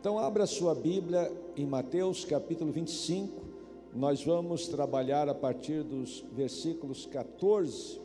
Então, 0.00 0.18
abra 0.18 0.46
sua 0.46 0.74
Bíblia 0.74 1.30
em 1.54 1.66
Mateus 1.66 2.24
capítulo 2.24 2.72
25. 2.72 3.44
Nós 3.94 4.24
vamos 4.24 4.66
trabalhar 4.66 5.28
a 5.28 5.34
partir 5.34 5.82
dos 5.82 6.24
versículos 6.32 7.04
14. 7.04 8.00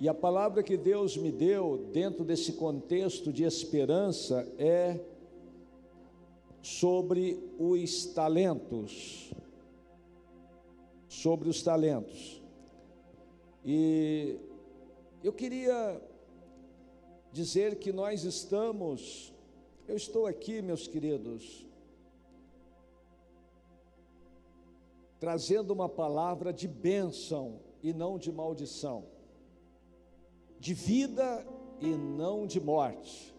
E 0.00 0.08
a 0.08 0.14
palavra 0.14 0.62
que 0.62 0.74
Deus 0.74 1.18
me 1.18 1.30
deu 1.30 1.86
dentro 1.92 2.24
desse 2.24 2.54
contexto 2.54 3.30
de 3.30 3.44
esperança 3.44 4.50
é 4.58 4.98
sobre 6.62 7.38
os 7.58 8.06
talentos. 8.06 9.34
Sobre 11.10 11.50
os 11.50 11.62
talentos. 11.62 12.40
E 13.62 14.38
eu 15.22 15.34
queria 15.34 16.00
dizer 17.34 17.76
que 17.76 17.92
nós 17.92 18.24
estamos 18.24 19.35
eu 19.88 19.96
estou 19.96 20.26
aqui, 20.26 20.60
meus 20.60 20.88
queridos, 20.88 21.64
trazendo 25.20 25.72
uma 25.72 25.88
palavra 25.88 26.52
de 26.52 26.66
bênção 26.66 27.60
e 27.82 27.92
não 27.92 28.18
de 28.18 28.32
maldição, 28.32 29.04
de 30.58 30.74
vida 30.74 31.46
e 31.80 31.96
não 31.96 32.46
de 32.46 32.60
morte. 32.60 33.32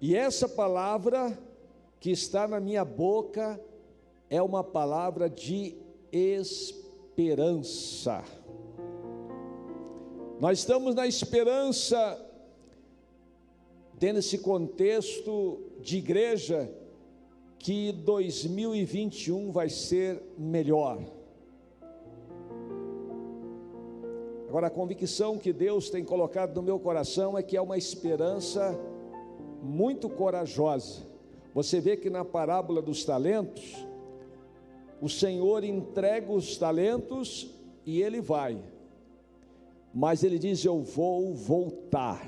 E 0.00 0.16
essa 0.16 0.48
palavra 0.48 1.38
que 2.00 2.10
está 2.10 2.48
na 2.48 2.58
minha 2.58 2.84
boca 2.84 3.60
é 4.30 4.42
uma 4.42 4.64
palavra 4.64 5.28
de 5.28 5.76
esperança. 6.10 8.24
Nós 10.40 10.60
estamos 10.60 10.94
na 10.94 11.06
esperança 11.06 12.31
dentro 14.02 14.16
desse 14.16 14.38
contexto 14.38 15.60
de 15.80 15.98
igreja, 15.98 16.68
que 17.56 17.92
2021 17.92 19.52
vai 19.52 19.68
ser 19.68 20.20
melhor. 20.36 21.00
Agora, 24.48 24.66
a 24.66 24.70
convicção 24.70 25.38
que 25.38 25.52
Deus 25.52 25.88
tem 25.88 26.04
colocado 26.04 26.52
no 26.56 26.62
meu 26.62 26.80
coração 26.80 27.38
é 27.38 27.44
que 27.44 27.56
é 27.56 27.62
uma 27.62 27.78
esperança 27.78 28.76
muito 29.62 30.08
corajosa. 30.08 31.02
Você 31.54 31.80
vê 31.80 31.96
que 31.96 32.10
na 32.10 32.24
parábola 32.24 32.82
dos 32.82 33.04
talentos, 33.04 33.86
o 35.00 35.08
Senhor 35.08 35.62
entrega 35.62 36.32
os 36.32 36.56
talentos 36.56 37.54
e 37.86 38.02
ele 38.02 38.20
vai, 38.20 38.60
mas 39.94 40.24
ele 40.24 40.40
diz: 40.40 40.64
Eu 40.64 40.82
vou 40.82 41.32
voltar. 41.32 42.26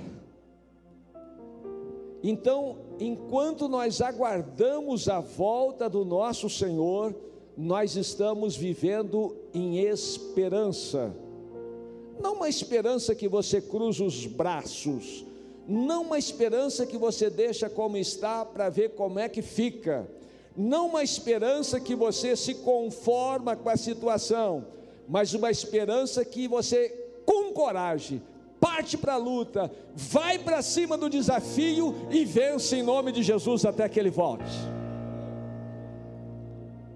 Então, 2.27 2.78
enquanto 2.98 3.69
nós 3.69 4.00
aguardamos 4.00 5.11
a 5.11 5.20
volta 5.20 5.91
do 5.91 6.06
nosso 6.06 6.48
Senhor, 6.48 7.14
nós 7.55 7.97
estamos 7.97 8.56
vivendo 8.56 9.36
em 9.53 9.80
esperança. 9.80 11.14
Não 12.19 12.36
uma 12.36 12.48
esperança 12.48 13.14
que 13.14 13.28
você 13.28 13.61
cruza 13.61 14.02
os 14.02 14.25
braços, 14.25 15.22
não 15.69 16.00
uma 16.00 16.19
esperança 16.19 16.86
que 16.86 16.97
você 16.97 17.28
deixa 17.28 17.69
como 17.69 17.98
está 17.98 18.42
para 18.42 18.70
ver 18.70 18.92
como 18.95 19.19
é 19.19 19.28
que 19.28 19.42
fica, 19.42 20.08
não 20.56 20.89
uma 20.89 21.02
esperança 21.02 21.78
que 21.78 21.95
você 21.95 22.34
se 22.36 22.55
conforma 22.55 23.55
com 23.55 23.69
a 23.69 23.77
situação, 23.77 24.64
mas 25.06 25.34
uma 25.34 25.50
esperança 25.50 26.25
que 26.25 26.48
você, 26.48 26.89
com 27.27 27.52
coragem, 27.52 28.22
parte 28.65 28.97
para 28.97 29.12
a 29.12 29.19
luta, 29.19 29.70
vai 29.95 30.39
para 30.39 30.62
cima 30.62 30.97
do 30.97 31.11
desafio 31.11 31.95
e 32.11 32.25
vence 32.25 32.77
em 32.77 32.83
nome 32.83 33.12
de 33.12 33.23
Jesus 33.23 33.67
até 33.67 33.87
que 33.91 34.01
ele 34.01 34.09
volte. 34.09 34.51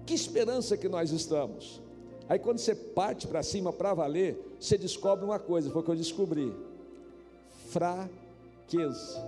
Que 0.03 0.15
esperança 0.15 0.75
que 0.75 0.89
nós 0.89 1.11
estamos. 1.11 1.79
Aí 2.27 2.39
quando 2.39 2.57
você 2.57 2.73
parte 2.73 3.27
para 3.27 3.43
cima 3.43 3.71
para 3.71 3.93
valer, 3.93 4.55
você 4.59 4.79
descobre 4.79 5.23
uma 5.23 5.37
coisa, 5.37 5.69
foi 5.69 5.81
o 5.83 5.85
que 5.85 5.91
eu 5.91 5.95
descobri: 5.95 6.51
fraqueza. 7.67 9.23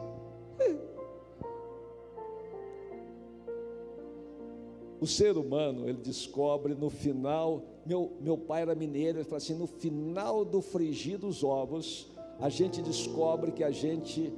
O 5.00 5.06
ser 5.06 5.38
humano, 5.38 5.88
ele 5.88 6.00
descobre 6.00 6.74
no 6.74 6.90
final. 6.90 7.64
Meu, 7.86 8.14
meu 8.20 8.38
pai 8.38 8.64
era 8.64 8.74
mineiro, 8.74 9.20
ele 9.20 9.26
falou 9.26 9.38
assim: 9.38 9.54
no 9.54 9.68
final 9.68 10.44
do 10.44 10.60
frigir 10.60 11.20
dos 11.20 11.44
ovos, 11.44 12.12
a 12.40 12.50
gente 12.50 12.82
descobre 12.82 13.52
que 13.52 13.64
a 13.64 13.72
gente 13.72 14.34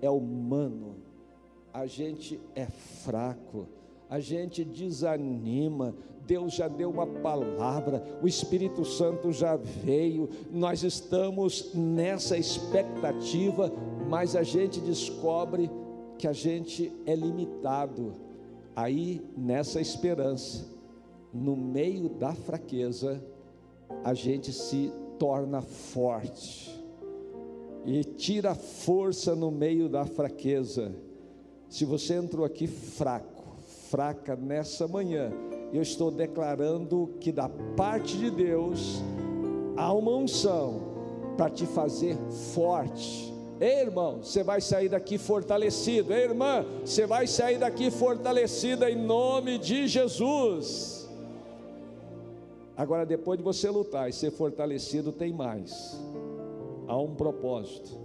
é 0.00 0.10
humano, 0.10 0.96
a 1.72 1.86
gente 1.86 2.40
é 2.54 2.66
fraco, 2.66 3.66
a 4.08 4.18
gente 4.18 4.64
desanima. 4.64 5.94
Deus 6.26 6.52
já 6.52 6.68
deu 6.68 6.90
uma 6.90 7.06
palavra, 7.06 8.04
o 8.22 8.28
Espírito 8.28 8.84
Santo 8.84 9.32
já 9.32 9.56
veio, 9.56 10.28
nós 10.52 10.84
estamos 10.84 11.74
nessa 11.74 12.36
expectativa, 12.36 13.72
mas 14.08 14.36
a 14.36 14.44
gente 14.44 14.80
descobre 14.80 15.68
que 16.18 16.28
a 16.28 16.32
gente 16.32 16.92
é 17.04 17.16
limitado. 17.16 18.12
Aí, 18.76 19.20
nessa 19.36 19.80
esperança, 19.80 20.68
no 21.34 21.56
meio 21.56 22.08
da 22.08 22.32
fraqueza, 22.32 23.20
a 24.04 24.14
gente 24.14 24.52
se 24.52 24.92
torna 25.18 25.60
forte 25.60 26.79
e 27.84 28.04
tira 28.04 28.54
força 28.54 29.34
no 29.34 29.50
meio 29.50 29.88
da 29.88 30.04
fraqueza. 30.04 30.92
Se 31.68 31.84
você 31.84 32.14
entrou 32.14 32.44
aqui 32.44 32.66
fraco, 32.66 33.56
fraca 33.88 34.36
nessa 34.36 34.86
manhã, 34.86 35.32
eu 35.72 35.82
estou 35.82 36.10
declarando 36.10 37.14
que 37.20 37.30
da 37.30 37.48
parte 37.76 38.16
de 38.16 38.30
Deus 38.30 39.00
há 39.76 39.92
uma 39.92 40.12
unção 40.12 40.90
para 41.36 41.48
te 41.48 41.64
fazer 41.66 42.16
forte. 42.52 43.32
Ei, 43.60 43.80
irmão, 43.80 44.22
você 44.22 44.42
vai 44.42 44.60
sair 44.60 44.88
daqui 44.88 45.18
fortalecido. 45.18 46.12
Ei, 46.12 46.24
irmã, 46.24 46.64
você 46.84 47.06
vai 47.06 47.26
sair 47.26 47.58
daqui 47.58 47.90
fortalecida 47.90 48.90
em 48.90 48.96
nome 48.96 49.58
de 49.58 49.86
Jesus. 49.86 51.08
Agora, 52.76 53.04
depois 53.04 53.38
de 53.38 53.44
você 53.44 53.68
lutar 53.68 54.08
e 54.08 54.12
ser 54.12 54.30
fortalecido, 54.30 55.12
tem 55.12 55.32
mais 55.32 56.00
há 56.90 56.98
um 56.98 57.14
propósito. 57.14 57.96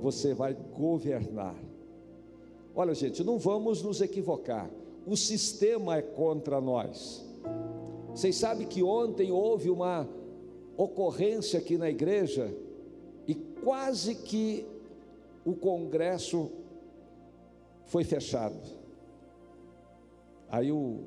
Você 0.00 0.32
vai 0.32 0.54
governar. 0.54 1.56
Olha, 2.72 2.94
gente, 2.94 3.24
não 3.24 3.36
vamos 3.36 3.82
nos 3.82 4.00
equivocar. 4.00 4.70
O 5.04 5.16
sistema 5.16 5.96
é 5.96 6.02
contra 6.02 6.60
nós. 6.60 7.26
Vocês 8.10 8.36
sabem 8.36 8.68
que 8.68 8.80
ontem 8.80 9.32
houve 9.32 9.68
uma 9.68 10.08
ocorrência 10.76 11.58
aqui 11.58 11.76
na 11.76 11.90
igreja 11.90 12.54
e 13.26 13.34
quase 13.34 14.14
que 14.14 14.64
o 15.44 15.56
congresso 15.56 16.48
foi 17.86 18.04
fechado. 18.04 18.56
Aí 20.48 20.70
o 20.70 21.00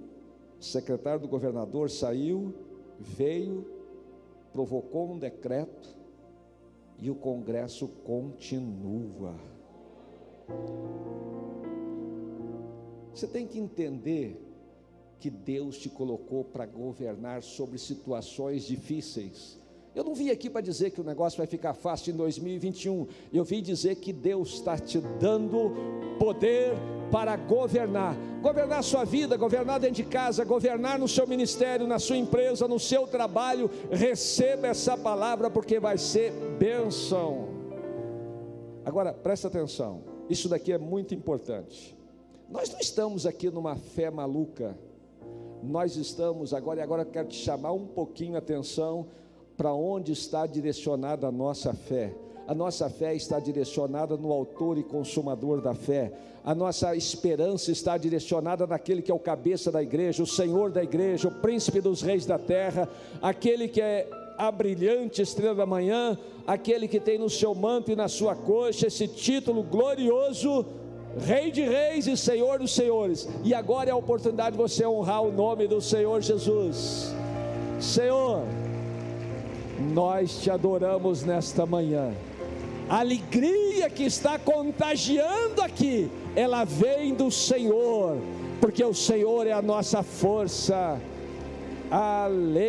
secretário 0.60 1.22
do 1.22 1.30
governador 1.30 1.90
saiu, 1.90 2.54
veio, 3.00 3.66
provocou 4.52 5.12
um 5.12 5.18
decreto 5.18 6.01
e 7.02 7.10
o 7.10 7.16
Congresso 7.16 7.88
continua. 8.06 9.36
Você 13.14 13.28
tem 13.28 13.48
que 13.48 13.60
entender 13.60 14.40
que 15.20 15.30
Deus 15.30 15.78
te 15.78 15.90
colocou 15.90 16.44
para 16.44 16.66
governar 16.66 17.44
sobre 17.44 17.78
situações 17.78 18.64
difíceis. 18.64 19.61
Eu 19.94 20.06
não 20.06 20.16
vim 20.16 20.30
aqui 20.30 20.50
para 20.50 20.62
dizer 20.62 20.92
que 20.92 21.02
o 21.02 21.04
negócio 21.04 21.38
vai 21.38 21.48
ficar 21.48 21.74
fácil 21.74 22.14
em 22.14 22.16
2021. 22.16 23.08
Eu 23.34 23.44
vim 23.44 23.62
dizer 23.62 23.96
que 23.96 24.14
Deus 24.14 24.54
está 24.54 24.78
te 24.78 25.00
dando 25.00 25.74
poder 26.18 26.74
para 27.12 27.36
governar. 27.36 28.16
Governar 28.42 28.80
a 28.80 28.84
sua 28.84 29.04
vida, 29.04 29.36
governar 29.36 29.82
dentro 29.82 29.98
de 29.98 30.06
casa, 30.06 30.46
governar 30.46 30.98
no 30.98 31.10
seu 31.10 31.28
ministério, 31.28 31.86
na 31.86 32.00
sua 32.00 32.16
empresa, 32.16 32.70
no 32.70 32.80
seu 32.80 33.06
trabalho. 33.06 33.70
Receba 33.92 34.68
essa 34.68 34.98
palavra 34.98 35.50
porque 35.50 35.78
vai 35.78 35.98
ser 35.98 36.32
bênção. 36.58 37.50
Agora, 38.86 39.14
presta 39.14 39.50
atenção. 39.50 40.04
Isso 40.30 40.48
daqui 40.48 40.72
é 40.72 40.78
muito 40.78 41.14
importante. 41.14 41.98
Nós 42.50 42.72
não 42.72 42.80
estamos 42.80 43.26
aqui 43.26 43.50
numa 43.50 43.76
fé 43.76 44.10
maluca. 44.10 44.78
Nós 45.62 45.98
estamos 45.98 46.54
agora, 46.54 46.80
e 46.80 46.84
agora 46.84 47.04
quero 47.04 47.28
te 47.28 47.36
chamar 47.36 47.74
um 47.74 47.86
pouquinho 47.86 48.36
a 48.36 48.40
atenção 48.40 49.08
para 49.62 49.76
onde 49.76 50.12
está 50.12 50.48
direcionada 50.48 51.28
a 51.28 51.32
nossa 51.32 51.72
fé. 51.72 52.12
A 52.48 52.56
nossa 52.56 52.90
fé 52.90 53.14
está 53.14 53.40
direcionada 53.40 54.18
no 54.18 54.32
Autor 54.32 54.80
e 54.80 54.84
Consumador 54.84 55.62
da 55.62 55.76
fé. 55.76 56.12
A 56.44 56.56
nossa 56.56 56.96
esperança 56.96 57.72
está 57.72 57.96
direcionada 57.96 58.66
naquele 58.66 59.04
que 59.04 59.12
é 59.12 59.14
o 59.14 59.20
cabeça 59.20 59.72
da 59.72 59.80
igreja, 59.80 60.24
o 60.24 60.26
Senhor 60.26 60.72
da 60.72 60.82
igreja, 60.82 61.28
o 61.28 61.32
príncipe 61.32 61.80
dos 61.80 62.02
reis 62.02 62.26
da 62.26 62.40
terra, 62.40 62.90
aquele 63.22 63.68
que 63.68 63.80
é 63.80 64.10
a 64.36 64.52
brilhante 64.52 65.22
estrela 65.22 65.54
da 65.54 65.66
manhã, 65.68 66.18
aquele 66.48 66.88
que 66.88 67.00
tem 67.00 67.20
no 67.20 67.30
seu 67.30 67.54
manto 67.54 67.92
e 67.92 67.96
na 67.96 68.08
sua 68.08 68.36
coxa 68.36 68.88
esse 68.88 69.08
título 69.08 69.62
glorioso 69.62 70.66
Rei 71.20 71.52
de 71.52 71.62
reis 71.62 72.08
e 72.08 72.18
Senhor 72.18 72.58
dos 72.58 72.74
senhores. 72.74 73.30
E 73.44 73.54
agora 73.54 73.92
é 73.92 73.94
a 73.94 73.96
oportunidade 73.96 74.56
de 74.56 74.58
você 74.58 74.88
honrar 74.88 75.22
o 75.22 75.32
nome 75.32 75.68
do 75.68 75.80
Senhor 75.80 76.20
Jesus. 76.20 77.14
Senhor, 77.80 78.44
nós 79.82 80.42
te 80.42 80.50
adoramos 80.50 81.24
nesta 81.24 81.66
manhã. 81.66 82.14
A 82.90 83.00
alegria 83.00 83.90
que 83.90 84.04
está 84.04 84.38
contagiando 84.38 85.62
aqui, 85.62 86.10
ela 86.36 86.64
vem 86.64 87.14
do 87.14 87.32
Senhor, 87.32 88.18
porque 88.60 88.84
o 88.84 88.94
Senhor 88.94 89.48
é 89.48 89.52
a 89.52 89.62
nossa 89.62 90.04
força. 90.04 91.00
Aleluia! 91.90 92.62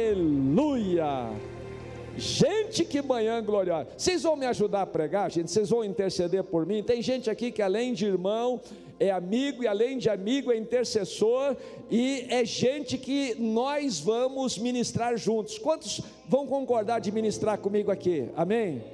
Gente, 2.17 2.85
que 2.85 3.01
manhã 3.01 3.43
gloriosa. 3.43 3.89
Vocês 3.97 4.23
vão 4.23 4.37
me 4.37 4.47
ajudar 4.47 4.83
a 4.83 4.87
pregar, 4.87 5.31
gente? 5.31 5.51
Vocês 5.51 5.71
vão 5.71 5.85
interceder 5.85 6.45
por 6.45 6.67
mim? 6.67 6.83
Tem 6.83 7.01
gente 7.01 7.31
aqui 7.31 7.51
que 7.51 7.63
além 7.63 7.95
de 7.95 8.05
irmão, 8.05 8.61
é 9.01 9.11
amigo, 9.11 9.63
e 9.63 9.67
além 9.67 9.99
de 9.99 10.09
amigo, 10.11 10.53
é 10.53 10.57
intercessor, 10.57 11.57
e 11.91 12.27
é 12.29 12.45
gente 12.45 12.99
que 12.99 13.35
nós 13.39 13.99
vamos 13.99 14.59
ministrar 14.59 15.17
juntos. 15.17 15.59
Quantos 15.59 16.03
vão 16.29 16.47
concordar 16.47 17.01
de 17.01 17.11
ministrar 17.11 17.59
comigo 17.59 17.91
aqui? 17.91 18.29
Amém? 18.37 18.85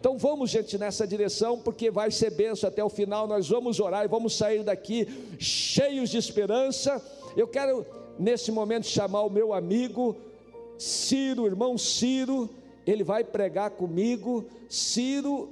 Então 0.00 0.16
vamos, 0.16 0.50
gente, 0.50 0.78
nessa 0.78 1.06
direção, 1.06 1.58
porque 1.58 1.90
vai 1.90 2.10
ser 2.10 2.30
benção 2.30 2.68
até 2.68 2.82
o 2.84 2.88
final. 2.88 3.26
Nós 3.26 3.48
vamos 3.48 3.80
orar 3.80 4.04
e 4.04 4.08
vamos 4.08 4.36
sair 4.36 4.62
daqui 4.62 5.08
cheios 5.38 6.10
de 6.10 6.18
esperança. 6.18 7.02
Eu 7.36 7.48
quero, 7.48 7.84
nesse 8.18 8.52
momento, 8.52 8.86
chamar 8.86 9.22
o 9.22 9.30
meu 9.30 9.52
amigo 9.52 10.16
Ciro, 10.78 11.46
irmão 11.46 11.76
Ciro, 11.76 12.48
ele 12.86 13.02
vai 13.02 13.24
pregar 13.24 13.72
comigo. 13.72 14.46
Ciro 14.68 15.50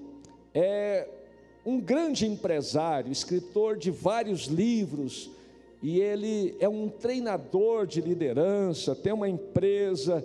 é 0.55 1.09
um 1.67 1.81
grande 1.81 2.27
empresário, 2.27 3.11
escritor 3.11 3.77
de 3.77 3.91
vários 3.91 4.45
livros, 4.47 5.31
e 5.83 6.01
ele 6.01 6.57
é 6.61 6.69
um 6.69 6.89
treinador 6.89 7.87
de 7.87 8.01
liderança, 8.01 8.95
tem 8.95 9.13
uma 9.13 9.29
empresa. 9.29 10.25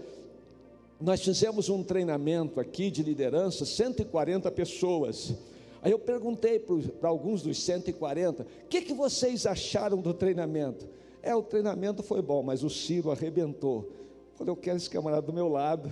Nós 1.00 1.22
fizemos 1.22 1.68
um 1.68 1.84
treinamento 1.84 2.60
aqui 2.60 2.92
de 2.92 3.02
liderança, 3.02 3.66
140 3.66 4.52
pessoas. 4.52 5.34
Aí 5.82 5.92
eu 5.92 5.98
perguntei 5.98 6.60
para 6.60 7.10
alguns 7.10 7.42
dos 7.42 7.62
140: 7.64 8.44
o 8.44 8.68
que, 8.70 8.82
que 8.82 8.94
vocês 8.94 9.48
acharam 9.48 10.00
do 10.00 10.14
treinamento? 10.14 10.88
É, 11.24 11.36
o 11.36 11.42
treinamento 11.42 12.04
foi 12.04 12.22
bom, 12.22 12.44
mas 12.44 12.64
o 12.64 12.70
Ciro 12.70 13.12
arrebentou. 13.12 13.92
Quando 14.42 14.50
eu 14.50 14.56
quero 14.56 14.78
esse 14.78 14.90
camarada 14.90 15.22
do 15.22 15.32
meu 15.32 15.48
lado, 15.48 15.88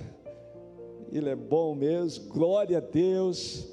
ele 1.12 1.30
é 1.30 1.36
bom 1.36 1.76
mesmo, 1.76 2.30
glória 2.30 2.80
a 2.80 2.82
Deus, 2.82 3.68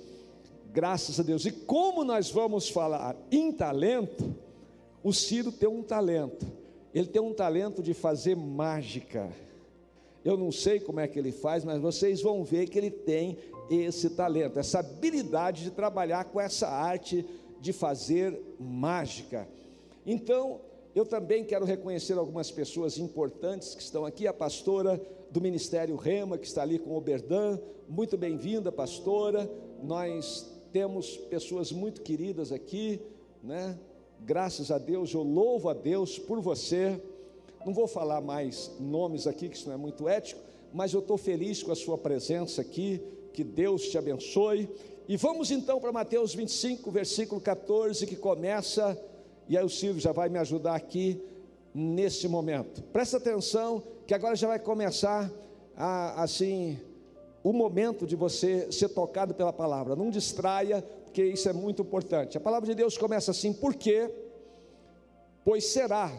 graças 0.70 1.18
a 1.18 1.22
Deus. 1.22 1.46
E 1.46 1.50
como 1.50 2.04
nós 2.04 2.30
vamos 2.30 2.68
falar 2.68 3.16
em 3.32 3.50
talento, 3.50 4.36
o 5.02 5.14
Ciro 5.14 5.50
tem 5.50 5.66
um 5.66 5.82
talento, 5.82 6.44
ele 6.92 7.06
tem 7.06 7.22
um 7.22 7.32
talento 7.32 7.82
de 7.82 7.94
fazer 7.94 8.36
mágica. 8.36 9.30
Eu 10.22 10.36
não 10.36 10.52
sei 10.52 10.78
como 10.78 11.00
é 11.00 11.08
que 11.08 11.18
ele 11.18 11.32
faz, 11.32 11.64
mas 11.64 11.80
vocês 11.80 12.20
vão 12.20 12.44
ver 12.44 12.68
que 12.68 12.76
ele 12.76 12.90
tem 12.90 13.38
esse 13.70 14.10
talento, 14.10 14.58
essa 14.58 14.80
habilidade 14.80 15.64
de 15.64 15.70
trabalhar 15.70 16.26
com 16.26 16.38
essa 16.38 16.68
arte 16.68 17.24
de 17.62 17.72
fazer 17.72 18.38
mágica. 18.60 19.48
Então, 20.04 20.60
eu 20.96 21.04
também 21.04 21.44
quero 21.44 21.66
reconhecer 21.66 22.14
algumas 22.14 22.50
pessoas 22.50 22.96
importantes 22.96 23.74
que 23.74 23.82
estão 23.82 24.06
aqui, 24.06 24.26
a 24.26 24.32
pastora 24.32 24.98
do 25.30 25.42
Ministério 25.42 25.94
Rema, 25.94 26.38
que 26.38 26.46
está 26.46 26.62
ali 26.62 26.78
com 26.78 26.92
o 26.92 26.96
Oberdan, 26.96 27.60
muito 27.86 28.16
bem-vinda, 28.16 28.72
pastora. 28.72 29.46
Nós 29.82 30.50
temos 30.72 31.18
pessoas 31.18 31.70
muito 31.70 32.00
queridas 32.00 32.50
aqui, 32.50 32.98
né? 33.42 33.78
Graças 34.20 34.70
a 34.70 34.78
Deus, 34.78 35.12
eu 35.12 35.22
louvo 35.22 35.68
a 35.68 35.74
Deus 35.74 36.18
por 36.18 36.40
você. 36.40 36.98
Não 37.66 37.74
vou 37.74 37.86
falar 37.86 38.22
mais 38.22 38.74
nomes 38.80 39.26
aqui, 39.26 39.50
que 39.50 39.56
isso 39.56 39.68
não 39.68 39.74
é 39.74 39.78
muito 39.78 40.08
ético, 40.08 40.40
mas 40.72 40.94
eu 40.94 41.00
estou 41.00 41.18
feliz 41.18 41.62
com 41.62 41.72
a 41.72 41.76
sua 41.76 41.98
presença 41.98 42.62
aqui. 42.62 43.02
Que 43.34 43.44
Deus 43.44 43.82
te 43.90 43.98
abençoe. 43.98 44.66
E 45.06 45.18
vamos 45.18 45.50
então 45.50 45.78
para 45.78 45.92
Mateus 45.92 46.34
25, 46.34 46.90
versículo 46.90 47.38
14, 47.38 48.06
que 48.06 48.16
começa 48.16 48.98
e 49.48 49.56
aí 49.56 49.64
o 49.64 49.68
Silvio 49.68 50.00
já 50.00 50.12
vai 50.12 50.28
me 50.28 50.38
ajudar 50.38 50.74
aqui 50.74 51.22
nesse 51.74 52.26
momento. 52.28 52.82
Presta 52.84 53.18
atenção 53.18 53.82
que 54.06 54.14
agora 54.14 54.34
já 54.34 54.48
vai 54.48 54.58
começar 54.58 55.30
a, 55.76 56.22
assim 56.22 56.78
o 57.44 57.52
momento 57.52 58.06
de 58.06 58.16
você 58.16 58.72
ser 58.72 58.88
tocado 58.88 59.34
pela 59.34 59.52
palavra. 59.52 59.94
Não 59.94 60.10
distraia, 60.10 60.82
porque 61.04 61.24
isso 61.24 61.48
é 61.48 61.52
muito 61.52 61.82
importante. 61.82 62.36
A 62.36 62.40
palavra 62.40 62.66
de 62.68 62.74
Deus 62.74 62.98
começa 62.98 63.30
assim: 63.30 63.52
porque 63.52 64.10
pois 65.44 65.64
será 65.66 66.12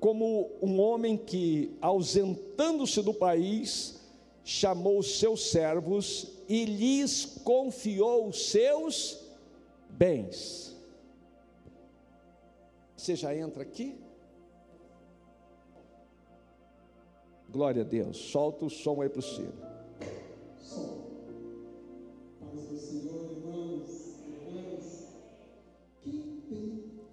como 0.00 0.50
um 0.60 0.78
homem 0.78 1.16
que 1.16 1.74
ausentando-se 1.80 3.00
do 3.00 3.14
país 3.14 4.00
chamou 4.44 4.98
os 4.98 5.18
seus 5.18 5.50
servos 5.50 6.32
e 6.48 6.64
lhes 6.66 7.24
confiou 7.42 8.28
os 8.28 8.50
seus 8.50 9.18
bens. 9.88 10.75
Você 13.06 13.14
já 13.14 13.32
entra 13.36 13.62
aqui? 13.62 13.96
Glória 17.48 17.82
a 17.82 17.84
Deus. 17.84 18.16
Solta 18.16 18.64
o 18.64 18.68
som 18.68 19.00
aí 19.00 19.08
para 19.08 19.20
o 19.20 19.22
Ciro. 19.22 19.54
Som. 20.58 21.06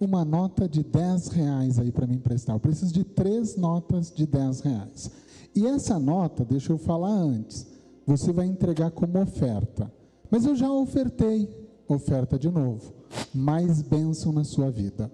Uma 0.00 0.24
nota 0.24 0.68
de 0.68 0.82
10 0.82 1.28
reais 1.28 1.78
aí 1.78 1.92
para 1.92 2.08
me 2.08 2.16
emprestar. 2.16 2.56
Eu 2.56 2.60
preciso 2.60 2.92
de 2.92 3.04
três 3.04 3.54
notas 3.54 4.10
de 4.10 4.26
10 4.26 4.60
reais. 4.62 5.12
E 5.54 5.64
essa 5.64 5.96
nota, 5.96 6.44
deixa 6.44 6.72
eu 6.72 6.78
falar 6.78 7.12
antes, 7.12 7.68
você 8.04 8.32
vai 8.32 8.46
entregar 8.46 8.90
como 8.90 9.22
oferta. 9.22 9.88
Mas 10.28 10.44
eu 10.44 10.56
já 10.56 10.68
ofertei, 10.68 11.48
oferta 11.86 12.36
de 12.36 12.50
novo. 12.50 12.92
Mais 13.32 13.80
bênção 13.80 14.32
na 14.32 14.42
sua 14.42 14.72
vida. 14.72 15.08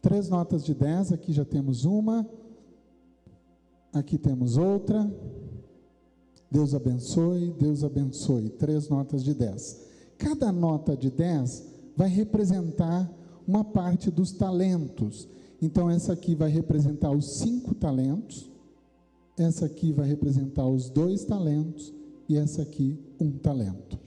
Três 0.00 0.28
notas 0.28 0.64
de 0.64 0.74
10, 0.74 1.12
aqui 1.12 1.32
já 1.32 1.44
temos 1.44 1.84
uma. 1.84 2.26
Aqui 3.92 4.16
temos 4.16 4.56
outra. 4.56 5.10
Deus 6.50 6.74
abençoe, 6.74 7.52
Deus 7.58 7.84
abençoe. 7.84 8.48
Três 8.48 8.88
notas 8.88 9.22
de 9.22 9.34
10. 9.34 9.88
Cada 10.18 10.50
nota 10.50 10.96
de 10.96 11.10
10 11.10 11.64
vai 11.96 12.08
representar 12.08 13.10
uma 13.46 13.64
parte 13.64 14.10
dos 14.10 14.32
talentos. 14.32 15.28
Então, 15.60 15.90
essa 15.90 16.12
aqui 16.12 16.34
vai 16.34 16.48
representar 16.50 17.10
os 17.10 17.38
cinco 17.38 17.74
talentos, 17.74 18.50
essa 19.36 19.66
aqui 19.66 19.92
vai 19.92 20.08
representar 20.08 20.66
os 20.66 20.88
dois 20.88 21.24
talentos, 21.24 21.92
e 22.28 22.36
essa 22.36 22.62
aqui, 22.62 22.98
um 23.20 23.30
talento. 23.32 23.98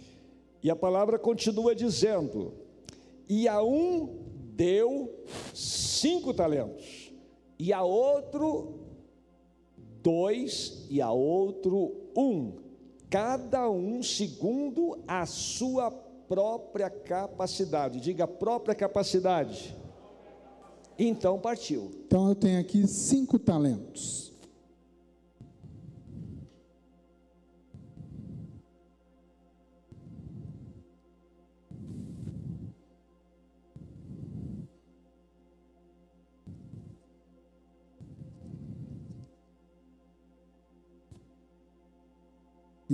E 0.64 0.72
a 0.72 0.76
palavra 0.76 1.20
continua 1.20 1.76
dizendo: 1.76 2.54
e 3.30 3.48
a 3.48 3.62
um 3.62 4.23
deu 4.56 5.24
cinco 5.54 6.34
talentos, 6.34 7.12
e 7.58 7.72
a 7.72 7.82
outro 7.84 8.80
dois, 10.02 10.86
e 10.90 11.02
a 11.02 11.12
outro 11.12 11.94
um, 12.16 12.58
cada 13.10 13.70
um 13.70 14.04
segundo 14.04 15.00
a 15.08 15.26
sua 15.26 15.90
própria 15.90 16.90
capacidade. 16.90 18.00
Diga 18.00 18.28
própria 18.28 18.76
capacidade. 18.76 19.76
Então 20.98 21.40
partiu. 21.40 21.92
Então 22.06 22.28
eu 22.28 22.36
tenho 22.36 22.60
aqui 22.60 22.88
cinco 22.88 23.40
talentos. 23.40 24.33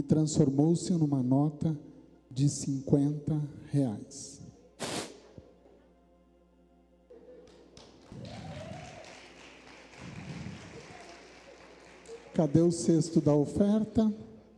Transformou-se 0.09 0.91
numa 0.93 1.21
nota 1.21 1.77
de 2.31 2.49
50 2.49 3.39
reais. 3.71 4.41
Cadê 12.33 12.61
o 12.61 12.71
cesto 12.71 13.21
da 13.21 13.35
oferta? 13.35 14.11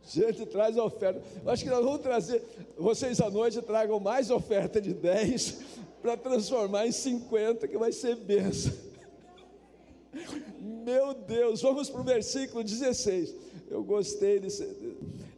Gente, 0.08 0.46
traz 0.46 0.78
oferta. 0.78 1.22
Acho 1.46 1.64
que 1.64 1.70
nós 1.70 1.84
vamos 1.84 2.00
trazer. 2.00 2.42
Vocês 2.78 3.20
à 3.20 3.30
noite 3.30 3.60
tragam 3.60 4.00
mais 4.00 4.30
oferta 4.30 4.80
de 4.80 4.94
10 4.94 5.58
para 6.00 6.16
transformar 6.16 6.86
em 6.86 6.92
50, 6.92 7.68
que 7.68 7.76
vai 7.76 7.92
ser 7.92 8.16
benção. 8.16 8.72
Meu 10.58 11.12
Deus, 11.12 11.60
vamos 11.60 11.90
para 11.90 12.00
o 12.00 12.04
versículo 12.04 12.64
16. 12.64 13.34
Eu 13.70 13.84
gostei 13.84 14.40
desse. 14.40 14.64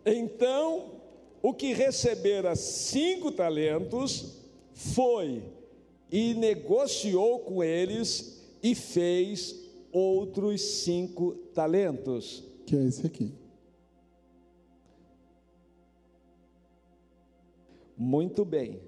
Então, 0.04 1.00
o 1.42 1.52
que 1.54 1.72
recebera 1.72 2.54
cinco 2.56 3.32
talentos 3.32 4.38
foi 4.72 5.42
e 6.10 6.34
negociou 6.34 7.40
com 7.40 7.62
eles 7.62 8.42
e 8.62 8.74
fez 8.74 9.64
outros 9.92 10.60
cinco 10.60 11.34
talentos. 11.54 12.44
Que 12.66 12.76
é 12.76 12.84
esse 12.84 13.06
aqui. 13.06 13.32
Muito 17.96 18.44
bem. 18.44 18.80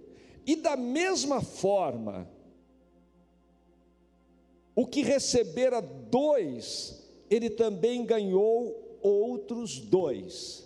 E 0.46 0.56
da 0.56 0.76
mesma 0.76 1.40
forma, 1.40 2.28
o 4.74 4.86
que 4.86 5.02
recebera 5.02 5.80
dois, 5.80 7.08
ele 7.30 7.50
também 7.50 8.04
ganhou 8.04 8.98
outros 9.02 9.78
dois. 9.78 10.65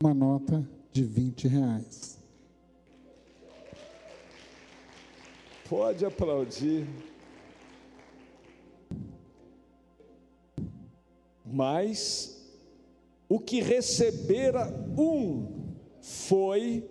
Uma 0.00 0.14
nota 0.14 0.64
de 0.92 1.02
20 1.02 1.48
reais. 1.48 2.18
Pode 5.68 6.04
aplaudir. 6.06 6.86
Mas 11.44 12.48
o 13.28 13.40
que 13.40 13.60
recebera 13.60 14.72
um 14.96 15.74
foi 16.00 16.88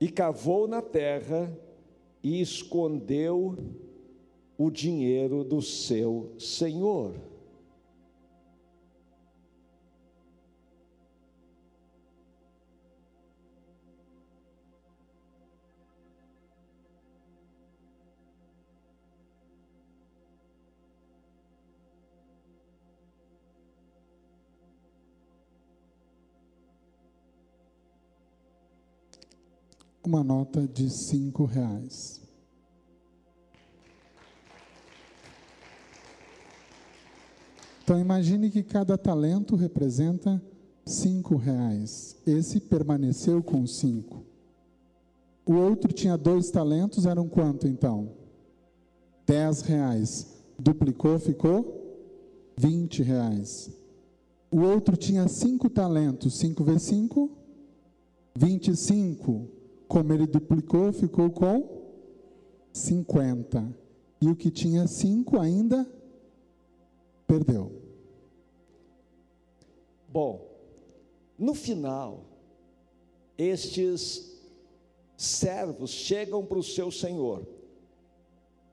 e 0.00 0.08
cavou 0.08 0.66
na 0.66 0.80
terra 0.80 1.52
e 2.22 2.40
escondeu 2.40 3.56
o 4.56 4.70
dinheiro 4.70 5.44
do 5.44 5.60
seu 5.60 6.32
senhor. 6.38 7.33
Uma 30.04 30.22
nota 30.22 30.66
de 30.66 30.90
cinco 30.90 31.44
reais. 31.44 32.20
Então 37.82 37.98
imagine 37.98 38.50
que 38.50 38.62
cada 38.62 38.96
talento 38.96 39.56
representa 39.56 40.42
cinco 40.86 41.36
reais. 41.36 42.16
Esse 42.26 42.60
permaneceu 42.60 43.42
com 43.42 43.66
cinco. 43.66 44.24
O 45.46 45.54
outro 45.54 45.92
tinha 45.92 46.16
dois 46.16 46.50
talentos, 46.50 47.04
eram 47.04 47.28
quanto 47.28 47.68
então? 47.68 48.12
Dez 49.26 49.60
reais. 49.62 50.26
Duplicou, 50.58 51.18
ficou 51.18 51.82
vinte 52.56 53.02
reais. 53.02 53.70
O 54.50 54.60
outro 54.60 54.96
tinha 54.96 55.26
cinco 55.28 55.68
talentos, 55.68 56.38
cinco 56.38 56.62
vezes 56.62 56.82
cinco, 56.82 57.30
vinte 58.34 58.68
e 58.68 58.76
cinco. 58.76 59.48
Como 59.86 60.12
ele 60.12 60.26
duplicou, 60.26 60.92
ficou 60.92 61.30
com 61.30 61.84
50. 62.72 63.76
E 64.20 64.28
o 64.28 64.36
que 64.36 64.50
tinha 64.50 64.86
5 64.86 65.38
ainda 65.38 65.86
perdeu. 67.26 67.72
Bom, 70.08 70.48
no 71.38 71.54
final, 71.54 72.24
estes 73.36 74.32
servos 75.16 75.90
chegam 75.90 76.44
para 76.44 76.58
o 76.58 76.62
seu 76.62 76.90
senhor. 76.90 77.46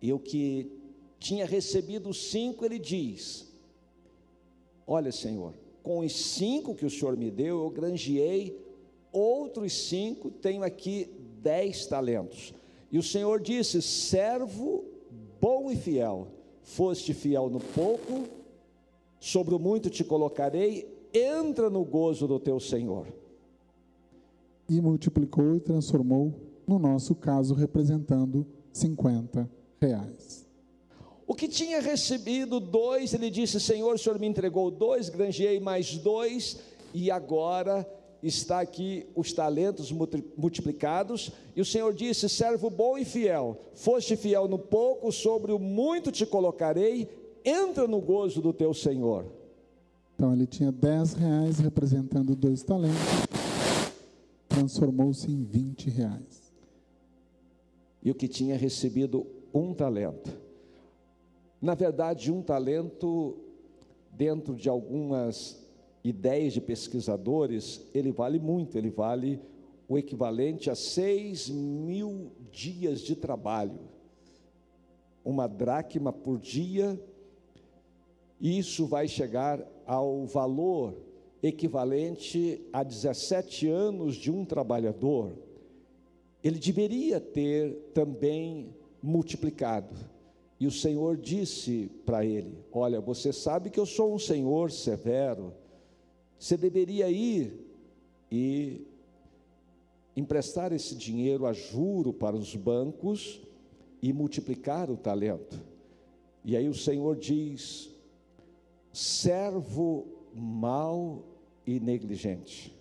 E 0.02 0.12
o 0.14 0.20
que 0.20 0.72
tinha 1.20 1.46
recebido 1.46 2.14
cinco, 2.14 2.66
ele 2.66 2.80
diz: 2.80 3.52
Olha, 4.86 5.12
senhor, 5.12 5.54
com 5.84 6.00
os 6.00 6.14
cinco 6.14 6.76
que 6.76 6.86
o 6.86 6.90
senhor 6.90 7.16
me 7.16 7.30
deu, 7.30 7.64
eu 7.64 7.70
granjeei 7.70 8.60
outros 9.12 9.74
cinco, 9.88 10.30
tenho 10.30 10.64
aqui 10.64 11.10
dez 11.42 11.86
talentos. 11.86 12.54
E 12.92 12.98
o 12.98 13.04
Senhor 13.04 13.40
disse: 13.40 13.82
servo 13.82 14.86
bom 15.40 15.72
e 15.72 15.76
fiel, 15.76 16.28
foste 16.62 17.14
fiel 17.14 17.50
no 17.50 17.60
pouco, 17.60 18.28
sobre 19.20 19.56
o 19.56 19.60
muito 19.60 19.90
te 19.90 20.04
colocarei, 20.04 20.88
entra 21.14 21.70
no 21.70 21.84
gozo 21.84 22.28
do 22.28 22.40
teu 22.40 22.60
Senhor. 22.60 23.08
E 24.70 24.80
multiplicou 24.80 25.56
e 25.56 25.60
transformou, 25.60 26.34
no 26.68 26.80
nosso 26.80 27.16
caso, 27.16 27.54
representando 27.54 28.46
50 28.72 29.50
reais. 29.82 30.48
O 31.28 31.34
que 31.34 31.48
tinha 31.48 31.82
recebido 31.82 32.60
dois, 32.60 33.14
ele 33.14 33.30
disse: 33.30 33.60
Senhor, 33.60 33.96
o 33.96 33.98
Senhor 33.98 34.20
me 34.20 34.28
entregou 34.28 34.70
dois, 34.70 35.10
granjeei 35.10 35.60
mais 35.60 35.98
dois, 35.98 36.60
e 36.94 37.10
agora 37.10 37.88
está 38.24 38.60
aqui 38.60 39.08
os 39.16 39.34
talentos 39.34 39.92
multiplicados, 40.38 41.32
e 41.56 41.62
o 41.62 41.66
Senhor 41.66 41.94
disse: 41.94 42.30
servo 42.30 42.70
bom 42.70 42.98
e 42.98 43.06
fiel, 43.06 43.60
foste 43.74 44.16
fiel 44.16 44.48
no 44.48 44.60
pouco, 44.60 45.12
sobre 45.12 45.52
o 45.52 45.60
muito 45.60 46.12
te 46.12 46.26
colocarei, 46.26 47.10
entra 47.44 47.88
no 47.88 48.00
gozo 48.00 48.42
do 48.42 48.54
teu 48.54 48.74
Senhor. 48.74 49.26
Então 50.16 50.34
ele 50.34 50.46
tinha 50.46 50.72
10 50.72 51.14
reais 51.14 51.60
representando 51.60 52.36
dois 52.36 52.62
talentos, 52.62 53.00
transformou-se 54.48 55.30
em 55.32 55.44
20 55.44 55.90
reais. 55.90 56.54
E 58.04 58.12
o 58.12 58.16
que 58.16 58.28
tinha 58.28 58.56
recebido 58.58 59.26
um 59.54 59.74
talento. 59.74 60.32
Na 61.62 61.76
verdade, 61.76 62.32
um 62.32 62.42
talento, 62.42 63.38
dentro 64.12 64.56
de 64.56 64.68
algumas 64.68 65.61
ideias 66.04 66.54
de 66.54 66.62
pesquisadores, 66.62 67.82
ele 67.94 68.12
vale 68.12 68.40
muito, 68.40 68.78
ele 68.78 68.90
vale 68.90 69.40
o 69.88 69.98
equivalente 69.98 70.70
a 70.70 70.76
6 70.76 71.50
mil 71.50 72.32
dias 72.52 73.02
de 73.02 73.16
trabalho. 73.16 73.80
Uma 75.24 75.48
dracma 75.48 76.12
por 76.12 76.40
dia, 76.40 77.00
isso 78.40 78.88
vai 78.88 79.08
chegar 79.08 79.64
ao 79.86 80.26
valor 80.26 80.96
equivalente 81.44 82.62
a 82.72 82.84
17 82.84 83.68
anos 83.68 84.16
de 84.16 84.32
um 84.32 84.46
trabalhador. 84.46 85.34
Ele 86.44 86.58
deveria 86.58 87.20
ter 87.20 87.74
também 87.94 88.74
multiplicado. 89.02 89.96
E 90.60 90.68
o 90.68 90.72
Senhor 90.72 91.18
disse 91.18 91.92
para 92.06 92.26
ele: 92.26 92.58
Olha, 92.72 93.02
você 93.02 93.34
sabe 93.34 93.70
que 93.70 93.80
eu 93.80 93.86
sou 93.86 94.14
um 94.14 94.20
Senhor 94.20 94.72
severo, 94.72 95.54
você 96.42 96.58
deveria 96.58 97.08
ir 97.08 97.54
e 98.32 98.88
emprestar 100.18 100.74
esse 100.74 100.96
dinheiro 100.96 101.46
a 101.46 101.54
juro 101.54 102.12
para 102.12 102.36
os 102.36 102.56
bancos 102.56 103.40
e 104.02 104.12
multiplicar 104.12 104.90
o 104.90 104.98
talento. 104.98 105.62
E 106.44 106.58
aí 106.58 106.68
o 106.68 106.74
Senhor 106.74 107.16
diz: 107.16 107.92
servo 108.92 110.08
mau 110.34 111.24
e 111.64 111.80
negligente. 111.80 112.76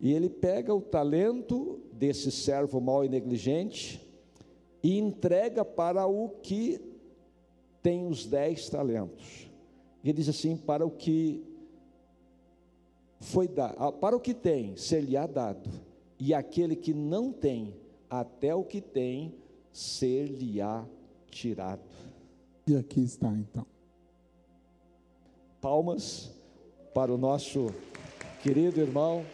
E 0.00 0.10
ele 0.10 0.30
pega 0.30 0.74
o 0.74 0.80
talento 0.80 1.82
desse 1.92 2.30
servo 2.30 2.80
mau 2.80 3.04
e 3.04 3.10
negligente 3.10 4.00
e 4.82 4.98
entrega 4.98 5.66
para 5.66 6.06
o 6.06 6.30
que 6.30 6.93
tem 7.84 8.06
os 8.06 8.24
dez 8.24 8.70
talentos. 8.70 9.46
E 10.02 10.08
ele 10.08 10.16
diz 10.16 10.28
assim: 10.30 10.56
para 10.56 10.86
o 10.86 10.90
que 10.90 11.44
foi 13.20 13.46
dado, 13.46 13.92
para 13.98 14.16
o 14.16 14.20
que 14.20 14.32
tem, 14.32 14.74
ser-lhe-á 14.74 15.26
dado, 15.26 15.70
e 16.18 16.32
aquele 16.32 16.74
que 16.74 16.94
não 16.94 17.30
tem, 17.30 17.76
até 18.08 18.54
o 18.54 18.64
que 18.64 18.80
tem, 18.80 19.34
ser-lhe-á 19.70 20.86
tirado. 21.30 21.82
E 22.66 22.74
aqui 22.74 23.02
está 23.04 23.28
então. 23.28 23.66
Palmas 25.60 26.32
para 26.94 27.12
o 27.12 27.18
nosso 27.18 27.66
querido 28.42 28.80
irmão. 28.80 29.26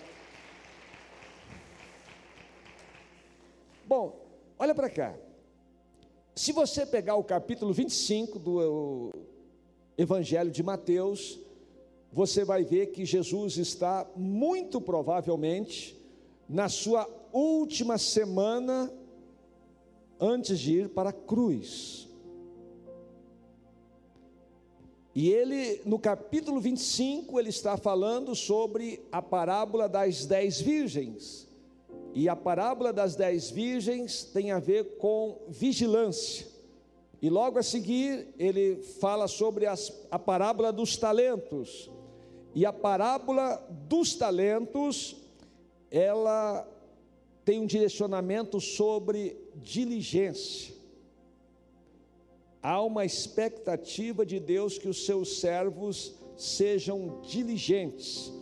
Bom, 3.86 4.26
olha 4.58 4.74
para 4.74 4.90
cá. 4.90 5.29
Se 6.40 6.52
você 6.52 6.86
pegar 6.86 7.16
o 7.16 7.22
capítulo 7.22 7.70
25 7.70 8.38
do 8.38 9.12
Evangelho 9.98 10.50
de 10.50 10.62
Mateus, 10.62 11.38
você 12.10 12.46
vai 12.46 12.64
ver 12.64 12.92
que 12.92 13.04
Jesus 13.04 13.58
está 13.58 14.10
muito 14.16 14.80
provavelmente 14.80 15.94
na 16.48 16.70
sua 16.70 17.06
última 17.30 17.98
semana 17.98 18.90
antes 20.18 20.58
de 20.58 20.78
ir 20.78 20.88
para 20.88 21.10
a 21.10 21.12
cruz. 21.12 22.08
E 25.14 25.28
ele, 25.28 25.82
no 25.84 25.98
capítulo 25.98 26.58
25, 26.58 27.38
ele 27.38 27.50
está 27.50 27.76
falando 27.76 28.34
sobre 28.34 29.06
a 29.12 29.20
parábola 29.20 29.86
das 29.86 30.24
dez 30.24 30.58
virgens. 30.58 31.49
E 32.14 32.28
a 32.28 32.34
parábola 32.34 32.92
das 32.92 33.14
dez 33.14 33.50
virgens 33.50 34.24
tem 34.24 34.50
a 34.50 34.58
ver 34.58 34.96
com 34.98 35.42
vigilância. 35.48 36.46
E 37.22 37.28
logo 37.28 37.58
a 37.58 37.62
seguir, 37.62 38.28
ele 38.38 38.76
fala 39.00 39.28
sobre 39.28 39.66
as, 39.66 39.92
a 40.10 40.18
parábola 40.18 40.72
dos 40.72 40.96
talentos. 40.96 41.90
E 42.54 42.66
a 42.66 42.72
parábola 42.72 43.64
dos 43.88 44.14
talentos, 44.14 45.16
ela 45.90 46.66
tem 47.44 47.60
um 47.60 47.66
direcionamento 47.66 48.60
sobre 48.60 49.36
diligência. 49.56 50.74
Há 52.62 52.82
uma 52.82 53.04
expectativa 53.04 54.24
de 54.24 54.40
Deus 54.40 54.78
que 54.78 54.88
os 54.88 55.04
seus 55.04 55.40
servos 55.40 56.14
sejam 56.36 57.20
diligentes. 57.22 58.32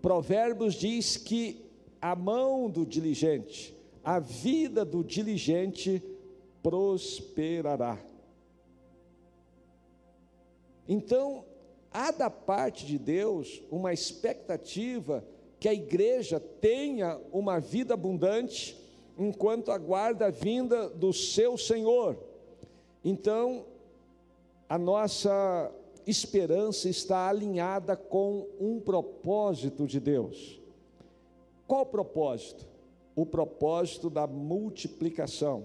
Provérbios 0.00 0.74
diz 0.74 1.16
que 1.16 1.71
a 2.02 2.16
mão 2.16 2.68
do 2.68 2.84
diligente, 2.84 3.72
a 4.02 4.18
vida 4.18 4.84
do 4.84 5.04
diligente 5.04 6.02
prosperará. 6.60 7.96
Então, 10.88 11.44
há 11.92 12.10
da 12.10 12.28
parte 12.28 12.84
de 12.84 12.98
Deus 12.98 13.62
uma 13.70 13.92
expectativa 13.92 15.24
que 15.60 15.68
a 15.68 15.72
igreja 15.72 16.40
tenha 16.40 17.20
uma 17.32 17.60
vida 17.60 17.94
abundante 17.94 18.76
enquanto 19.16 19.70
aguarda 19.70 20.26
a 20.26 20.30
vinda 20.30 20.88
do 20.88 21.12
seu 21.12 21.56
Senhor. 21.56 22.18
Então, 23.04 23.64
a 24.68 24.76
nossa 24.76 25.72
esperança 26.04 26.88
está 26.88 27.28
alinhada 27.28 27.96
com 27.96 28.48
um 28.58 28.80
propósito 28.80 29.86
de 29.86 30.00
Deus. 30.00 30.61
Qual 31.66 31.82
o 31.82 31.86
propósito? 31.86 32.66
O 33.14 33.26
propósito 33.26 34.08
da 34.08 34.26
multiplicação. 34.26 35.64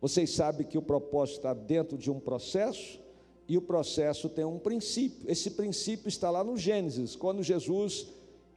Vocês 0.00 0.30
sabem 0.30 0.66
que 0.66 0.78
o 0.78 0.82
propósito 0.82 1.38
está 1.38 1.54
dentro 1.54 1.96
de 1.96 2.10
um 2.10 2.20
processo 2.20 3.00
e 3.48 3.56
o 3.56 3.62
processo 3.62 4.28
tem 4.28 4.44
um 4.44 4.58
princípio. 4.58 5.30
Esse 5.30 5.50
princípio 5.50 6.08
está 6.08 6.30
lá 6.30 6.42
no 6.44 6.56
Gênesis, 6.56 7.16
quando 7.16 7.42
Jesus 7.42 8.08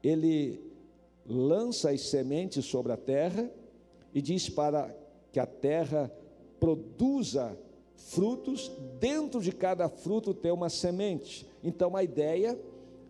ele 0.03 0.61
lança 1.25 1.91
as 1.91 2.01
sementes 2.01 2.65
sobre 2.65 2.91
a 2.91 2.97
terra 2.97 3.49
e 4.13 4.21
diz 4.21 4.49
para 4.49 4.95
que 5.31 5.39
a 5.39 5.45
terra 5.45 6.11
produza 6.59 7.57
frutos, 7.95 8.71
dentro 8.99 9.41
de 9.41 9.51
cada 9.51 9.87
fruto 9.87 10.33
tem 10.33 10.51
uma 10.51 10.69
semente. 10.69 11.47
Então 11.63 11.95
a 11.95 12.03
ideia 12.03 12.59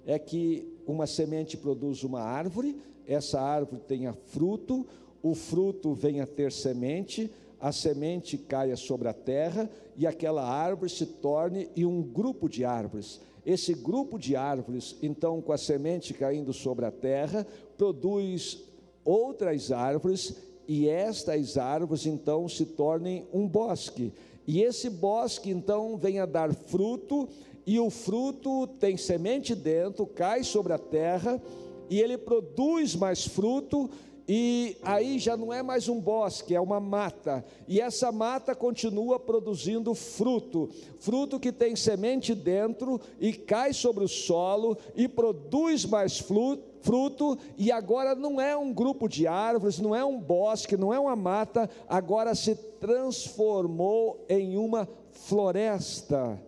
é 0.06 0.20
que 0.20 0.68
uma 0.86 1.08
semente 1.08 1.56
produz 1.56 2.04
uma 2.04 2.22
árvore, 2.22 2.76
essa 3.10 3.42
árvore 3.42 3.82
tenha 3.88 4.14
fruto, 4.14 4.86
o 5.22 5.34
fruto 5.34 5.94
venha 5.94 6.28
ter 6.28 6.52
semente, 6.52 7.30
a 7.60 7.72
semente 7.72 8.38
caia 8.38 8.78
sobre 8.78 9.08
a 9.08 9.14
terra 9.14 9.70
e 9.98 10.06
aquela 10.06 10.48
árvore 10.48 10.92
se 10.92 11.06
torne 11.06 11.68
em 11.76 11.86
um 11.86 12.02
grupo 12.02 12.48
de 12.48 12.64
árvores. 12.64 13.20
Esse 13.46 13.74
grupo 13.74 14.20
de 14.20 14.36
árvores, 14.36 14.96
então, 15.02 15.42
com 15.42 15.52
a 15.52 15.58
semente 15.58 16.14
caindo 16.14 16.54
sobre 16.54 16.86
a 16.86 16.92
terra, 16.92 17.46
produz 17.78 18.64
outras 19.04 19.72
árvores 19.72 20.36
e 20.68 20.88
estas 20.88 21.58
árvores 21.58 22.06
então 22.06 22.48
se 22.48 22.64
tornem 22.64 23.28
um 23.34 23.48
bosque. 23.48 24.14
E 24.46 24.62
esse 24.62 24.88
bosque 24.88 25.50
então 25.50 25.98
vem 25.98 26.20
a 26.20 26.28
dar 26.28 26.54
fruto, 26.54 27.28
e 27.66 27.80
o 27.80 27.90
fruto 27.90 28.68
tem 28.80 28.98
semente 28.98 29.54
dentro, 29.54 30.06
cai 30.06 30.44
sobre 30.44 30.74
a 30.74 30.78
terra, 30.78 31.42
e 31.90 32.00
ele 32.00 32.18
produz 32.18 32.96
mais 32.96 33.26
fruto, 33.26 33.90
e 34.32 34.78
aí 34.84 35.18
já 35.18 35.36
não 35.36 35.52
é 35.52 35.64
mais 35.64 35.90
um 35.90 36.00
bosque, 36.00 36.54
é 36.54 36.62
uma 36.62 36.80
mata, 36.80 37.44
e 37.68 37.82
essa 37.82 38.12
mata 38.12 38.54
continua 38.54 39.20
produzindo 39.20 39.96
fruto, 39.96 40.70
fruto 41.00 41.40
que 41.40 41.52
tem 41.52 41.76
semente 41.76 42.36
dentro 42.36 43.02
e 43.20 43.34
cai 43.34 43.74
sobre 43.74 44.04
o 44.04 44.08
solo 44.08 44.78
e 44.96 45.08
produz 45.08 45.84
mais 45.84 46.20
fruto, 46.20 47.40
e 47.58 47.72
agora 47.72 48.14
não 48.14 48.40
é 48.40 48.56
um 48.56 48.72
grupo 48.72 49.10
de 49.10 49.26
árvores, 49.26 49.80
não 49.80 49.96
é 49.96 50.06
um 50.06 50.20
bosque, 50.20 50.78
não 50.78 50.94
é 50.94 51.00
uma 51.00 51.16
mata, 51.16 51.68
agora 51.88 52.36
se 52.36 52.54
transformou 52.80 54.24
em 54.30 54.58
uma 54.58 54.88
floresta. 55.12 56.40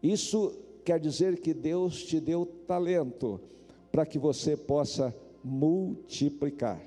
Isso 0.00 0.56
quer 0.84 1.00
dizer 1.00 1.40
que 1.40 1.52
Deus 1.52 2.04
te 2.04 2.20
deu 2.20 2.46
talento 2.68 3.40
para 3.90 4.06
que 4.06 4.18
você 4.18 4.56
possa 4.56 5.14
multiplicar. 5.42 6.80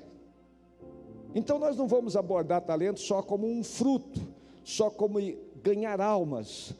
Então 1.34 1.58
nós 1.58 1.76
não 1.76 1.86
vamos 1.86 2.16
abordar 2.16 2.60
talento 2.62 3.00
só 3.00 3.22
como 3.22 3.46
um 3.46 3.62
fruto, 3.62 4.20
só 4.64 4.90
como 4.90 5.18
ganhar 5.62 6.00
almas, 6.00 6.74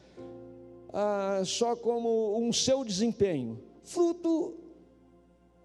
ah, 0.93 1.41
só 1.45 1.75
como 1.75 2.37
um 2.37 2.51
seu 2.51 2.83
desempenho. 2.83 3.59
Fruto 3.83 4.53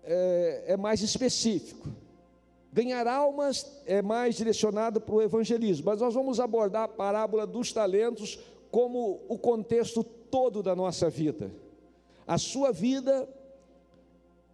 é, 0.05 0.65
é 0.69 0.77
mais 0.77 1.03
específico. 1.03 1.89
Ganhar 2.73 3.07
almas 3.07 3.81
é 3.87 4.03
mais 4.03 4.37
direcionado 4.37 5.01
para 5.01 5.15
o 5.15 5.23
evangelismo, 5.23 5.87
mas 5.87 6.01
nós 6.01 6.15
vamos 6.15 6.39
abordar 6.39 6.83
a 6.83 6.89
parábola 6.89 7.47
dos 7.47 7.73
talentos 7.73 8.39
como 8.71 9.21
o 9.29 9.39
contexto 9.39 10.05
todo 10.05 10.63
da 10.63 10.77
nossa 10.77 11.09
vida. 11.09 11.51
A 12.27 12.39
sua 12.39 12.73
vida 12.73 13.29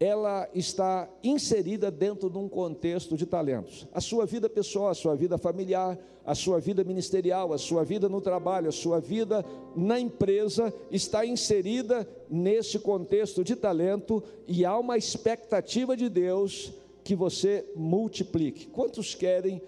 ela 0.03 0.49
está 0.53 1.09
inserida 1.23 1.89
dentro 1.89 2.29
de 2.29 2.37
um 2.37 2.49
contexto 2.49 3.17
de 3.17 3.25
talentos. 3.25 3.87
A 3.93 4.01
sua 4.01 4.27
vida 4.27 4.51
pessoal, 4.51 4.89
a 4.89 4.95
sua 4.95 5.15
vida 5.15 5.39
familiar, 5.39 5.97
a 6.27 6.35
sua 6.35 6.59
vida 6.59 6.83
ministerial, 6.83 7.53
a 7.53 7.59
sua 7.59 7.85
vida 7.85 8.09
no 8.09 8.21
trabalho, 8.21 8.69
a 8.69 8.73
sua 8.73 8.99
vida 8.99 9.45
na 9.77 10.01
empresa 10.01 10.75
está 10.91 11.25
inserida 11.25 12.05
nesse 12.29 12.81
contexto 12.81 13.45
de 13.45 13.55
talento 13.55 14.25
e 14.49 14.65
há 14.65 14.77
uma 14.77 14.99
expectativa 14.99 15.97
de 15.97 16.09
Deus 16.09 16.73
que 17.05 17.15
você 17.15 17.65
multiplique. 17.77 18.67
Quantos 18.67 19.15
querem 19.15 19.63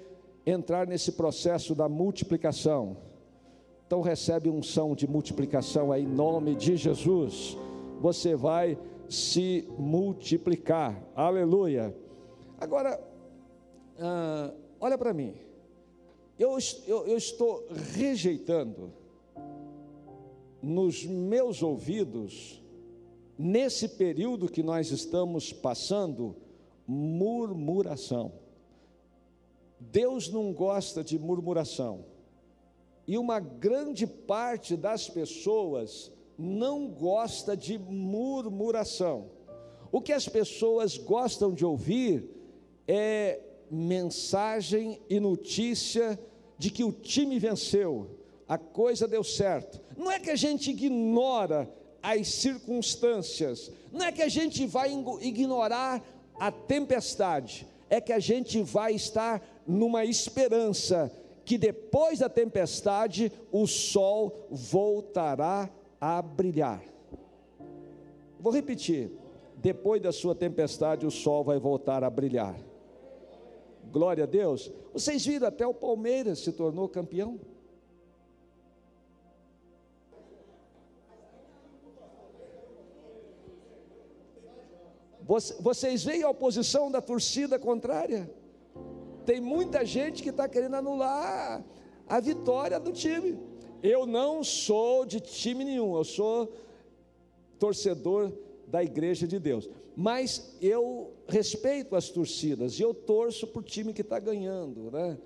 entrar 0.45 0.85
nesse 0.89 1.13
processo 1.13 1.77
da 1.77 1.89
multiplicação? 1.89 2.97
Então 3.87 4.01
recebe 4.01 4.51
unção 4.51 4.97
de 4.97 5.09
multiplicação 5.09 5.93
aí 5.93 6.03
em 6.03 6.09
nome 6.09 6.57
de 6.57 6.77
Jesus. 6.77 7.57
Você 8.01 8.35
vai 8.35 8.77
se 9.09 9.67
multiplicar. 9.79 11.03
Aleluia. 11.15 11.95
Agora, 12.59 13.01
ah, 13.99 14.53
olha 14.81 14.99
para 14.99 15.13
mim. 15.13 15.35
Eu, 16.39 16.59
eu, 16.87 17.07
eu 17.07 17.17
estou 17.17 17.67
rejeitando 17.95 18.93
nos 20.61 21.05
meus 21.05 21.63
ouvidos, 21.63 22.63
nesse 23.39 23.89
período 23.89 24.49
que 24.49 24.63
nós 24.63 24.91
estamos 24.91 25.53
passando, 25.53 26.35
murmuração. 26.87 28.33
Deus 29.79 30.29
não 30.29 30.53
gosta 30.53 31.05
de 31.05 31.19
murmuração. 31.19 32.07
E 33.07 33.19
uma 33.19 33.39
grande 33.39 34.07
parte 34.07 34.77
das 34.77 35.09
pessoas 35.09 36.11
não 36.39 36.89
gosta 36.89 37.57
de 37.57 37.79
murmuração. 37.79 39.31
O 39.91 40.01
que 40.01 40.13
as 40.13 40.29
pessoas 40.29 40.97
gostam 40.97 41.53
de 41.53 41.65
ouvir 41.65 42.29
é 42.87 43.41
mensagem 43.71 45.01
e 45.09 45.19
notícia 45.21 46.19
de 46.59 46.71
que 46.71 46.85
o 46.85 46.93
time 46.93 47.39
venceu, 47.39 48.11
a 48.49 48.59
coisa 48.59 49.09
deu 49.09 49.25
certo. 49.25 49.81
Não 49.97 50.11
é 50.11 50.19
que 50.19 50.31
a 50.31 50.37
gente 50.37 50.71
ignora 50.71 51.69
as 52.03 52.29
circunstâncias, 52.29 53.71
não 53.93 54.05
é 54.05 54.13
que 54.13 54.23
a 54.23 54.29
gente 54.29 54.67
vai 54.67 54.93
ignorar 55.21 56.05
a 56.39 56.51
tempestade, 56.51 57.67
é 57.89 58.01
que 58.01 58.13
a 58.13 58.19
gente 58.19 58.63
vai 58.63 58.95
estar 58.95 59.43
numa 59.67 60.05
esperança 60.05 61.11
que 61.45 61.59
depois 61.59 62.19
da 62.19 62.29
tempestade 62.29 63.31
o 63.53 63.67
sol 63.67 64.47
voltará 64.51 65.71
a 66.05 66.21
brilhar. 66.21 66.85
Vou 68.39 68.53
repetir: 68.53 69.11
depois 69.57 70.03
da 70.03 70.13
sua 70.13 70.35
tempestade, 70.35 71.07
o 71.07 71.11
sol 71.11 71.43
vai 71.43 71.59
voltar 71.59 72.05
a 72.05 72.11
brilhar. 72.11 72.55
Glória 73.91 74.25
a 74.25 74.27
Deus. 74.27 74.71
Vocês 74.93 75.25
viram, 75.25 75.49
até 75.49 75.67
o 75.67 75.73
Palmeiras 75.73 76.41
se 76.41 76.53
tornou 76.53 76.89
campeão. 76.89 77.41
Vocês 85.61 86.05
veem 86.05 86.23
a 86.23 86.29
oposição 86.29 86.91
da 86.91 87.01
torcida 87.01 87.59
contrária? 87.59 88.31
Tem 89.25 89.41
muita 89.41 89.87
gente 89.87 90.23
que 90.23 90.29
está 90.29 90.47
querendo 90.47 90.77
anular 90.77 91.65
a 92.07 92.21
vitória 92.21 92.79
do 92.79 92.93
time. 92.93 93.54
Eu 93.85 94.07
não 94.07 94.43
sou 94.43 95.05
de 95.05 95.21
time 95.21 95.63
nenhum, 95.63 95.95
eu 95.95 96.05
sou 96.05 96.51
torcedor 97.59 98.33
da 98.67 98.83
igreja 98.83 99.29
de 99.29 99.39
Deus. 99.39 99.69
Mas 99.95 100.57
eu 100.59 101.13
respeito 101.29 101.95
as 101.95 102.09
torcidas 102.09 102.81
e 102.81 102.83
eu 102.83 102.95
torço 102.95 103.47
para 103.47 103.61
o 103.61 103.63
time 103.63 103.93
que 103.93 104.01
está 104.01 104.19
ganhando, 104.19 104.91
né? 104.91 105.19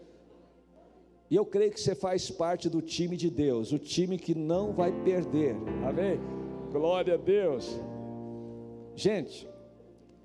E 1.31 1.37
eu 1.37 1.47
creio 1.47 1.71
que 1.71 1.81
você 1.81 1.95
faz 1.95 2.33
parte 2.33 2.69
do 2.69 2.83
time 2.83 3.17
de 3.17 3.31
Deus, 3.31 3.71
o 3.71 3.79
time 3.79 4.19
que 4.19 4.35
não 4.35 4.73
vai 4.73 4.91
perder. 5.05 5.55
Amém? 5.87 6.19
Glória 6.73 7.15
a 7.15 7.17
Deus. 7.17 7.79
Gente, 8.97 9.49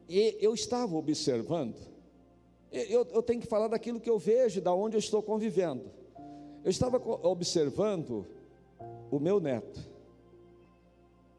eu 0.10 0.56
estava 0.56 0.96
observando, 0.96 1.76
eu, 2.72 3.06
eu 3.14 3.22
tenho 3.22 3.42
que 3.42 3.48
falar 3.48 3.68
daquilo 3.68 4.00
que 4.00 4.10
eu 4.10 4.18
vejo, 4.18 4.60
da 4.60 4.74
onde 4.74 4.96
eu 4.96 5.00
estou 5.00 5.22
convivendo. 5.22 6.02
Eu 6.64 6.70
estava 6.70 6.98
observando 7.28 8.26
o 9.12 9.20
meu 9.20 9.40
neto. 9.40 9.80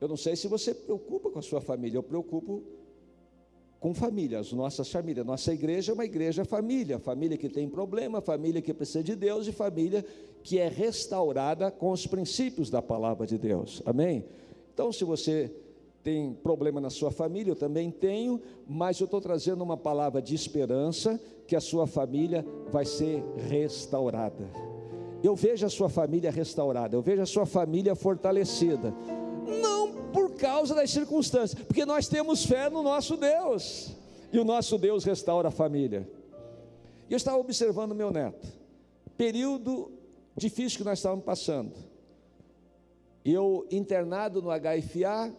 Eu 0.01 0.09
não 0.09 0.17
sei 0.17 0.37
se 0.37 0.47
você 0.47 0.75
preocupa 0.75 1.31
com 1.31 1.39
a 1.39 1.43
sua 1.43 1.61
família, 1.61 1.97
eu 1.97 2.03
preocupo 2.03 2.63
com 3.81 3.93
famílias, 3.93 4.53
nossas 4.53 4.91
famílias. 4.91 5.27
Nossa 5.27 5.53
igreja 5.53 5.93
é 5.93 5.95
uma 5.95 6.05
igreja 6.05 6.45
família, 6.45 6.99
família 6.99 7.37
que 7.37 7.49
tem 7.49 7.69
problema, 7.69 8.21
família 8.21 8.63
que 8.63 8.73
precisa 8.73 9.03
de 9.03 9.15
Deus 9.15 9.47
e 9.47 9.53
família 9.53 10.05
que 10.43 10.59
é 10.59 10.69
restaurada 10.69 11.71
com 11.71 11.91
os 11.91 12.07
princípios 12.07 12.71
da 12.71 12.83
palavra 12.83 13.27
de 13.27 13.39
Deus. 13.39 13.83
Amém? 13.87 14.25
Então, 14.73 14.93
se 14.93 15.05
você 15.05 15.51
tem 16.03 16.35
problema 16.35 16.81
na 16.81 16.91
sua 16.91 17.11
família, 17.11 17.53
eu 17.53 17.57
também 17.57 17.91
tenho, 17.91 18.41
mas 18.67 19.01
eu 19.01 19.07
estou 19.07 19.21
trazendo 19.21 19.65
uma 19.65 19.77
palavra 19.77 20.21
de 20.21 20.35
esperança 20.35 21.19
que 21.47 21.57
a 21.57 21.61
sua 21.61 21.87
família 21.87 22.45
vai 22.71 22.85
ser 22.85 23.23
restaurada. 23.49 24.74
Eu 25.25 25.35
vejo 25.35 25.65
a 25.65 25.71
sua 25.71 25.89
família 25.89 26.31
restaurada, 26.31 26.95
eu 26.95 27.01
vejo 27.01 27.23
a 27.23 27.27
sua 27.27 27.47
família 27.47 27.95
fortalecida. 27.95 28.95
Não 29.63 30.13
por 30.13 30.35
causa 30.35 30.75
das 30.75 30.91
circunstâncias, 30.91 31.65
porque 31.65 31.87
nós 31.87 32.07
temos 32.09 32.45
fé 32.45 32.69
no 32.69 32.83
nosso 32.83 33.17
Deus. 33.17 33.97
E 34.31 34.39
o 34.39 34.45
nosso 34.45 34.77
Deus 34.77 35.03
restaura 35.03 35.49
a 35.49 35.51
família. 35.51 36.07
E 37.09 37.15
eu 37.15 37.17
estava 37.17 37.39
observando 37.39 37.95
meu 37.95 38.11
neto. 38.11 38.47
Período 39.17 39.91
difícil 40.37 40.77
que 40.77 40.85
nós 40.85 40.99
estávamos 40.99 41.25
passando. 41.25 41.73
Eu 43.25 43.67
internado 43.71 44.43
no 44.43 44.51
HFA, 44.51 45.35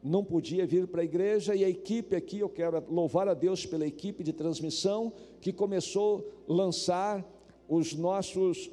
não 0.00 0.22
podia 0.22 0.64
vir 0.64 0.86
para 0.86 1.00
a 1.00 1.04
igreja 1.04 1.56
e 1.56 1.64
a 1.64 1.68
equipe 1.68 2.14
aqui, 2.14 2.38
eu 2.38 2.48
quero 2.48 2.84
louvar 2.88 3.26
a 3.26 3.34
Deus 3.34 3.66
pela 3.66 3.84
equipe 3.84 4.22
de 4.22 4.32
transmissão 4.32 5.12
que 5.40 5.52
começou 5.52 6.24
a 6.48 6.52
lançar 6.52 7.35
os 7.68 7.94
nossos, 7.94 8.70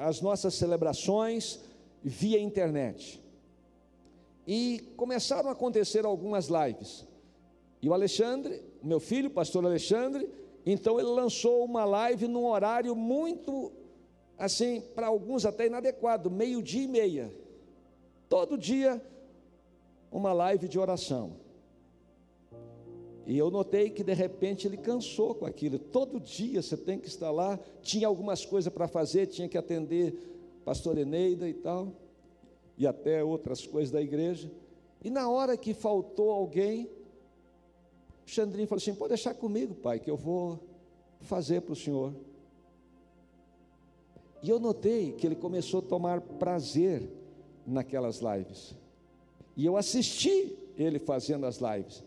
as 0.00 0.20
nossas 0.20 0.54
celebrações 0.54 1.60
via 2.02 2.40
internet. 2.40 3.22
E 4.46 4.92
começaram 4.96 5.48
a 5.48 5.52
acontecer 5.52 6.04
algumas 6.04 6.48
lives. 6.48 7.06
E 7.80 7.88
o 7.88 7.94
Alexandre, 7.94 8.62
meu 8.82 9.00
filho, 9.00 9.30
pastor 9.30 9.64
Alexandre, 9.64 10.28
então 10.66 10.98
ele 10.98 11.08
lançou 11.08 11.64
uma 11.64 11.84
live 11.84 12.28
num 12.28 12.46
horário 12.46 12.94
muito, 12.94 13.72
assim, 14.38 14.80
para 14.94 15.06
alguns 15.06 15.44
até 15.44 15.66
inadequado, 15.66 16.30
meio-dia 16.30 16.84
e 16.84 16.88
meia. 16.88 17.34
Todo 18.28 18.56
dia, 18.56 19.02
uma 20.10 20.32
live 20.32 20.68
de 20.68 20.78
oração. 20.78 21.43
E 23.26 23.38
eu 23.38 23.50
notei 23.50 23.88
que 23.90 24.04
de 24.04 24.12
repente 24.12 24.66
ele 24.66 24.76
cansou 24.76 25.34
com 25.34 25.46
aquilo. 25.46 25.78
Todo 25.78 26.20
dia 26.20 26.60
você 26.60 26.76
tem 26.76 26.98
que 26.98 27.08
estar 27.08 27.30
lá. 27.30 27.58
Tinha 27.82 28.06
algumas 28.06 28.44
coisas 28.44 28.72
para 28.72 28.86
fazer, 28.86 29.26
tinha 29.26 29.48
que 29.48 29.56
atender 29.56 30.14
pastor 30.64 30.98
Eneida 30.98 31.48
e 31.48 31.54
tal, 31.54 31.92
e 32.76 32.86
até 32.86 33.22
outras 33.22 33.66
coisas 33.66 33.90
da 33.90 34.00
igreja. 34.00 34.50
E 35.02 35.10
na 35.10 35.28
hora 35.28 35.56
que 35.56 35.74
faltou 35.74 36.30
alguém, 36.30 36.90
Xandrinho 38.26 38.66
falou 38.66 38.80
assim: 38.80 38.94
pode 38.94 39.10
deixar 39.10 39.34
comigo, 39.34 39.74
pai, 39.74 40.00
que 40.00 40.10
eu 40.10 40.16
vou 40.16 40.58
fazer 41.20 41.60
para 41.60 41.72
o 41.72 41.76
senhor. 41.76 42.14
E 44.42 44.50
eu 44.50 44.58
notei 44.58 45.12
que 45.12 45.26
ele 45.26 45.36
começou 45.36 45.80
a 45.80 45.82
tomar 45.82 46.20
prazer 46.20 47.08
naquelas 47.66 48.20
lives. 48.20 48.74
E 49.56 49.64
eu 49.64 49.76
assisti 49.76 50.54
ele 50.76 50.98
fazendo 50.98 51.46
as 51.46 51.58
lives. 51.58 52.02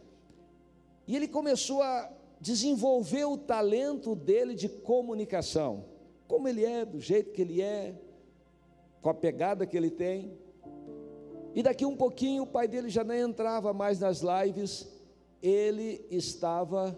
E 1.08 1.16
ele 1.16 1.28
começou 1.28 1.82
a 1.82 2.12
desenvolver 2.40 3.26
o 3.26 3.38
talento 3.38 4.16
dele 4.16 4.54
de 4.54 4.68
comunicação, 4.68 5.86
como 6.28 6.48
ele 6.48 6.66
é, 6.66 6.86
do 6.86 7.00
jeito 7.00 7.32
que 7.32 7.42
ele 7.42 7.62
é, 7.62 7.96
com 9.02 9.10
a 9.10 9.14
pegada 9.14 9.66
que 9.66 9.78
ele 9.78 9.90
tem. 9.90 10.34
E 11.56 11.64
daqui 11.64 11.86
um 11.86 11.96
pouquinho 11.96 12.44
o 12.44 12.48
pai 12.48 12.68
dele 12.68 12.90
já 12.90 13.04
nem 13.04 13.22
entrava 13.22 13.74
mais 13.74 14.00
nas 14.00 14.22
lives, 14.22 14.88
ele 15.42 16.06
estava 16.12 16.98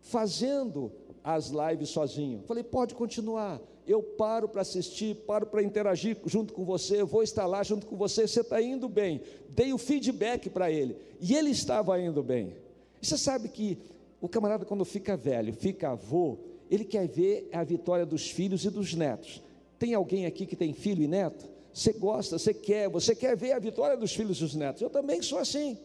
fazendo 0.00 0.92
as 1.24 1.48
lives 1.48 1.88
sozinho. 1.88 2.42
Falei, 2.46 2.62
pode 2.62 2.94
continuar. 2.94 3.60
Eu 3.86 4.02
paro 4.02 4.48
para 4.48 4.62
assistir, 4.62 5.16
paro 5.26 5.46
para 5.46 5.62
interagir 5.62 6.16
junto 6.26 6.52
com 6.52 6.64
você, 6.64 7.02
vou 7.02 7.22
estar 7.22 7.46
lá 7.46 7.62
junto 7.62 7.86
com 7.86 7.96
você, 7.96 8.28
você 8.28 8.40
está 8.40 8.60
indo 8.60 8.88
bem. 8.88 9.22
Dei 9.48 9.72
o 9.72 9.78
feedback 9.78 10.48
para 10.48 10.70
ele, 10.70 10.96
e 11.20 11.34
ele 11.34 11.50
estava 11.50 11.98
indo 12.00 12.22
bem. 12.22 12.54
E 13.00 13.06
você 13.06 13.16
sabe 13.16 13.48
que 13.48 13.78
o 14.20 14.28
camarada, 14.28 14.64
quando 14.64 14.84
fica 14.84 15.16
velho, 15.16 15.52
fica 15.54 15.90
avô, 15.90 16.38
ele 16.70 16.84
quer 16.84 17.08
ver 17.08 17.48
a 17.52 17.64
vitória 17.64 18.04
dos 18.04 18.30
filhos 18.30 18.64
e 18.64 18.70
dos 18.70 18.94
netos. 18.94 19.42
Tem 19.78 19.94
alguém 19.94 20.26
aqui 20.26 20.46
que 20.46 20.54
tem 20.54 20.72
filho 20.72 21.02
e 21.02 21.08
neto? 21.08 21.48
Você 21.72 21.92
gosta, 21.92 22.38
você 22.38 22.52
quer, 22.52 22.88
você 22.88 23.14
quer 23.14 23.36
ver 23.36 23.52
a 23.52 23.58
vitória 23.58 23.96
dos 23.96 24.14
filhos 24.14 24.38
e 24.38 24.40
dos 24.40 24.54
netos. 24.54 24.82
Eu 24.82 24.90
também 24.90 25.22
sou 25.22 25.38
assim. 25.38 25.78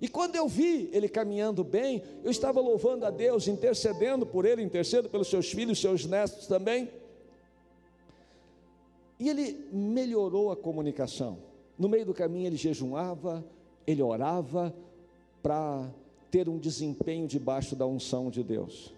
E 0.00 0.06
quando 0.06 0.36
eu 0.36 0.46
vi 0.46 0.88
ele 0.92 1.08
caminhando 1.08 1.64
bem, 1.64 2.02
eu 2.22 2.30
estava 2.30 2.60
louvando 2.60 3.04
a 3.04 3.10
Deus, 3.10 3.48
intercedendo 3.48 4.24
por 4.24 4.44
ele, 4.44 4.62
intercedo 4.62 5.08
pelos 5.08 5.28
seus 5.28 5.50
filhos, 5.50 5.80
seus 5.80 6.04
netos 6.04 6.46
também. 6.46 6.88
E 9.18 9.28
ele 9.28 9.68
melhorou 9.72 10.52
a 10.52 10.56
comunicação. 10.56 11.38
No 11.76 11.88
meio 11.88 12.06
do 12.06 12.14
caminho 12.14 12.46
ele 12.46 12.56
jejuava, 12.56 13.44
ele 13.86 14.02
orava 14.02 14.74
para 15.42 15.90
ter 16.30 16.48
um 16.48 16.58
desempenho 16.58 17.26
debaixo 17.26 17.74
da 17.74 17.86
unção 17.86 18.30
de 18.30 18.42
Deus. 18.42 18.92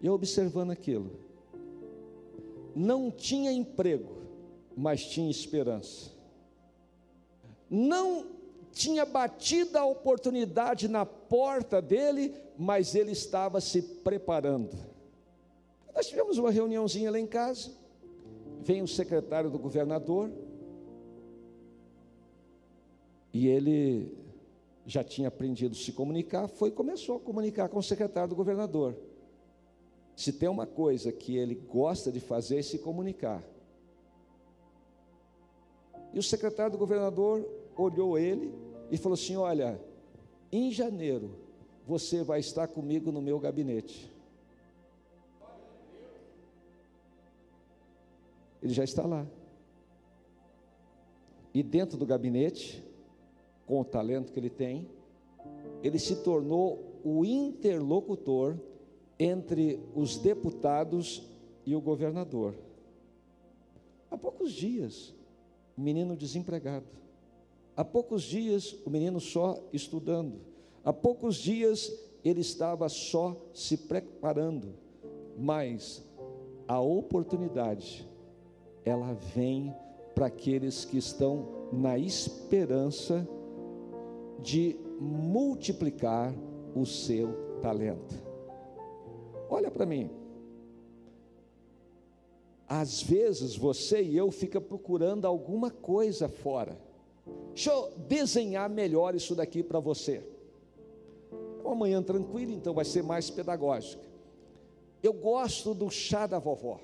E 0.00 0.08
observando 0.08 0.70
aquilo, 0.70 1.10
não 2.74 3.10
tinha 3.10 3.52
emprego, 3.52 4.16
mas 4.76 5.04
tinha 5.04 5.30
esperança. 5.30 6.10
Não 7.70 8.26
tinha 8.72 9.04
batido 9.04 9.78
a 9.78 9.84
oportunidade 9.84 10.88
na 10.88 11.06
porta 11.06 11.80
dele, 11.80 12.34
mas 12.58 12.94
ele 12.94 13.12
estava 13.12 13.60
se 13.60 13.82
preparando. 13.82 14.70
Nós 15.94 16.08
tivemos 16.08 16.38
uma 16.38 16.50
reuniãozinha 16.50 17.10
lá 17.10 17.20
em 17.20 17.26
casa, 17.26 17.70
vem 18.62 18.82
o 18.82 18.88
secretário 18.88 19.50
do 19.50 19.58
governador, 19.58 20.30
e 23.32 23.46
ele 23.46 24.21
já 24.86 25.04
tinha 25.04 25.28
aprendido 25.28 25.72
a 25.72 25.78
se 25.78 25.92
comunicar, 25.92 26.48
foi 26.48 26.70
e 26.70 26.72
começou 26.72 27.16
a 27.16 27.20
comunicar 27.20 27.68
com 27.68 27.78
o 27.78 27.82
secretário 27.82 28.30
do 28.30 28.36
governador. 28.36 28.96
Se 30.16 30.32
tem 30.32 30.48
uma 30.48 30.66
coisa 30.66 31.12
que 31.12 31.36
ele 31.36 31.54
gosta 31.54 32.10
de 32.10 32.20
fazer 32.20 32.58
é 32.58 32.62
se 32.62 32.78
comunicar. 32.78 33.42
E 36.12 36.18
o 36.18 36.22
secretário 36.22 36.72
do 36.72 36.78
governador 36.78 37.48
olhou 37.76 38.18
ele 38.18 38.52
e 38.90 38.98
falou 38.98 39.14
assim: 39.14 39.36
Olha, 39.36 39.80
em 40.50 40.70
janeiro 40.70 41.34
você 41.86 42.22
vai 42.22 42.40
estar 42.40 42.68
comigo 42.68 43.10
no 43.10 43.22
meu 43.22 43.38
gabinete. 43.38 44.10
Ele 48.62 48.72
já 48.72 48.84
está 48.84 49.04
lá. 49.04 49.26
E 51.54 51.62
dentro 51.62 51.98
do 51.98 52.06
gabinete, 52.06 52.82
com 53.66 53.80
o 53.80 53.84
talento 53.84 54.32
que 54.32 54.38
ele 54.38 54.50
tem, 54.50 54.88
ele 55.82 55.98
se 55.98 56.16
tornou 56.16 57.00
o 57.04 57.24
interlocutor 57.24 58.56
entre 59.18 59.80
os 59.94 60.16
deputados 60.18 61.22
e 61.64 61.74
o 61.74 61.80
governador. 61.80 62.54
Há 64.10 64.16
poucos 64.16 64.52
dias, 64.52 65.14
o 65.76 65.80
menino 65.80 66.16
desempregado. 66.16 66.86
Há 67.76 67.84
poucos 67.84 68.22
dias, 68.22 68.76
o 68.84 68.90
menino 68.90 69.20
só 69.20 69.62
estudando. 69.72 70.40
Há 70.84 70.92
poucos 70.92 71.36
dias, 71.36 71.92
ele 72.24 72.40
estava 72.40 72.88
só 72.88 73.36
se 73.54 73.76
preparando. 73.76 74.74
Mas 75.38 76.04
a 76.68 76.80
oportunidade, 76.80 78.06
ela 78.84 79.14
vem 79.14 79.74
para 80.14 80.26
aqueles 80.26 80.84
que 80.84 80.98
estão 80.98 81.68
na 81.72 81.98
esperança 81.98 83.26
de 83.26 83.41
multiplicar 85.00 86.34
o 86.74 86.84
seu 86.84 87.60
talento. 87.60 88.14
Olha 89.48 89.70
para 89.70 89.86
mim. 89.86 90.10
Às 92.68 93.02
vezes 93.02 93.54
você 93.54 94.02
e 94.02 94.16
eu 94.16 94.30
fica 94.30 94.60
procurando 94.60 95.26
alguma 95.26 95.70
coisa 95.70 96.28
fora. 96.28 96.78
Deixa 97.48 97.70
eu 97.70 97.90
desenhar 98.08 98.68
melhor 98.70 99.14
isso 99.14 99.34
daqui 99.34 99.62
para 99.62 99.78
você. 99.78 100.22
Uma 101.62 101.74
manhã 101.74 102.02
tranquila, 102.02 102.52
então 102.52 102.72
vai 102.72 102.84
ser 102.84 103.02
mais 103.02 103.30
pedagógica. 103.30 104.02
Eu 105.02 105.12
gosto 105.12 105.74
do 105.74 105.90
chá 105.90 106.26
da 106.26 106.38
vovó. 106.38 106.80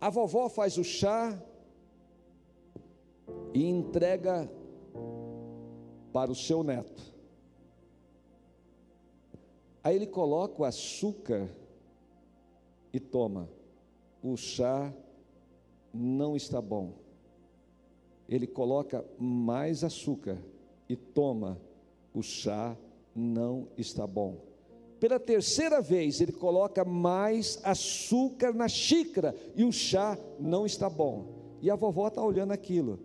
A 0.00 0.10
vovó 0.10 0.48
faz 0.48 0.76
o 0.76 0.84
chá 0.84 1.40
e 3.54 3.64
entrega 3.64 4.50
para 6.16 6.32
o 6.32 6.34
seu 6.34 6.62
neto. 6.62 7.12
Aí 9.84 9.96
ele 9.96 10.06
coloca 10.06 10.62
o 10.62 10.64
açúcar 10.64 11.46
e 12.90 12.98
toma. 12.98 13.50
O 14.22 14.34
chá 14.34 14.90
não 15.92 16.34
está 16.34 16.58
bom. 16.62 16.94
Ele 18.26 18.46
coloca 18.46 19.04
mais 19.18 19.84
açúcar 19.84 20.38
e 20.88 20.96
toma. 20.96 21.60
O 22.14 22.22
chá 22.22 22.74
não 23.14 23.68
está 23.76 24.06
bom. 24.06 24.38
Pela 24.98 25.20
terceira 25.20 25.82
vez, 25.82 26.22
ele 26.22 26.32
coloca 26.32 26.82
mais 26.82 27.60
açúcar 27.62 28.54
na 28.54 28.68
xícara 28.68 29.36
e 29.54 29.64
o 29.64 29.70
chá 29.70 30.18
não 30.40 30.64
está 30.64 30.88
bom. 30.88 31.26
E 31.60 31.70
a 31.70 31.76
vovó 31.76 32.08
está 32.08 32.24
olhando 32.24 32.52
aquilo. 32.52 32.98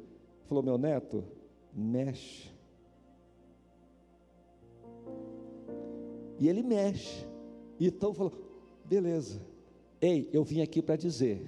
Falou: 0.47 0.63
Meu 0.63 0.77
neto, 0.77 1.25
mexe. 1.73 2.50
E 6.41 6.49
ele 6.49 6.63
mexe. 6.63 7.23
Então 7.79 8.15
falou: 8.15 8.33
Beleza. 8.83 9.39
Ei, 10.01 10.27
eu 10.33 10.43
vim 10.43 10.61
aqui 10.61 10.81
para 10.81 10.95
dizer: 10.95 11.39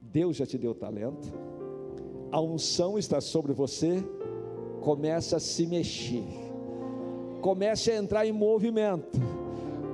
Deus 0.00 0.36
já 0.36 0.46
te 0.46 0.56
deu 0.56 0.72
talento, 0.72 1.32
a 2.30 2.40
unção 2.40 2.96
está 2.96 3.20
sobre 3.20 3.52
você, 3.52 4.00
começa 4.80 5.38
a 5.38 5.40
se 5.40 5.66
mexer, 5.66 6.22
comece 7.42 7.90
a 7.90 7.96
entrar 7.96 8.24
em 8.24 8.32
movimento 8.32 9.18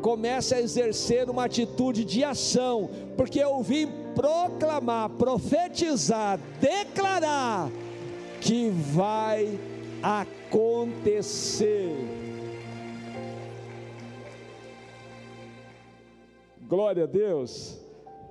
comece 0.02 0.54
a 0.54 0.60
exercer 0.60 1.28
uma 1.28 1.46
atitude 1.46 2.04
de 2.04 2.22
ação, 2.22 2.88
porque 3.16 3.40
eu 3.40 3.60
vim 3.60 3.88
proclamar, 4.14 5.10
profetizar, 5.10 6.38
declarar 6.60 7.72
que 8.40 8.70
vai 8.70 9.58
acontecer. 10.00 12.25
Glória 16.68 17.04
a 17.04 17.06
Deus. 17.06 17.78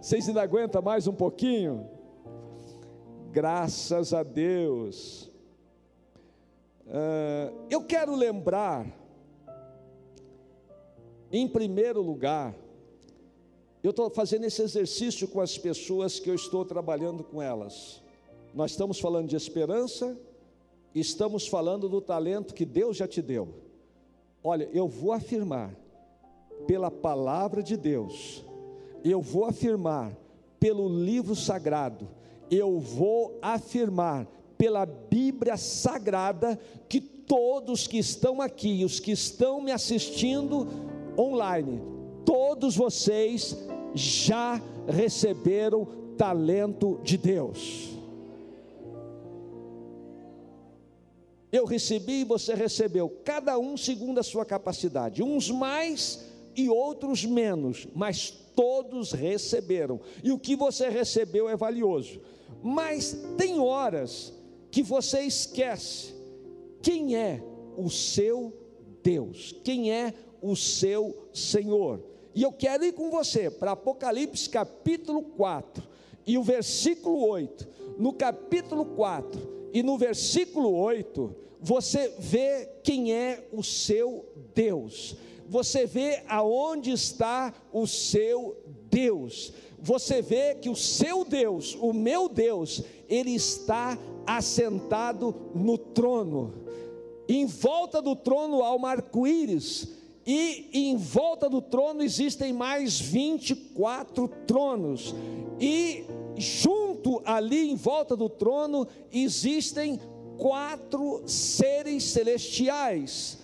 Vocês 0.01 0.27
ainda 0.27 0.41
aguentam 0.41 0.81
mais 0.81 1.07
um 1.07 1.13
pouquinho? 1.13 1.89
Graças 3.31 4.13
a 4.13 4.23
Deus. 4.23 5.31
Uh, 6.85 7.55
eu 7.69 7.81
quero 7.85 8.13
lembrar 8.13 8.85
em 11.31 11.47
primeiro 11.47 12.01
lugar, 12.01 12.53
eu 13.81 13.91
estou 13.91 14.09
fazendo 14.09 14.43
esse 14.43 14.61
exercício 14.61 15.29
com 15.29 15.39
as 15.39 15.57
pessoas 15.57 16.19
que 16.19 16.29
eu 16.29 16.35
estou 16.35 16.65
trabalhando 16.65 17.23
com 17.23 17.41
elas. 17.41 18.03
Nós 18.53 18.71
estamos 18.71 18.99
falando 18.99 19.29
de 19.29 19.37
esperança, 19.37 20.19
estamos 20.93 21.47
falando 21.47 21.87
do 21.87 22.01
talento 22.01 22.53
que 22.53 22.65
Deus 22.65 22.97
já 22.97 23.07
te 23.07 23.21
deu. 23.21 23.47
Olha, 24.43 24.69
eu 24.73 24.89
vou 24.89 25.13
afirmar, 25.13 25.73
pela 26.67 26.89
palavra 26.91 27.61
de 27.63 27.77
Deus, 27.77 28.43
eu 29.03 29.21
vou 29.21 29.45
afirmar, 29.45 30.15
pelo 30.59 30.87
livro 30.87 31.35
sagrado, 31.35 32.07
eu 32.49 32.79
vou 32.79 33.37
afirmar, 33.41 34.27
pela 34.57 34.85
Bíblia 34.85 35.57
sagrada, 35.57 36.59
que 36.87 37.01
todos 37.01 37.87
que 37.87 37.97
estão 37.97 38.41
aqui, 38.41 38.83
os 38.85 38.99
que 38.99 39.11
estão 39.11 39.61
me 39.61 39.71
assistindo, 39.71 40.67
online, 41.17 41.81
todos 42.25 42.75
vocês 42.75 43.55
já 43.93 44.61
receberam 44.87 45.87
talento 46.17 46.99
de 47.03 47.17
Deus. 47.17 47.89
Eu 51.51 51.65
recebi 51.65 52.21
e 52.21 52.25
você 52.25 52.53
recebeu, 52.53 53.09
cada 53.23 53.57
um 53.57 53.77
segundo 53.77 54.19
a 54.19 54.23
sua 54.23 54.45
capacidade, 54.45 55.23
uns 55.23 55.49
mais 55.49 56.34
e 56.55 56.69
outros 56.69 57.25
menos, 57.25 57.87
mas 57.93 58.31
todos 58.55 59.11
receberam. 59.11 59.99
E 60.23 60.31
o 60.31 60.39
que 60.39 60.55
você 60.55 60.89
recebeu 60.89 61.49
é 61.49 61.55
valioso. 61.55 62.21
Mas 62.63 63.17
tem 63.37 63.59
horas 63.59 64.33
que 64.71 64.81
você 64.81 65.21
esquece 65.21 66.13
quem 66.81 67.15
é 67.15 67.41
o 67.77 67.89
seu 67.89 68.53
Deus, 69.03 69.55
quem 69.63 69.91
é 69.91 70.13
o 70.41 70.55
seu 70.55 71.27
Senhor. 71.33 72.03
E 72.33 72.43
eu 72.43 72.51
quero 72.51 72.83
ir 72.83 72.93
com 72.93 73.09
você 73.09 73.49
para 73.49 73.71
Apocalipse 73.71 74.49
capítulo 74.49 75.21
4 75.21 75.83
e 76.27 76.37
o 76.37 76.43
versículo 76.43 77.27
8. 77.27 77.67
No 77.97 78.13
capítulo 78.13 78.85
4 78.85 79.69
e 79.73 79.81
no 79.81 79.97
versículo 79.97 80.73
8, 80.73 81.35
você 81.61 82.13
vê 82.19 82.69
quem 82.83 83.13
é 83.13 83.47
o 83.51 83.63
seu 83.63 84.25
Deus. 84.53 85.15
Você 85.47 85.85
vê 85.85 86.21
aonde 86.27 86.91
está 86.91 87.53
o 87.71 87.85
seu 87.85 88.57
Deus. 88.89 89.53
Você 89.79 90.21
vê 90.21 90.55
que 90.55 90.69
o 90.69 90.75
seu 90.75 91.23
Deus, 91.23 91.75
o 91.79 91.93
meu 91.93 92.27
Deus, 92.27 92.83
ele 93.07 93.31
está 93.31 93.97
assentado 94.25 95.35
no 95.53 95.77
trono. 95.77 96.53
Em 97.27 97.45
volta 97.45 98.01
do 98.01 98.15
trono 98.15 98.63
há 98.63 98.75
um 98.75 98.85
arco-íris 98.85 99.95
e 100.25 100.69
em 100.73 100.97
volta 100.97 101.47
do 101.47 101.61
trono 101.61 102.01
existem 102.01 102.51
mais 102.51 102.99
24 102.99 104.27
tronos, 104.47 105.13
e 105.59 106.03
junto 106.35 107.21
ali 107.23 107.69
em 107.69 107.75
volta 107.75 108.15
do 108.15 108.27
trono 108.27 108.87
existem 109.11 109.99
quatro 110.37 111.21
seres 111.27 112.05
celestiais, 112.05 113.37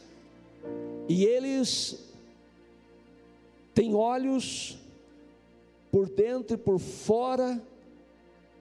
e 1.11 1.25
eles 1.25 2.09
têm 3.75 3.93
olhos 3.93 4.77
por 5.91 6.07
dentro 6.07 6.55
e 6.55 6.57
por 6.57 6.79
fora 6.79 7.61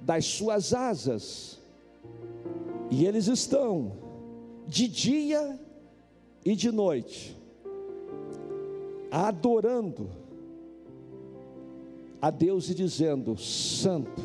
das 0.00 0.24
suas 0.24 0.74
asas, 0.74 1.60
e 2.90 3.06
eles 3.06 3.28
estão 3.28 3.92
de 4.66 4.88
dia 4.88 5.60
e 6.44 6.56
de 6.56 6.72
noite 6.72 7.36
adorando 9.12 10.10
a 12.20 12.30
Deus 12.30 12.68
e 12.68 12.74
dizendo: 12.74 13.36
Santo, 13.36 14.20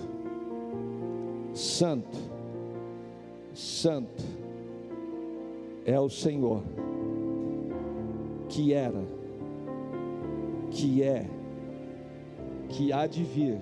Santo, 1.53 2.17
Santo 3.53 4.23
é 5.85 5.99
o 5.99 6.09
Senhor, 6.09 6.63
que 8.49 8.73
era, 8.73 9.03
que 10.71 11.03
é, 11.03 11.25
que 12.69 12.91
há 12.91 13.07
de 13.07 13.23
vir, 13.23 13.57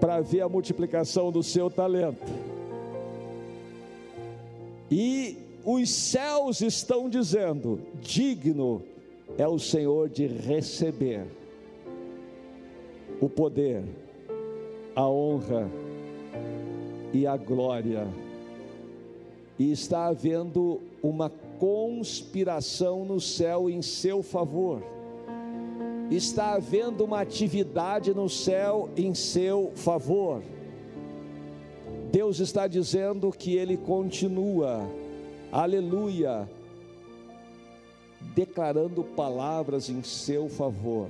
para 0.00 0.20
ver 0.20 0.40
a 0.40 0.48
multiplicação 0.48 1.30
do 1.30 1.42
seu 1.42 1.70
talento. 1.70 2.26
E 4.90 5.38
os 5.64 5.88
céus 5.90 6.60
estão 6.60 7.08
dizendo: 7.08 7.80
digno 8.00 8.82
é 9.38 9.46
o 9.46 9.58
Senhor 9.58 10.08
de 10.08 10.26
receber 10.26 11.24
o 13.20 13.28
poder, 13.28 13.84
a 14.94 15.08
honra 15.08 15.70
e 17.12 17.26
a 17.26 17.36
glória. 17.36 18.06
E 19.58 19.70
está 19.70 20.06
havendo 20.06 20.80
uma 21.02 21.30
conspiração 21.62 23.04
no 23.04 23.20
céu 23.20 23.70
em 23.70 23.80
seu 23.82 24.20
favor. 24.20 24.82
Está 26.10 26.54
havendo 26.54 27.04
uma 27.04 27.20
atividade 27.20 28.12
no 28.12 28.28
céu 28.28 28.90
em 28.96 29.14
seu 29.14 29.70
favor. 29.76 30.42
Deus 32.10 32.40
está 32.40 32.66
dizendo 32.66 33.30
que 33.30 33.54
Ele 33.54 33.76
continua, 33.76 34.90
aleluia, 35.52 36.50
declarando 38.34 39.04
palavras 39.04 39.88
em 39.88 40.02
seu 40.02 40.48
favor. 40.48 41.06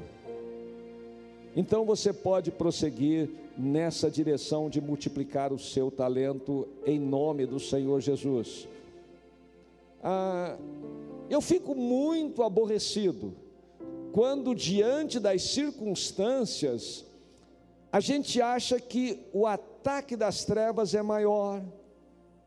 Então 1.57 1.87
você 1.87 2.13
pode 2.13 2.51
prosseguir 2.51 3.31
nessa 3.57 4.11
direção 4.11 4.69
de 4.69 4.83
multiplicar 4.83 5.51
o 5.51 5.59
seu 5.59 5.91
talento 5.91 6.69
em 6.85 7.01
nome 7.01 7.47
do 7.47 7.59
Senhor 7.59 8.03
Jesus. 8.03 8.69
Ah, 10.03 10.59
eu 11.31 11.41
fico 11.41 11.75
muito 11.75 12.43
aborrecido 12.43 13.35
quando, 14.13 14.55
diante 14.55 15.19
das 15.19 15.43
circunstâncias, 15.43 17.07
a 17.91 17.99
gente 17.99 18.41
acha 18.41 18.79
que 18.79 19.27
o 19.33 19.47
ataque 19.47 20.17
das 20.17 20.45
trevas 20.45 20.95
é 20.95 21.03
maior. 21.03 21.63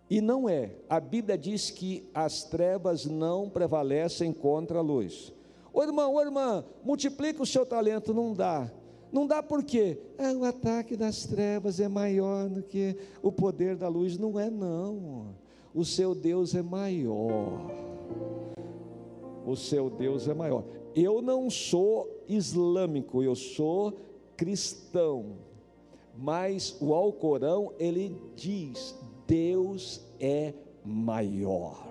E 0.07 0.21
não 0.21 0.47
é. 0.47 0.75
A 0.87 0.99
Bíblia 0.99 1.35
diz 1.35 1.71
que 1.71 2.07
as 2.13 2.43
trevas 2.43 3.05
não 3.05 3.49
prevalecem 3.49 4.31
contra 4.31 4.77
a 4.77 4.81
luz. 4.81 5.33
Ô 5.73 5.81
irmão, 5.81 6.13
ô 6.13 6.21
irmã, 6.21 6.63
multiplica 6.83 7.41
o 7.41 7.45
seu 7.45 7.65
talento, 7.65 8.13
não 8.13 8.33
dá. 8.33 8.71
Não 9.11 9.25
dá 9.25 9.41
por 9.41 9.63
quê? 9.63 9.97
É, 10.17 10.31
o 10.31 10.43
ataque 10.43 10.95
das 10.95 11.25
trevas 11.25 11.79
é 11.79 11.87
maior 11.87 12.47
do 12.47 12.61
que 12.61 12.95
o 13.21 13.31
poder 13.31 13.75
da 13.75 13.87
luz. 13.87 14.17
Não 14.17 14.39
é, 14.39 14.49
não. 14.49 15.35
O 15.75 15.83
seu 15.83 16.15
Deus 16.15 16.55
é 16.55 16.61
maior. 16.61 17.69
O 19.45 19.57
seu 19.57 19.89
Deus 19.89 20.25
é 20.25 20.33
maior. 20.33 20.63
Eu 20.95 21.21
não 21.21 21.49
sou 21.49 22.23
islâmico, 22.29 23.21
eu 23.21 23.35
sou 23.35 23.99
cristão. 24.37 25.35
Mas 26.17 26.77
o 26.79 26.93
Alcorão, 26.93 27.73
ele 27.77 28.17
diz: 28.37 28.95
Deus 29.27 29.99
é 30.17 30.53
maior. 30.85 31.85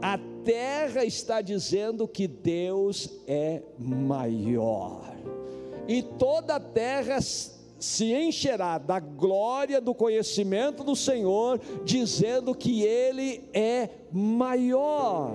A 0.00 0.16
terra 0.44 1.04
está 1.04 1.40
dizendo 1.40 2.06
que 2.06 2.28
Deus 2.28 3.10
é 3.26 3.60
maior. 3.76 5.16
E 5.88 6.00
toda 6.00 6.54
a 6.54 6.60
terra 6.60 7.18
se 7.78 8.12
encherá 8.12 8.78
da 8.78 8.98
glória 8.98 9.80
do 9.80 9.94
conhecimento 9.94 10.82
do 10.82 10.96
Senhor, 10.96 11.60
dizendo 11.84 12.54
que 12.54 12.82
Ele 12.82 13.48
é 13.52 13.88
maior. 14.12 15.32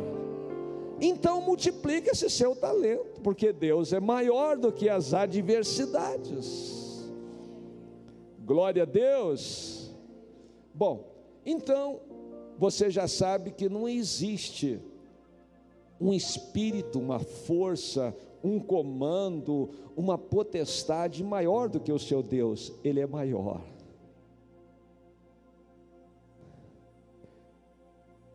Então 0.99 1.41
multiplique 1.41 2.09
esse 2.09 2.29
seu 2.29 2.55
talento, 2.55 3.21
porque 3.21 3.51
Deus 3.51 3.93
é 3.93 3.99
maior 3.99 4.57
do 4.57 4.71
que 4.71 4.89
as 4.89 5.13
adversidades. 5.13 7.11
Glória 8.45 8.83
a 8.83 8.85
Deus. 8.85 9.91
Bom, 10.73 11.05
então 11.45 11.99
você 12.57 12.89
já 12.89 13.07
sabe 13.07 13.51
que 13.51 13.69
não 13.69 13.87
existe 13.87 14.79
um 15.99 16.13
espírito, 16.13 16.99
uma 16.99 17.19
força, 17.19 18.15
um 18.43 18.59
comando, 18.59 19.69
uma 19.95 20.17
potestade 20.17 21.23
maior 21.23 21.69
do 21.69 21.79
que 21.79 21.91
o 21.91 21.99
seu 21.99 22.21
Deus, 22.21 22.73
ele 22.83 22.99
é 22.99 23.07
maior. 23.07 23.61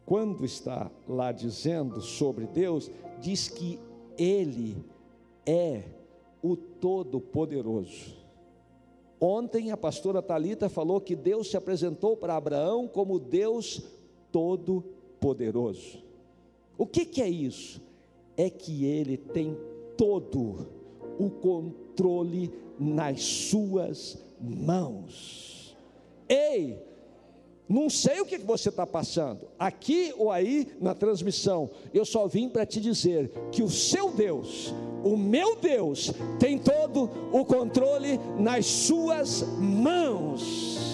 quando 0.09 0.43
está 0.47 0.91
lá 1.07 1.31
dizendo 1.33 2.01
sobre 2.01 2.47
Deus, 2.47 2.91
diz 3.21 3.47
que 3.47 3.79
Ele 4.17 4.83
é 5.45 5.83
o 6.43 6.57
Todo-Poderoso. 6.57 8.17
Ontem 9.21 9.71
a 9.71 9.77
pastora 9.77 10.23
Talita 10.23 10.71
falou 10.71 10.99
que 10.99 11.15
Deus 11.15 11.51
se 11.51 11.59
apresentou 11.59 12.17
para 12.17 12.37
Abraão 12.37 12.89
como 12.89 13.19
Deus 13.19 13.83
Todo-Poderoso. 14.33 16.03
O 16.79 16.87
que, 16.87 17.05
que 17.05 17.21
é 17.21 17.29
isso? 17.29 17.79
É 18.35 18.49
que 18.49 18.87
Ele 18.87 19.19
tem 19.19 19.59
todo 19.99 20.69
o 21.19 21.29
controle 21.29 22.51
nas 22.79 23.23
suas 23.23 24.17
mãos. 24.41 25.77
Ei, 26.29 26.79
não 27.69 27.91
sei 27.91 28.21
o 28.21 28.25
que 28.25 28.39
você 28.39 28.71
está 28.71 28.87
passando, 28.87 29.47
aqui 29.59 30.15
ou 30.17 30.31
aí 30.31 30.69
na 30.81 30.95
transmissão. 30.95 31.69
Eu 31.93 32.05
só 32.05 32.27
vim 32.27 32.49
para 32.49 32.65
te 32.65 32.81
dizer 32.81 33.31
que 33.53 33.63
o 33.63 33.69
seu 33.69 34.11
Deus, 34.11 34.73
o 35.05 35.17
meu 35.17 35.57
Deus, 35.57 36.13
tem 36.39 36.57
todo 36.59 37.11
o 37.31 37.45
controle 37.45 38.19
nas 38.39 38.65
suas 38.65 39.43
mãos. 39.59 40.88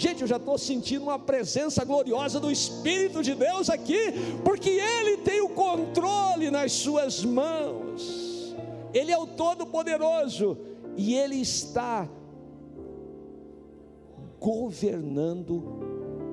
Gente, 0.00 0.22
eu 0.22 0.26
já 0.26 0.36
estou 0.36 0.56
sentindo 0.56 1.02
uma 1.02 1.18
presença 1.18 1.84
gloriosa 1.84 2.40
do 2.40 2.50
Espírito 2.50 3.22
de 3.22 3.34
Deus 3.34 3.68
aqui, 3.68 3.98
porque 4.42 4.70
Ele 4.70 5.18
tem 5.18 5.42
o 5.42 5.50
controle 5.50 6.50
nas 6.50 6.72
suas 6.72 7.22
mãos. 7.22 8.56
Ele 8.94 9.12
é 9.12 9.18
o 9.18 9.26
Todo-Poderoso 9.26 10.56
e 10.96 11.14
Ele 11.14 11.36
está 11.36 12.08
governando 14.40 15.62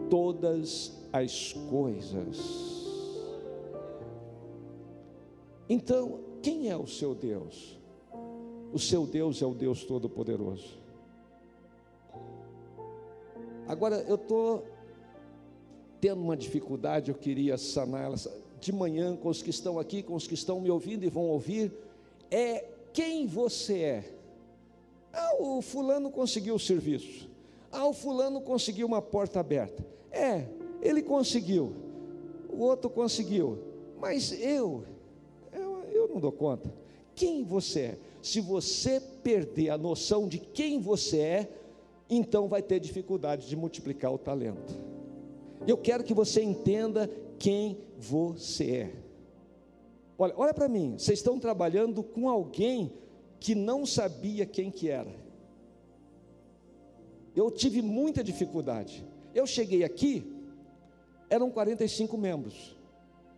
todas 0.09 0.93
as 1.11 1.51
coisas. 1.69 2.37
Então, 5.67 6.21
quem 6.41 6.69
é 6.69 6.77
o 6.77 6.87
seu 6.87 7.13
Deus? 7.13 7.77
O 8.71 8.79
seu 8.79 9.05
Deus 9.05 9.41
é 9.41 9.45
o 9.45 9.53
Deus 9.53 9.83
Todo-Poderoso. 9.83 10.86
Agora, 13.67 13.97
eu 14.07 14.15
estou 14.15 14.65
tendo 15.99 16.21
uma 16.21 16.37
dificuldade, 16.37 17.11
eu 17.11 17.15
queria 17.15 17.57
sanar 17.57 18.05
ela 18.05 18.15
de 18.61 18.71
manhã 18.71 19.15
com 19.15 19.29
os 19.29 19.41
que 19.41 19.49
estão 19.49 19.77
aqui, 19.77 20.01
com 20.01 20.15
os 20.15 20.25
que 20.25 20.33
estão 20.33 20.61
me 20.61 20.69
ouvindo 20.69 21.03
e 21.03 21.09
vão 21.09 21.23
ouvir. 21.23 21.73
É 22.31 22.65
quem 22.93 23.27
você 23.27 23.79
é. 23.79 24.13
Ah, 25.11 25.35
o 25.39 25.61
fulano 25.61 26.09
conseguiu 26.09 26.55
o 26.55 26.59
serviço. 26.59 27.29
Ah, 27.71 27.85
o 27.85 27.93
fulano 27.93 28.39
conseguiu 28.41 28.87
uma 28.87 29.01
porta 29.01 29.39
aberta. 29.39 29.85
É, 30.11 30.47
ele 30.81 31.01
conseguiu. 31.01 31.75
O 32.49 32.59
outro 32.59 32.89
conseguiu. 32.89 33.59
Mas 33.99 34.31
eu, 34.31 34.83
eu, 35.51 35.83
eu 35.91 36.07
não 36.07 36.19
dou 36.19 36.31
conta. 36.31 36.73
Quem 37.13 37.43
você 37.43 37.79
é? 37.79 37.97
Se 38.21 38.39
você 38.39 38.99
perder 38.99 39.71
a 39.71 39.77
noção 39.77 40.27
de 40.27 40.37
quem 40.39 40.79
você 40.79 41.19
é, 41.19 41.49
então 42.09 42.47
vai 42.47 42.61
ter 42.61 42.79
dificuldade 42.79 43.47
de 43.47 43.55
multiplicar 43.55 44.13
o 44.13 44.17
talento. 44.17 44.73
Eu 45.67 45.77
quero 45.77 46.03
que 46.03 46.13
você 46.13 46.41
entenda 46.41 47.09
quem 47.37 47.77
você 47.97 48.71
é. 48.71 48.93
Olha, 50.17 50.33
olha 50.37 50.53
para 50.53 50.67
mim, 50.67 50.95
vocês 50.97 51.19
estão 51.19 51.39
trabalhando 51.39 52.01
com 52.01 52.29
alguém 52.29 52.91
que 53.39 53.53
não 53.53 53.85
sabia 53.85 54.45
quem 54.45 54.71
que 54.71 54.89
era 54.89 55.27
eu 57.39 57.51
tive 57.51 57.81
muita 57.81 58.23
dificuldade. 58.23 59.05
Eu 59.33 59.45
cheguei 59.45 59.83
aqui, 59.83 60.25
eram 61.29 61.51
45 61.51 62.17
membros. 62.17 62.75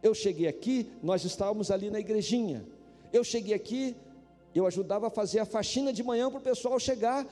Eu 0.01 0.15
cheguei 0.15 0.47
aqui, 0.47 0.89
nós 1.03 1.25
estávamos 1.25 1.69
ali 1.69 1.89
na 1.89 1.99
igrejinha. 1.99 2.65
Eu 3.11 3.25
cheguei 3.25 3.53
aqui, 3.53 3.95
eu 4.55 4.65
ajudava 4.65 5.07
a 5.07 5.09
fazer 5.09 5.39
a 5.39 5.45
faxina 5.45 5.91
de 5.91 6.01
manhã 6.01 6.29
para 6.29 6.39
o 6.39 6.41
pessoal 6.41 6.79
chegar 6.79 7.27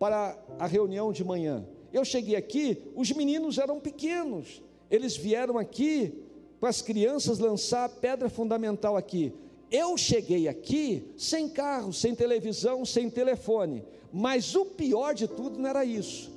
para 0.00 0.34
a 0.58 0.66
reunião 0.66 1.12
de 1.12 1.22
manhã. 1.22 1.62
Eu 1.92 2.06
cheguei 2.06 2.34
aqui, 2.34 2.90
os 2.96 3.12
meninos 3.12 3.58
eram 3.58 3.78
pequenos. 3.78 4.62
Eles 4.90 5.14
vieram 5.14 5.58
aqui 5.58 6.24
para 6.58 6.70
as 6.70 6.80
crianças 6.80 7.38
lançar 7.38 7.84
a 7.84 7.88
pedra 7.88 8.30
fundamental 8.30 8.96
aqui. 8.96 9.30
Eu 9.70 9.98
cheguei 9.98 10.48
aqui 10.48 11.12
sem 11.18 11.50
carro, 11.50 11.92
sem 11.92 12.14
televisão, 12.14 12.82
sem 12.82 13.10
telefone. 13.10 13.84
Mas 14.10 14.54
o 14.56 14.64
pior 14.64 15.14
de 15.14 15.28
tudo 15.28 15.58
não 15.58 15.68
era 15.68 15.84
isso. 15.84 16.32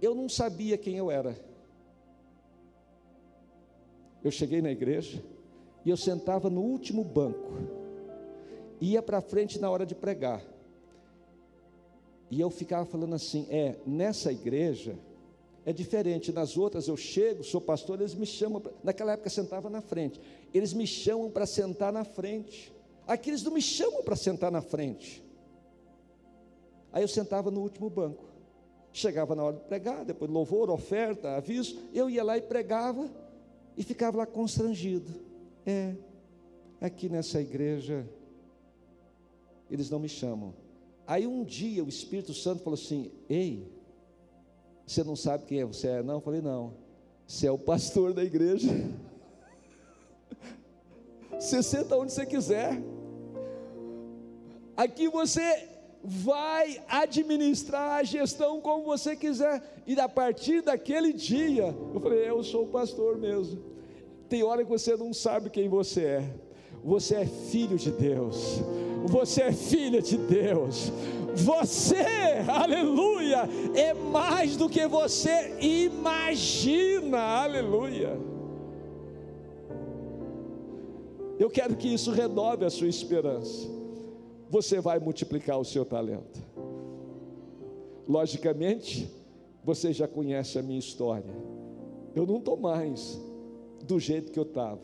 Eu 0.00 0.14
não 0.14 0.26
sabia 0.28 0.78
quem 0.78 0.96
eu 0.96 1.10
era. 1.10 1.38
Eu 4.24 4.30
cheguei 4.30 4.62
na 4.62 4.70
igreja 4.70 5.22
e 5.84 5.90
eu 5.90 5.98
sentava 5.98 6.48
no 6.48 6.62
último 6.62 7.04
banco. 7.04 7.52
Ia 8.80 9.02
para 9.02 9.20
frente 9.20 9.60
na 9.60 9.70
hora 9.70 9.84
de 9.84 9.94
pregar. 9.94 10.51
E 12.32 12.40
eu 12.40 12.48
ficava 12.48 12.86
falando 12.86 13.14
assim: 13.14 13.46
é, 13.50 13.76
nessa 13.86 14.32
igreja 14.32 14.98
é 15.66 15.72
diferente. 15.72 16.32
Nas 16.32 16.56
outras 16.56 16.88
eu 16.88 16.96
chego, 16.96 17.44
sou 17.44 17.60
pastor, 17.60 18.00
eles 18.00 18.14
me 18.14 18.24
chamam. 18.24 18.58
Pra, 18.58 18.72
naquela 18.82 19.12
época 19.12 19.28
sentava 19.28 19.68
na 19.68 19.82
frente. 19.82 20.18
Eles 20.54 20.72
me 20.72 20.86
chamam 20.86 21.30
para 21.30 21.44
sentar 21.44 21.92
na 21.92 22.04
frente. 22.04 22.72
Aqui 23.06 23.28
eles 23.28 23.42
não 23.42 23.52
me 23.52 23.60
chamam 23.60 24.02
para 24.02 24.16
sentar 24.16 24.50
na 24.50 24.62
frente. 24.62 25.22
Aí 26.90 27.04
eu 27.04 27.08
sentava 27.08 27.50
no 27.50 27.60
último 27.60 27.90
banco. 27.90 28.24
Chegava 28.94 29.34
na 29.34 29.44
hora 29.44 29.56
de 29.56 29.64
pregar, 29.64 30.02
depois 30.02 30.30
louvor, 30.30 30.70
oferta, 30.70 31.36
aviso, 31.36 31.78
eu 31.92 32.08
ia 32.08 32.24
lá 32.24 32.38
e 32.38 32.42
pregava 32.42 33.10
e 33.76 33.82
ficava 33.82 34.16
lá 34.16 34.26
constrangido. 34.26 35.12
É, 35.66 35.94
aqui 36.80 37.10
nessa 37.10 37.42
igreja 37.42 38.08
eles 39.70 39.90
não 39.90 39.98
me 39.98 40.08
chamam. 40.08 40.61
Aí 41.12 41.26
um 41.26 41.44
dia 41.44 41.84
o 41.84 41.90
Espírito 41.90 42.32
Santo 42.32 42.62
falou 42.62 42.78
assim: 42.82 43.12
Ei, 43.28 43.70
você 44.86 45.04
não 45.04 45.14
sabe 45.14 45.44
quem 45.44 45.60
é 45.60 45.64
você 45.66 45.88
é? 45.88 46.02
Não, 46.02 46.14
eu 46.14 46.20
falei, 46.22 46.40
não. 46.40 46.72
Você 47.26 47.46
é 47.46 47.50
o 47.50 47.58
pastor 47.58 48.14
da 48.14 48.24
igreja. 48.24 48.68
Você 51.38 51.62
senta 51.62 51.96
onde 51.96 52.12
você 52.12 52.24
quiser. 52.24 52.80
Aqui 54.76 55.08
você 55.08 55.68
vai 56.02 56.80
administrar 56.88 57.98
a 57.98 58.04
gestão 58.04 58.60
como 58.60 58.84
você 58.84 59.16
quiser. 59.16 59.82
E 59.86 59.98
a 59.98 60.08
partir 60.08 60.62
daquele 60.62 61.12
dia, 61.12 61.74
eu 61.92 62.00
falei, 62.00 62.30
eu 62.30 62.44
sou 62.44 62.64
o 62.64 62.68
pastor 62.68 63.18
mesmo. 63.18 63.60
Tem 64.28 64.44
hora 64.44 64.62
que 64.62 64.70
você 64.70 64.96
não 64.96 65.12
sabe 65.12 65.50
quem 65.50 65.68
você 65.68 66.04
é. 66.04 66.34
Você 66.84 67.16
é 67.16 67.26
filho 67.26 67.76
de 67.76 67.90
Deus. 67.90 68.60
Você 69.06 69.42
é 69.42 69.52
filha 69.52 70.02
de 70.02 70.16
Deus. 70.16 70.92
Você, 71.34 72.04
aleluia, 72.46 73.48
é 73.74 73.94
mais 73.94 74.56
do 74.56 74.68
que 74.68 74.86
você 74.86 75.56
imagina. 75.60 77.18
Aleluia. 77.18 78.18
Eu 81.38 81.48
quero 81.48 81.74
que 81.76 81.88
isso 81.88 82.10
renove 82.10 82.64
a 82.64 82.70
sua 82.70 82.88
esperança. 82.88 83.68
Você 84.50 84.80
vai 84.80 84.98
multiplicar 84.98 85.58
o 85.58 85.64
seu 85.64 85.84
talento. 85.84 86.40
Logicamente, 88.06 89.10
você 89.64 89.92
já 89.92 90.06
conhece 90.06 90.58
a 90.58 90.62
minha 90.62 90.78
história. 90.78 91.34
Eu 92.14 92.26
não 92.26 92.36
estou 92.36 92.56
mais 92.56 93.18
do 93.84 93.98
jeito 93.98 94.30
que 94.30 94.38
eu 94.38 94.44
estava. 94.44 94.82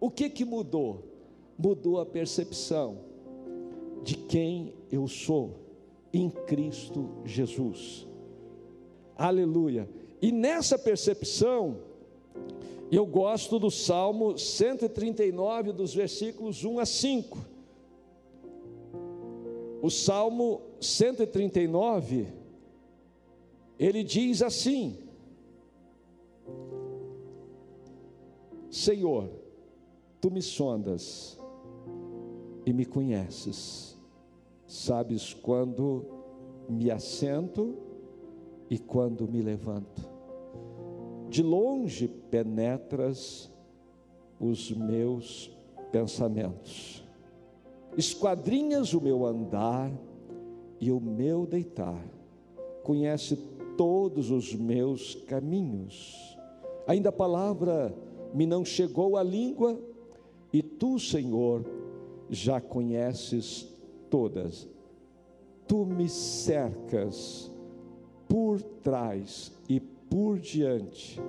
O 0.00 0.10
que 0.10 0.30
que 0.30 0.44
mudou? 0.44 1.11
Mudou 1.58 2.00
a 2.00 2.06
percepção 2.06 2.98
de 4.02 4.16
quem 4.16 4.74
eu 4.90 5.06
sou 5.06 5.54
em 6.12 6.28
Cristo 6.28 7.08
Jesus. 7.24 8.06
Aleluia. 9.16 9.88
E 10.20 10.30
nessa 10.30 10.78
percepção, 10.78 11.78
eu 12.90 13.06
gosto 13.06 13.58
do 13.58 13.70
Salmo 13.70 14.36
139, 14.36 15.72
dos 15.72 15.94
versículos 15.94 16.64
1 16.64 16.78
a 16.78 16.86
5. 16.86 17.38
O 19.80 19.90
Salmo 19.90 20.60
139, 20.80 22.28
ele 23.78 24.04
diz 24.04 24.42
assim: 24.42 24.98
Senhor, 28.70 29.28
tu 30.20 30.30
me 30.30 30.40
sondas 30.40 31.41
e 32.64 32.72
me 32.72 32.84
conheces, 32.84 33.98
sabes 34.66 35.34
quando 35.34 36.04
me 36.68 36.90
assento 36.90 37.76
e 38.70 38.78
quando 38.78 39.28
me 39.28 39.42
levanto. 39.42 40.10
De 41.28 41.42
longe 41.42 42.08
penetras 42.08 43.50
os 44.38 44.70
meus 44.70 45.50
pensamentos, 45.90 47.04
esquadrinhas 47.96 48.94
o 48.94 49.00
meu 49.00 49.26
andar 49.26 49.92
e 50.80 50.90
o 50.90 51.00
meu 51.00 51.46
deitar, 51.46 52.04
conhece 52.82 53.36
todos 53.76 54.30
os 54.30 54.54
meus 54.54 55.14
caminhos. 55.14 56.36
Ainda 56.86 57.08
a 57.10 57.12
palavra 57.12 57.94
me 58.34 58.46
não 58.46 58.64
chegou 58.64 59.16
à 59.16 59.22
língua, 59.22 59.78
e 60.52 60.62
tu, 60.62 60.98
Senhor, 60.98 61.64
já 62.32 62.62
conheces 62.62 63.68
todas. 64.08 64.66
Tu 65.68 65.84
me 65.84 66.08
cercas 66.08 67.52
por 68.26 68.60
trás 68.82 69.52
e 69.68 69.78
por 69.78 70.38
diante, 70.38 71.20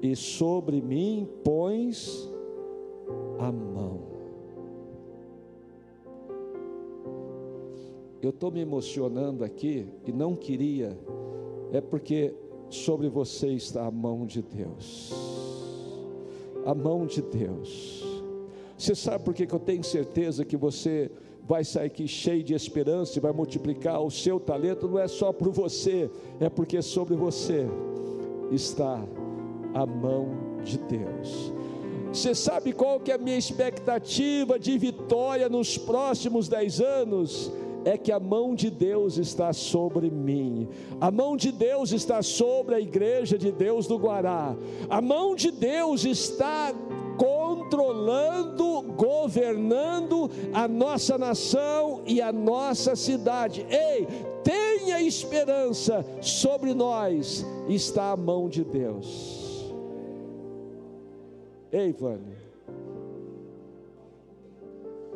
e 0.00 0.14
sobre 0.14 0.80
mim 0.80 1.28
pões 1.44 2.28
a 3.38 3.50
mão. 3.50 4.00
Eu 8.22 8.30
estou 8.30 8.50
me 8.50 8.60
emocionando 8.60 9.42
aqui 9.42 9.88
e 10.06 10.12
não 10.12 10.36
queria, 10.36 10.96
é 11.72 11.80
porque 11.80 12.34
sobre 12.68 13.08
você 13.08 13.48
está 13.48 13.86
a 13.86 13.90
mão 13.90 14.24
de 14.26 14.42
Deus. 14.42 15.12
A 16.64 16.74
mão 16.74 17.06
de 17.06 17.22
Deus. 17.22 18.09
Você 18.80 18.94
sabe 18.94 19.22
por 19.24 19.34
que 19.34 19.46
eu 19.52 19.58
tenho 19.58 19.84
certeza 19.84 20.42
que 20.42 20.56
você 20.56 21.10
vai 21.46 21.62
sair 21.62 21.88
aqui 21.88 22.08
cheio 22.08 22.42
de 22.42 22.54
esperança 22.54 23.18
e 23.18 23.20
vai 23.20 23.30
multiplicar 23.30 24.00
o 24.00 24.10
seu 24.10 24.40
talento? 24.40 24.88
Não 24.88 24.98
é 24.98 25.06
só 25.06 25.34
por 25.34 25.50
você, 25.50 26.10
é 26.40 26.48
porque 26.48 26.80
sobre 26.80 27.14
você 27.14 27.68
está 28.50 29.04
a 29.74 29.84
mão 29.84 30.30
de 30.64 30.78
Deus. 30.78 31.52
Você 32.10 32.34
sabe 32.34 32.72
qual 32.72 32.98
que 32.98 33.12
é 33.12 33.16
a 33.16 33.18
minha 33.18 33.36
expectativa 33.36 34.58
de 34.58 34.78
vitória 34.78 35.50
nos 35.50 35.76
próximos 35.76 36.48
dez 36.48 36.80
anos? 36.80 37.52
É 37.84 37.98
que 37.98 38.10
a 38.10 38.18
mão 38.18 38.54
de 38.54 38.70
Deus 38.70 39.18
está 39.18 39.52
sobre 39.52 40.10
mim, 40.10 40.68
a 40.98 41.10
mão 41.10 41.36
de 41.36 41.52
Deus 41.52 41.92
está 41.92 42.22
sobre 42.22 42.74
a 42.74 42.80
igreja 42.80 43.36
de 43.36 43.52
Deus 43.52 43.86
do 43.86 43.98
Guará, 43.98 44.56
a 44.88 45.02
mão 45.02 45.34
de 45.34 45.50
Deus 45.50 46.04
está 46.04 46.74
controlando, 47.20 48.80
governando 48.96 50.30
a 50.54 50.66
nossa 50.66 51.18
nação 51.18 52.02
e 52.06 52.22
a 52.22 52.32
nossa 52.32 52.96
cidade. 52.96 53.66
Ei, 53.68 54.06
tenha 54.42 55.02
esperança, 55.02 56.02
sobre 56.22 56.72
nós 56.72 57.44
está 57.68 58.12
a 58.12 58.16
mão 58.16 58.48
de 58.48 58.64
Deus. 58.64 59.70
Ei, 61.70 61.92
Vânia, 61.92 62.38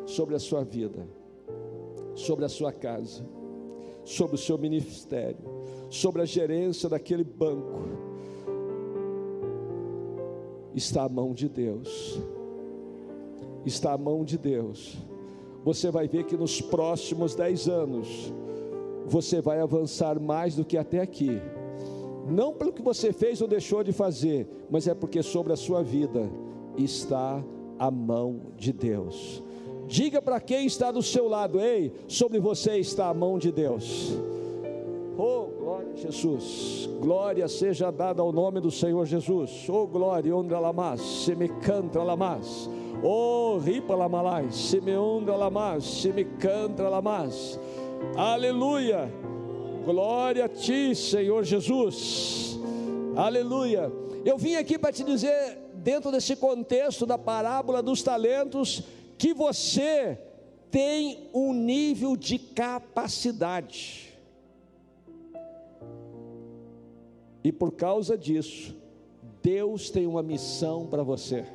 sobre 0.05 0.35
a 0.35 0.39
sua 0.39 0.63
vida, 0.63 1.07
sobre 2.13 2.45
a 2.45 2.49
sua 2.49 2.71
casa, 2.71 3.25
sobre 4.03 4.35
o 4.35 4.39
seu 4.39 4.59
ministério, 4.59 5.39
sobre 5.89 6.21
a 6.21 6.25
gerência 6.25 6.87
daquele 6.87 7.23
banco, 7.23 8.04
está 10.75 11.03
a 11.03 11.09
mão 11.09 11.33
de 11.33 11.47
Deus. 11.47 12.19
Está 13.65 13.93
a 13.93 13.97
mão 13.97 14.23
de 14.23 14.37
Deus. 14.37 14.97
Você 15.63 15.89
vai 15.89 16.07
ver 16.07 16.25
que 16.25 16.37
nos 16.37 16.61
próximos 16.61 17.33
dez 17.33 17.67
anos, 17.67 18.31
você 19.07 19.41
vai 19.41 19.59
avançar 19.59 20.19
mais 20.19 20.55
do 20.55 20.65
que 20.65 20.77
até 20.77 20.99
aqui. 20.99 21.41
Não 22.27 22.53
pelo 22.53 22.73
que 22.73 22.81
você 22.81 23.13
fez 23.13 23.41
ou 23.41 23.47
deixou 23.47 23.83
de 23.83 23.91
fazer, 23.91 24.47
mas 24.69 24.87
é 24.87 24.93
porque 24.93 25.23
sobre 25.23 25.53
a 25.53 25.55
sua 25.55 25.81
vida 25.81 26.29
está 26.77 27.43
a 27.79 27.89
mão 27.89 28.41
de 28.57 28.73
Deus. 28.73 29.41
Diga 29.87 30.21
para 30.21 30.39
quem 30.39 30.65
está 30.65 30.91
do 30.91 31.01
seu 31.01 31.27
lado, 31.27 31.59
ei, 31.59 31.93
sobre 32.07 32.39
você 32.39 32.77
está 32.77 33.07
a 33.07 33.13
mão 33.13 33.37
de 33.37 33.51
Deus. 33.51 34.13
Oh, 35.17 35.54
Jesus. 35.95 36.89
Glória 36.99 37.47
seja 37.47 37.91
dada 37.91 38.21
ao 38.21 38.31
nome 38.31 38.59
do 38.59 38.69
Senhor 38.69 39.05
Jesus. 39.05 39.67
Oh, 39.69 39.87
glória, 39.87 40.35
onde 40.35 40.53
lamas, 40.53 41.01
se 41.01 41.35
me 41.35 41.47
canta 41.47 42.03
lamas. 42.03 42.69
Oh, 43.03 43.57
ripa 43.57 43.95
lamalai, 43.95 44.51
se 44.51 44.79
me 44.81 44.95
onda 44.95 45.35
lamas, 45.35 45.83
se 45.83 46.11
me 46.11 46.25
canta 46.25 46.87
lamas. 46.89 47.59
Aleluia. 48.15 49.11
Glória 49.85 50.45
a 50.45 50.49
ti, 50.49 50.95
Senhor 50.95 51.43
Jesus. 51.43 52.59
Aleluia. 53.15 53.91
Eu 54.25 54.37
vim 54.37 54.55
aqui 54.55 54.79
para 54.79 54.91
te 54.91 55.03
dizer, 55.03 55.59
dentro 55.75 56.11
desse 56.11 56.35
contexto 56.35 57.05
da 57.05 57.17
parábola 57.17 57.83
dos 57.83 58.01
talentos, 58.01 58.83
que 59.17 59.33
você 59.33 60.19
tem 60.71 61.29
um 61.33 61.53
nível 61.53 62.17
de 62.17 62.39
capacidade. 62.39 64.04
E 67.45 67.51
por 67.51 67.73
causa 67.73 68.17
disso, 68.17 68.75
Deus 69.43 69.91
tem 69.91 70.07
uma 70.07 70.23
missão 70.23 70.87
para 70.87 71.03
você. 71.03 71.45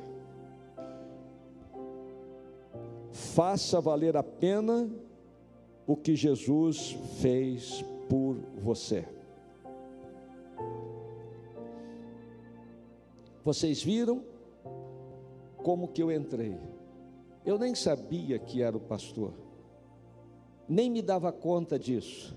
Faça 3.11 3.81
valer 3.81 4.15
a 4.15 4.23
pena 4.23 4.89
o 5.85 5.97
que 5.97 6.15
Jesus 6.15 6.97
fez 7.19 7.83
por 8.07 8.37
você. 8.63 9.05
Vocês 13.43 13.83
viram 13.83 14.23
como 15.57 15.89
que 15.89 16.01
eu 16.01 16.09
entrei? 16.09 16.57
Eu 17.45 17.59
nem 17.59 17.75
sabia 17.75 18.39
que 18.39 18.61
era 18.61 18.77
o 18.77 18.79
pastor, 18.79 19.33
nem 20.69 20.89
me 20.89 21.01
dava 21.01 21.33
conta 21.33 21.77
disso, 21.77 22.33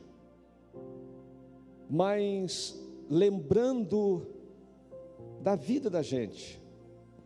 mas 1.89 2.83
lembrando 3.11 4.27
da 5.41 5.55
vida 5.55 5.91
da 5.91 6.03
gente, 6.03 6.61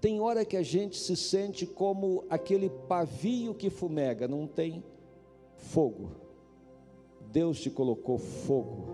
tem 0.01 0.21
hora 0.21 0.45
que 0.45 0.57
a 0.57 0.63
gente 0.63 0.97
se 0.97 1.17
sente 1.17 1.67
como 1.67 2.25
aquele 2.31 2.71
pavio 2.71 3.55
que 3.55 3.69
fumega, 3.69 4.29
não 4.29 4.47
tem 4.47 4.83
fogo. 5.57 6.11
Deus 7.33 7.61
te 7.61 7.69
colocou 7.69 8.17
fogo, 8.17 8.87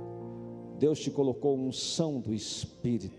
Deus 0.78 0.98
te 0.98 1.10
colocou 1.10 1.56
unção 1.56 2.18
do 2.20 2.32
Espírito, 2.32 3.14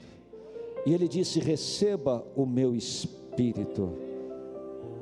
e 0.86 0.94
Ele 0.94 1.08
disse: 1.08 1.40
receba 1.40 2.26
o 2.36 2.46
meu 2.46 2.76
Espírito. 2.76 3.94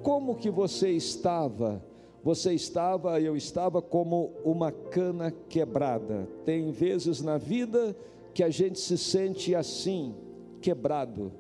Como 0.02 0.36
que 0.36 0.50
você 0.50 0.92
estava? 0.92 1.82
Você 2.24 2.54
estava, 2.54 3.20
eu 3.20 3.36
estava 3.36 3.82
como 3.82 4.32
uma 4.46 4.72
cana 4.72 5.32
quebrada. 5.50 6.28
Tem 6.46 6.72
vezes 6.72 7.22
na 7.22 7.38
vida 7.38 7.96
que 8.34 8.44
a 8.44 8.50
gente 8.50 8.80
se 8.80 8.98
sente 8.98 9.54
assim, 9.54 10.16
quebrado. 10.62 11.32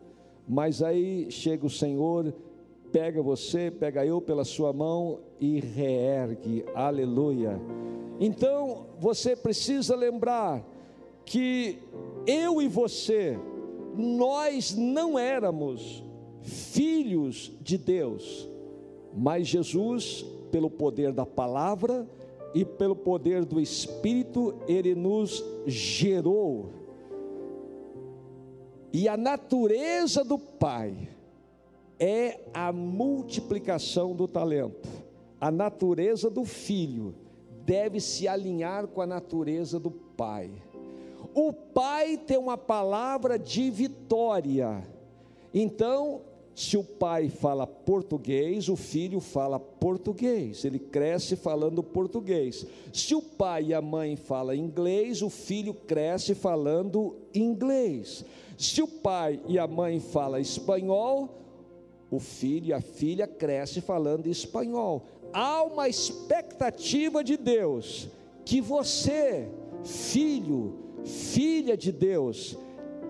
Mas 0.48 0.84
aí 0.84 1.32
chega 1.32 1.66
o 1.66 1.70
Senhor, 1.70 2.34
pega 2.92 3.22
você, 3.22 3.72
pega 3.72 4.06
eu 4.06 4.22
pela 4.22 4.46
sua 4.46 4.72
mão 4.72 5.20
e 5.40 5.60
reergue, 5.60 6.64
aleluia. 6.76 7.60
Então 8.20 8.86
você 9.00 9.36
precisa 9.36 9.96
lembrar 9.96 10.64
que 11.26 11.80
eu 12.28 12.62
e 12.62 12.68
você, 12.68 13.40
nós 13.98 14.76
não 14.76 15.18
éramos 15.18 16.04
filhos 16.42 17.52
de 17.62 17.78
Deus, 17.78 18.50
mas 19.16 19.48
Jesus, 19.48 20.26
pelo 20.52 20.70
poder 20.70 21.12
da 21.12 21.26
palavra 21.26 22.08
e 22.54 22.64
pelo 22.64 22.96
poder 22.96 23.46
do 23.46 23.60
Espírito, 23.60 24.56
ele 24.68 24.94
nos 24.94 25.44
gerou. 25.66 26.83
E 28.94 29.10
a 29.10 29.18
natureza 29.18 30.24
do 30.24 30.38
Pai 30.38 31.10
é 32.00 32.42
a 32.54 32.72
multiplicação 32.72 34.14
do 34.16 34.28
talento. 34.28 34.88
A 35.42 35.50
natureza 35.50 36.30
do 36.30 36.46
filho 36.46 37.16
deve 37.66 38.00
se 38.00 38.28
alinhar 38.28 38.86
com 38.86 39.02
a 39.02 39.08
natureza 39.08 39.80
do 39.80 39.90
Pai. 39.90 40.52
O 41.34 41.52
Pai 41.52 42.18
tem 42.18 42.38
uma 42.38 42.56
palavra 42.58 43.40
de 43.40 43.72
vitória. 43.72 44.88
Então, 45.52 46.22
se 46.56 46.78
o 46.78 46.84
pai 46.84 47.30
fala 47.30 47.66
português, 47.66 48.70
o 48.70 48.76
filho 48.76 49.20
fala 49.20 49.60
português, 49.60 50.64
ele 50.64 50.78
cresce 50.78 51.36
falando 51.36 51.82
português. 51.82 52.66
Se 52.92 53.16
o 53.16 53.22
pai 53.22 53.66
e 53.66 53.74
a 53.74 53.82
mãe 53.82 54.16
falam 54.16 54.54
inglês, 54.54 55.24
o 55.24 55.30
filho 55.32 55.74
cresce 55.74 56.36
falando 56.36 57.16
inglês. 57.34 58.24
Se 58.56 58.84
o 58.84 58.88
pai 58.88 59.40
e 59.48 59.58
a 59.58 59.66
mãe 59.66 60.00
falam 60.00 60.40
espanhol, 60.40 61.28
o 62.12 62.20
filho 62.20 62.68
e 62.68 62.74
a 62.74 62.82
filha 62.82 63.26
cresce 63.26 63.82
falando 63.82 64.28
espanhol. 64.28 65.08
Há 65.34 65.64
uma 65.64 65.90
expectativa 65.90 67.24
de 67.24 67.36
Deus 67.36 68.08
que 68.46 68.62
você, 68.62 69.50
filho, 69.84 70.76
filha 71.04 71.76
de 71.76 71.92
Deus, 71.92 72.56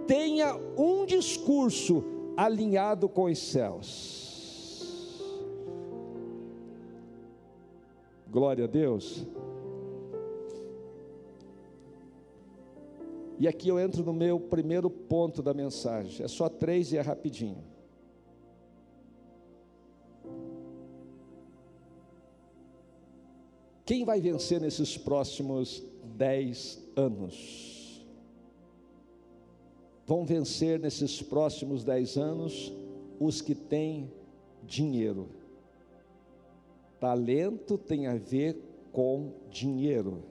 tenha 0.07 0.55
um 0.77 1.05
discurso 1.05 2.12
alinhado 2.35 3.07
com 3.07 3.25
os 3.25 3.39
céus. 3.39 4.23
Glória 8.29 8.65
a 8.65 8.67
Deus. 8.67 9.25
E 13.39 13.47
aqui 13.47 13.67
eu 13.67 13.79
entro 13.79 14.03
no 14.03 14.13
meu 14.13 14.39
primeiro 14.39 14.89
ponto 14.89 15.43
da 15.43 15.53
mensagem. 15.53 16.23
É 16.23 16.27
só 16.27 16.47
três 16.49 16.91
e 16.91 16.97
é 16.97 17.01
rapidinho. 17.01 17.63
Quem 23.85 24.05
vai 24.05 24.21
vencer 24.21 24.61
nesses 24.61 24.97
próximos 24.97 25.83
dez 26.15 26.81
anos? 26.95 27.72
Vão 30.05 30.25
vencer 30.25 30.79
nesses 30.79 31.21
próximos 31.21 31.83
dez 31.83 32.17
anos 32.17 32.73
os 33.19 33.41
que 33.41 33.55
têm 33.55 34.11
dinheiro. 34.63 35.29
Talento 36.99 37.77
tem 37.77 38.07
a 38.07 38.15
ver 38.15 38.57
com 38.91 39.31
dinheiro. 39.49 40.23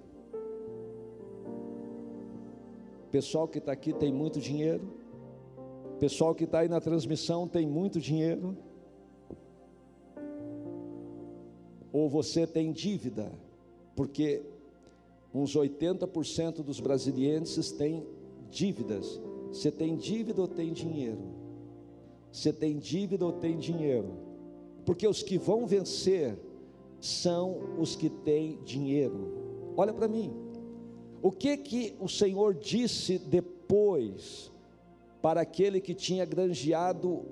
Pessoal 3.11 3.47
que 3.47 3.59
está 3.59 3.73
aqui 3.73 3.93
tem 3.93 4.13
muito 4.13 4.41
dinheiro. 4.41 4.83
Pessoal 5.99 6.35
que 6.35 6.45
está 6.45 6.61
aí 6.61 6.69
na 6.69 6.81
transmissão 6.81 7.47
tem 7.47 7.67
muito 7.67 8.01
dinheiro. 8.01 8.57
Ou 11.93 12.09
você 12.09 12.47
tem 12.47 12.73
dívida, 12.73 13.31
porque 13.95 14.43
uns 15.35 15.55
80% 15.55 16.63
dos 16.63 16.81
brasileiros 16.81 17.71
têm 17.73 18.07
dívidas 18.51 19.21
você 19.53 19.71
tem 19.71 19.97
dívida 19.97 20.41
ou 20.41 20.49
tem 20.49 20.73
dinheiro? 20.73 21.21
Você 22.33 22.53
tem 22.53 22.79
dívida 22.79 23.27
ou 23.27 23.33
tem 23.33 23.59
dinheiro? 23.59 24.17
Porque 24.87 25.07
os 25.07 25.23
que 25.23 25.37
vão 25.37 25.67
vencer 25.67 26.39
são 26.99 27.77
os 27.79 27.95
que 27.95 28.09
têm 28.09 28.59
dinheiro. 28.65 29.75
Olha 29.77 29.93
para 29.93 30.09
mim. 30.09 30.33
O 31.21 31.31
que 31.31 31.57
que 31.59 31.95
o 32.01 32.09
Senhor 32.09 32.55
disse 32.55 33.19
depois 33.19 34.51
para 35.21 35.43
aquele 35.43 35.81
que 35.81 35.95
tinha 35.95 36.25
granjeado 36.25 37.23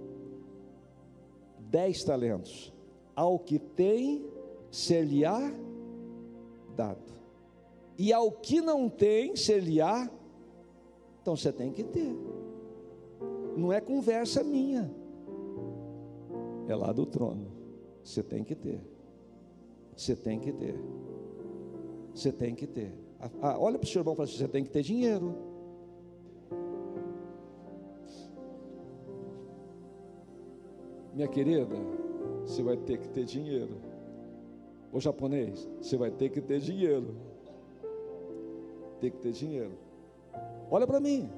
dez 1.59 2.05
talentos? 2.05 2.73
Ao 3.17 3.39
que 3.39 3.59
tem, 3.59 4.25
ser-lhe-á 4.71 5.53
dado. 6.77 7.13
E 7.99 8.13
ao 8.13 8.31
que 8.31 8.61
não 8.61 8.89
tem, 8.89 9.35
ser-lhe-á 9.35 10.11
então 11.21 11.37
você 11.37 11.53
tem 11.53 11.71
que 11.71 11.85
ter. 11.85 12.17
Não 13.57 13.73
é 13.73 13.81
conversa 13.81 14.43
minha. 14.43 14.91
É 16.67 16.75
lá 16.75 16.93
do 16.93 17.05
trono. 17.05 17.53
Você 18.03 18.23
tem 18.23 18.43
que 18.43 18.55
ter. 18.55 18.81
Você 19.97 20.17
tem 20.17 20.39
que 20.39 20.53
ter. 20.53 20.81
Você 22.15 22.33
tem 22.33 22.55
que 22.55 22.67
ter. 22.67 22.95
Ah, 23.43 23.59
olha 23.59 23.79
para 23.79 23.87
o 23.87 23.89
seu 23.89 24.01
irmão 24.01 24.15
e 24.15 24.17
fala 24.17 24.29
assim: 24.29 24.39
você 24.39 24.49
tem 24.49 24.65
que 24.65 24.71
ter 24.71 24.83
dinheiro. 24.83 25.35
Minha 31.13 31.29
querida, 31.29 31.67
você 32.47 32.63
vai 32.63 32.77
ter 32.79 32.99
que 32.99 33.09
ter 33.11 33.25
dinheiro. 33.25 33.77
O 34.93 34.99
japonês, 34.99 35.69
você 35.81 35.97
vai 35.97 36.11
ter 36.11 36.31
que 36.31 36.41
ter 36.41 36.61
dinheiro. 36.61 37.15
Tem 39.01 39.11
que 39.11 39.19
ter 39.19 39.33
dinheiro. 39.33 39.90
Olha 40.71 40.87
para 40.87 41.01
mim. 41.01 41.29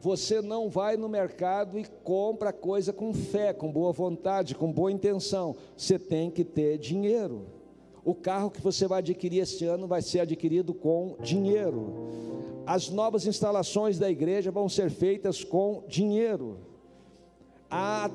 Você 0.00 0.42
não 0.42 0.68
vai 0.68 0.98
no 0.98 1.08
mercado 1.08 1.78
e 1.78 1.86
compra 2.02 2.52
coisa 2.52 2.92
com 2.92 3.14
fé, 3.14 3.54
com 3.54 3.72
boa 3.72 3.90
vontade, 3.90 4.54
com 4.54 4.70
boa 4.70 4.92
intenção. 4.92 5.56
Você 5.74 5.98
tem 5.98 6.30
que 6.30 6.44
ter 6.44 6.76
dinheiro. 6.76 7.46
O 8.04 8.14
carro 8.14 8.50
que 8.50 8.60
você 8.60 8.86
vai 8.86 8.98
adquirir 8.98 9.38
este 9.38 9.64
ano 9.64 9.86
vai 9.86 10.02
ser 10.02 10.20
adquirido 10.20 10.74
com 10.74 11.16
dinheiro. 11.22 12.10
As 12.66 12.90
novas 12.90 13.26
instalações 13.26 13.98
da 13.98 14.10
igreja 14.10 14.50
vão 14.50 14.68
ser 14.68 14.90
feitas 14.90 15.42
com 15.42 15.84
dinheiro. 15.88 16.58
A, 17.70 18.10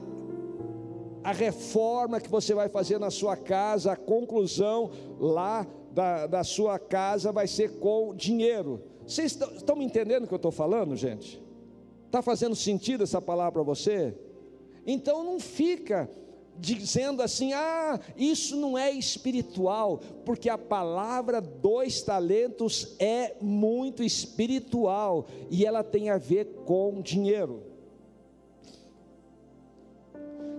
a 1.24 1.32
reforma 1.32 2.22
que 2.22 2.30
você 2.30 2.54
vai 2.54 2.70
fazer 2.70 3.00
na 3.00 3.10
sua 3.10 3.36
casa, 3.36 3.94
a 3.94 3.98
conclusão 3.98 4.92
lá 5.20 5.66
da, 5.92 6.28
da 6.28 6.44
sua 6.44 6.78
casa 6.78 7.32
vai 7.32 7.48
ser 7.48 7.80
com 7.80 8.14
dinheiro. 8.14 8.89
Vocês 9.10 9.32
estão, 9.32 9.76
me 9.76 9.84
entendendo 9.84 10.26
o 10.26 10.28
que 10.28 10.34
eu 10.36 10.38
estou 10.38 10.52
falando, 10.52 10.96
gente? 10.96 11.42
Está 12.06 12.22
fazendo 12.22 12.56
sentido 12.56 13.04
essa 13.04 13.20
palavra 13.20 13.54
para 13.54 13.64
você? 13.64 14.14
Então 14.86 15.24
não 15.24 15.40
fica 15.40 16.08
dizendo 16.56 17.24
assim: 17.24 17.52
ah, 17.54 18.00
isso 18.16 18.56
não 18.56 18.78
é 18.78 18.92
espiritual, 18.92 20.00
porque 20.24 20.48
a 20.48 20.60
palavra 20.60 21.42
dois 21.42 22.04
talentos 22.04 22.96
é 23.00 23.36
muito 23.42 24.04
espiritual 24.04 25.26
e 25.50 25.66
ela 25.66 25.84
tem 25.84 26.12
a 26.12 26.20
ver 26.20 26.46
com 26.66 27.02
dinheiro. 27.02 27.64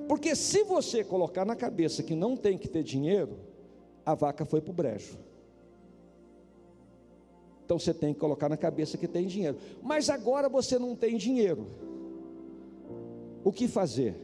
Porque 0.09 0.35
se 0.35 0.65
você 0.65 1.05
colocar 1.05 1.45
na 1.45 1.55
cabeça 1.55 2.03
que 2.03 2.17
não 2.17 2.37
tem 2.37 2.59
que 2.59 2.67
ter 2.67 2.83
dinheiro, 2.83 3.39
a 4.05 4.17
vaca 4.17 4.45
foi 4.45 4.61
para 4.61 4.73
o 4.73 4.75
brejo. 4.75 5.30
Então 7.71 7.79
você 7.79 7.95
tem 7.95 8.13
que 8.13 8.19
colocar 8.19 8.49
na 8.49 8.57
cabeça 8.57 8.99
que 8.99 9.07
tem 9.07 9.29
dinheiro. 9.29 9.57
Mas 9.81 10.11
agora 10.11 10.49
você 10.49 10.77
não 10.77 10.97
tem 10.97 11.17
dinheiro. 11.17 11.69
O 13.45 13.53
que 13.53 13.69
fazer? 13.69 14.17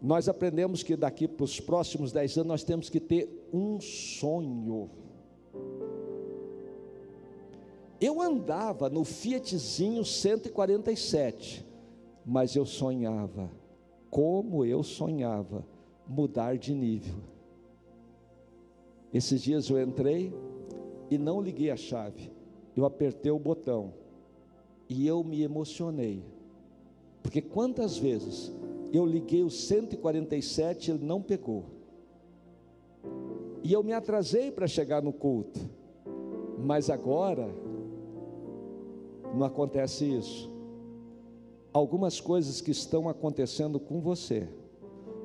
Nós 0.00 0.28
aprendemos 0.28 0.84
que 0.84 0.94
daqui 0.94 1.26
para 1.26 1.42
os 1.42 1.58
próximos 1.58 2.12
dez 2.12 2.36
anos 2.36 2.46
nós 2.46 2.62
temos 2.62 2.88
que 2.88 3.00
ter 3.00 3.48
um 3.52 3.80
sonho. 3.80 4.88
Eu 8.00 8.22
andava 8.22 8.88
no 8.88 9.02
Fiatzinho 9.02 10.04
147, 10.04 11.66
mas 12.24 12.54
eu 12.54 12.64
sonhava, 12.64 13.50
como 14.08 14.64
eu 14.64 14.84
sonhava, 14.84 15.66
mudar 16.06 16.56
de 16.56 16.72
nível. 16.72 17.16
Esses 19.12 19.42
dias 19.42 19.68
eu 19.68 19.82
entrei 19.82 20.32
e 21.10 21.18
não 21.18 21.40
liguei 21.40 21.70
a 21.70 21.76
chave. 21.76 22.30
Eu 22.76 22.84
apertei 22.84 23.30
o 23.32 23.38
botão 23.38 23.92
e 24.88 25.06
eu 25.06 25.24
me 25.24 25.42
emocionei. 25.42 26.22
Porque 27.22 27.40
quantas 27.40 27.96
vezes 27.96 28.52
eu 28.92 29.04
liguei 29.04 29.42
o 29.42 29.50
147 29.50 30.90
e 30.90 30.94
ele 30.94 31.04
não 31.04 31.20
pegou. 31.20 31.64
E 33.62 33.72
eu 33.72 33.82
me 33.82 33.92
atrasei 33.92 34.50
para 34.50 34.66
chegar 34.66 35.02
no 35.02 35.12
culto. 35.12 35.58
Mas 36.58 36.88
agora 36.88 37.48
não 39.34 39.44
acontece 39.44 40.04
isso. 40.04 40.50
algumas 41.72 42.20
coisas 42.20 42.62
que 42.62 42.70
estão 42.70 43.06
acontecendo 43.06 43.78
com 43.78 44.00
você, 44.00 44.48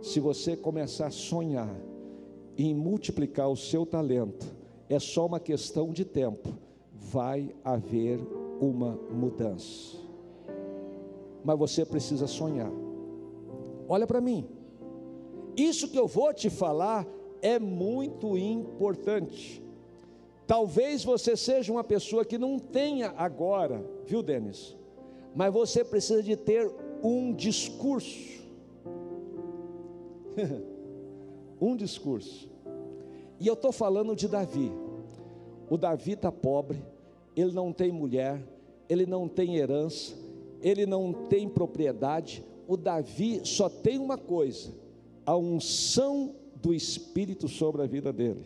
se 0.01 0.19
você 0.19 0.57
começar 0.57 1.07
a 1.07 1.11
sonhar 1.11 1.73
em 2.57 2.75
multiplicar 2.75 3.49
o 3.49 3.55
seu 3.55 3.85
talento, 3.85 4.45
é 4.93 4.99
só 4.99 5.25
uma 5.25 5.39
questão 5.39 5.93
de 5.93 6.03
tempo, 6.03 6.49
vai 6.91 7.55
haver 7.63 8.19
uma 8.59 8.99
mudança. 9.09 9.97
Mas 11.45 11.57
você 11.57 11.85
precisa 11.85 12.27
sonhar. 12.27 12.69
Olha 13.87 14.05
para 14.05 14.19
mim, 14.19 14.45
isso 15.55 15.87
que 15.87 15.97
eu 15.97 16.07
vou 16.07 16.33
te 16.33 16.49
falar 16.49 17.07
é 17.41 17.57
muito 17.57 18.37
importante. 18.37 19.63
Talvez 20.45 21.05
você 21.05 21.37
seja 21.37 21.71
uma 21.71 21.85
pessoa 21.85 22.25
que 22.25 22.37
não 22.37 22.59
tenha 22.59 23.13
agora, 23.15 23.85
viu, 24.05 24.21
Denis? 24.21 24.75
Mas 25.33 25.53
você 25.53 25.85
precisa 25.85 26.21
de 26.21 26.35
ter 26.35 26.69
um 27.01 27.33
discurso. 27.33 28.43
um 31.61 31.77
discurso. 31.77 32.49
E 33.39 33.47
eu 33.47 33.53
estou 33.53 33.71
falando 33.71 34.15
de 34.15 34.27
Davi. 34.27 34.80
O 35.71 35.77
Davi 35.77 36.11
está 36.11 36.29
pobre, 36.29 36.83
ele 37.33 37.53
não 37.53 37.71
tem 37.71 37.93
mulher, 37.93 38.43
ele 38.89 39.05
não 39.05 39.25
tem 39.25 39.55
herança, 39.55 40.13
ele 40.61 40.85
não 40.85 41.13
tem 41.13 41.47
propriedade. 41.47 42.43
O 42.67 42.75
Davi 42.75 43.39
só 43.45 43.69
tem 43.69 43.97
uma 43.97 44.17
coisa: 44.17 44.73
a 45.25 45.37
unção 45.37 46.35
do 46.61 46.73
Espírito 46.73 47.47
sobre 47.47 47.81
a 47.81 47.85
vida 47.85 48.11
dele. 48.11 48.43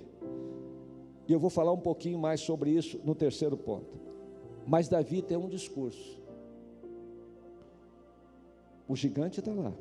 E 1.27 1.33
eu 1.33 1.39
vou 1.39 1.49
falar 1.49 1.71
um 1.71 1.79
pouquinho 1.79 2.19
mais 2.19 2.41
sobre 2.41 2.69
isso 2.69 2.99
no 3.03 3.15
terceiro 3.15 3.57
ponto. 3.57 3.99
Mas 4.63 4.87
Davi 4.87 5.23
tem 5.23 5.35
um 5.35 5.49
discurso. 5.49 6.21
O 8.87 8.95
gigante 8.95 9.39
está 9.39 9.51
lá. 9.51 9.73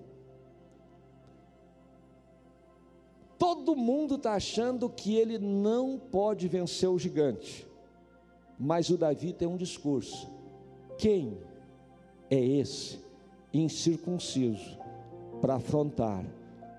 Todo 3.45 3.77
mundo 3.77 4.15
está 4.15 4.33
achando 4.33 4.89
que 4.89 5.17
ele 5.17 5.39
não 5.39 5.99
pode 5.99 6.49
vencer 6.49 6.89
o 6.89 6.99
gigante. 6.99 7.67
Mas 8.59 8.89
o 8.89 8.97
Davi 8.97 9.35
tem 9.35 9.47
um 9.47 9.59
discurso. 9.59 10.31
Quem 10.97 11.37
é 12.31 12.43
esse 12.43 12.99
incircunciso 13.53 14.79
para 15.43 15.57
afrontar 15.57 16.25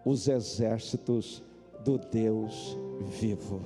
os 0.03 0.27
exércitos 0.27 1.43
do 1.83 1.99
Deus 1.99 2.75
vivo? 2.99 3.61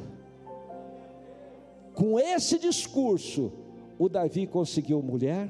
Com 1.93 2.20
esse 2.20 2.60
discurso, 2.60 3.50
o 3.97 4.10
Davi 4.10 4.45
conseguiu 4.45 5.02
mulher, 5.02 5.50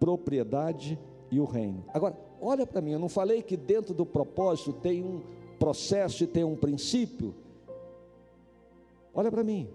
propriedade 0.00 0.98
e 1.30 1.38
o 1.38 1.44
reino. 1.44 1.84
Agora, 1.92 2.18
olha 2.40 2.66
para 2.66 2.80
mim, 2.80 2.92
eu 2.92 2.98
não 2.98 3.10
falei 3.10 3.42
que 3.42 3.54
dentro 3.54 3.92
do 3.92 4.06
propósito 4.06 4.72
tem 4.72 5.04
um 5.04 5.43
processo 5.64 6.22
e 6.22 6.26
tem 6.26 6.44
um 6.44 6.54
princípio? 6.54 7.34
Olha 9.14 9.30
para 9.30 9.42
mim. 9.42 9.66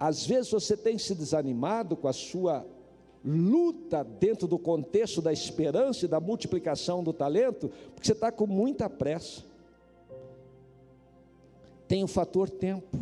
Às 0.00 0.26
vezes 0.26 0.50
você 0.50 0.76
tem 0.76 0.98
se 0.98 1.14
desanimado 1.14 1.96
com 1.96 2.08
a 2.08 2.12
sua 2.12 2.66
luta 3.24 4.02
dentro 4.02 4.48
do 4.48 4.58
contexto 4.58 5.22
da 5.22 5.32
esperança 5.32 6.06
e 6.06 6.08
da 6.08 6.18
multiplicação 6.18 7.04
do 7.04 7.12
talento, 7.12 7.70
porque 7.94 8.04
você 8.04 8.14
está 8.14 8.32
com 8.32 8.48
muita 8.48 8.90
pressa. 8.90 9.44
Tem 11.86 12.02
o 12.02 12.08
fator 12.08 12.50
tempo. 12.50 12.98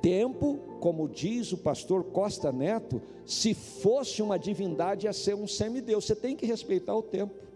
Tempo, 0.00 0.60
como 0.78 1.08
diz 1.08 1.52
o 1.52 1.58
pastor 1.58 2.04
Costa 2.04 2.52
Neto, 2.52 3.02
se 3.26 3.54
fosse 3.54 4.22
uma 4.22 4.38
divindade 4.38 5.06
ia 5.06 5.12
ser 5.12 5.34
um 5.34 5.48
semideus. 5.48 6.04
Você 6.04 6.14
tem 6.14 6.36
que 6.36 6.46
respeitar 6.46 6.94
o 6.94 7.02
tempo. 7.02 7.47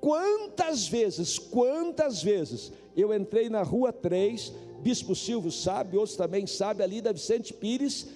Quantas 0.00 0.88
vezes, 0.88 1.38
quantas 1.38 2.22
vezes 2.22 2.72
eu 2.96 3.14
entrei 3.14 3.48
na 3.48 3.62
rua 3.62 3.92
3, 3.92 4.52
Bispo 4.80 5.14
Silvio 5.14 5.52
sabe, 5.52 5.96
outros 5.96 6.16
também 6.16 6.46
sabem, 6.46 6.84
ali 6.84 7.00
da 7.00 7.12
Vicente 7.12 7.52
Pires, 7.52 8.08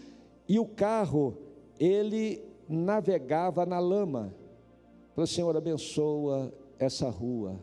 e 0.49 0.59
o 0.59 0.67
carro, 0.67 1.37
ele 1.79 2.43
navegava 2.69 3.67
na 3.67 3.79
lama. 3.79 4.35
Falei, 5.15 5.29
Senhor, 5.29 5.57
abençoa 5.57 6.53
essa 6.79 7.09
rua. 7.09 7.59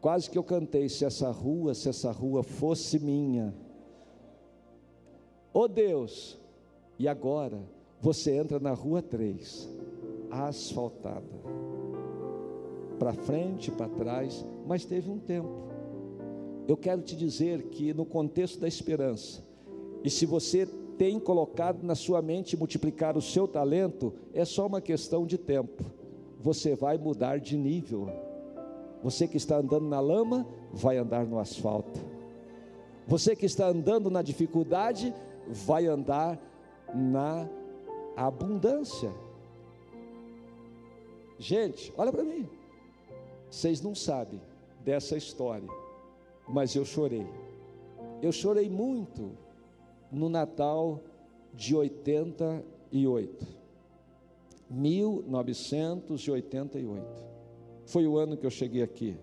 Quase 0.00 0.28
que 0.28 0.38
eu 0.38 0.44
cantei, 0.44 0.88
se 0.88 1.04
essa 1.04 1.30
rua, 1.30 1.74
se 1.74 1.88
essa 1.88 2.10
rua 2.10 2.42
fosse 2.42 2.98
minha 2.98 3.54
oh 5.52 5.68
Deus, 5.68 6.38
e 6.98 7.08
agora 7.08 7.60
você 8.00 8.36
entra 8.36 8.58
na 8.58 8.72
rua 8.72 9.02
3, 9.02 9.68
asfaltada, 10.30 11.26
para 13.00 13.14
frente, 13.14 13.70
para 13.70 13.88
trás, 13.88 14.46
mas 14.66 14.84
teve 14.84 15.10
um 15.10 15.18
tempo. 15.18 15.48
Eu 16.68 16.76
quero 16.76 17.00
te 17.00 17.16
dizer 17.16 17.62
que 17.70 17.94
no 17.94 18.04
contexto 18.04 18.60
da 18.60 18.68
esperança, 18.68 19.42
e 20.04 20.10
se 20.10 20.26
você 20.26 20.66
tem 20.98 21.18
colocado 21.18 21.82
na 21.82 21.94
sua 21.94 22.20
mente 22.20 22.58
multiplicar 22.58 23.16
o 23.16 23.22
seu 23.22 23.48
talento, 23.48 24.12
é 24.34 24.44
só 24.44 24.66
uma 24.66 24.82
questão 24.82 25.24
de 25.24 25.38
tempo. 25.38 25.82
Você 26.38 26.74
vai 26.74 26.98
mudar 26.98 27.40
de 27.40 27.56
nível. 27.56 28.06
Você 29.02 29.26
que 29.26 29.38
está 29.38 29.56
andando 29.56 29.88
na 29.88 29.98
lama, 29.98 30.46
vai 30.70 30.98
andar 30.98 31.24
no 31.24 31.38
asfalto. 31.38 31.98
Você 33.08 33.34
que 33.34 33.46
está 33.46 33.66
andando 33.66 34.10
na 34.10 34.20
dificuldade, 34.20 35.14
vai 35.48 35.86
andar 35.86 36.38
na 36.94 37.48
abundância. 38.14 39.10
Gente, 41.38 41.90
olha 41.96 42.12
para 42.12 42.22
mim. 42.22 42.59
Vocês 43.50 43.82
não 43.82 43.94
sabem 43.94 44.40
dessa 44.84 45.16
história, 45.16 45.68
mas 46.48 46.76
eu 46.76 46.84
chorei. 46.84 47.26
Eu 48.22 48.32
chorei 48.32 48.70
muito 48.70 49.32
no 50.10 50.28
Natal 50.28 51.00
de 51.52 51.74
88. 51.74 53.46
1988. 54.70 57.04
Foi 57.86 58.06
o 58.06 58.16
ano 58.16 58.36
que 58.36 58.46
eu 58.46 58.50
cheguei 58.50 58.82
aqui. 58.82 59.16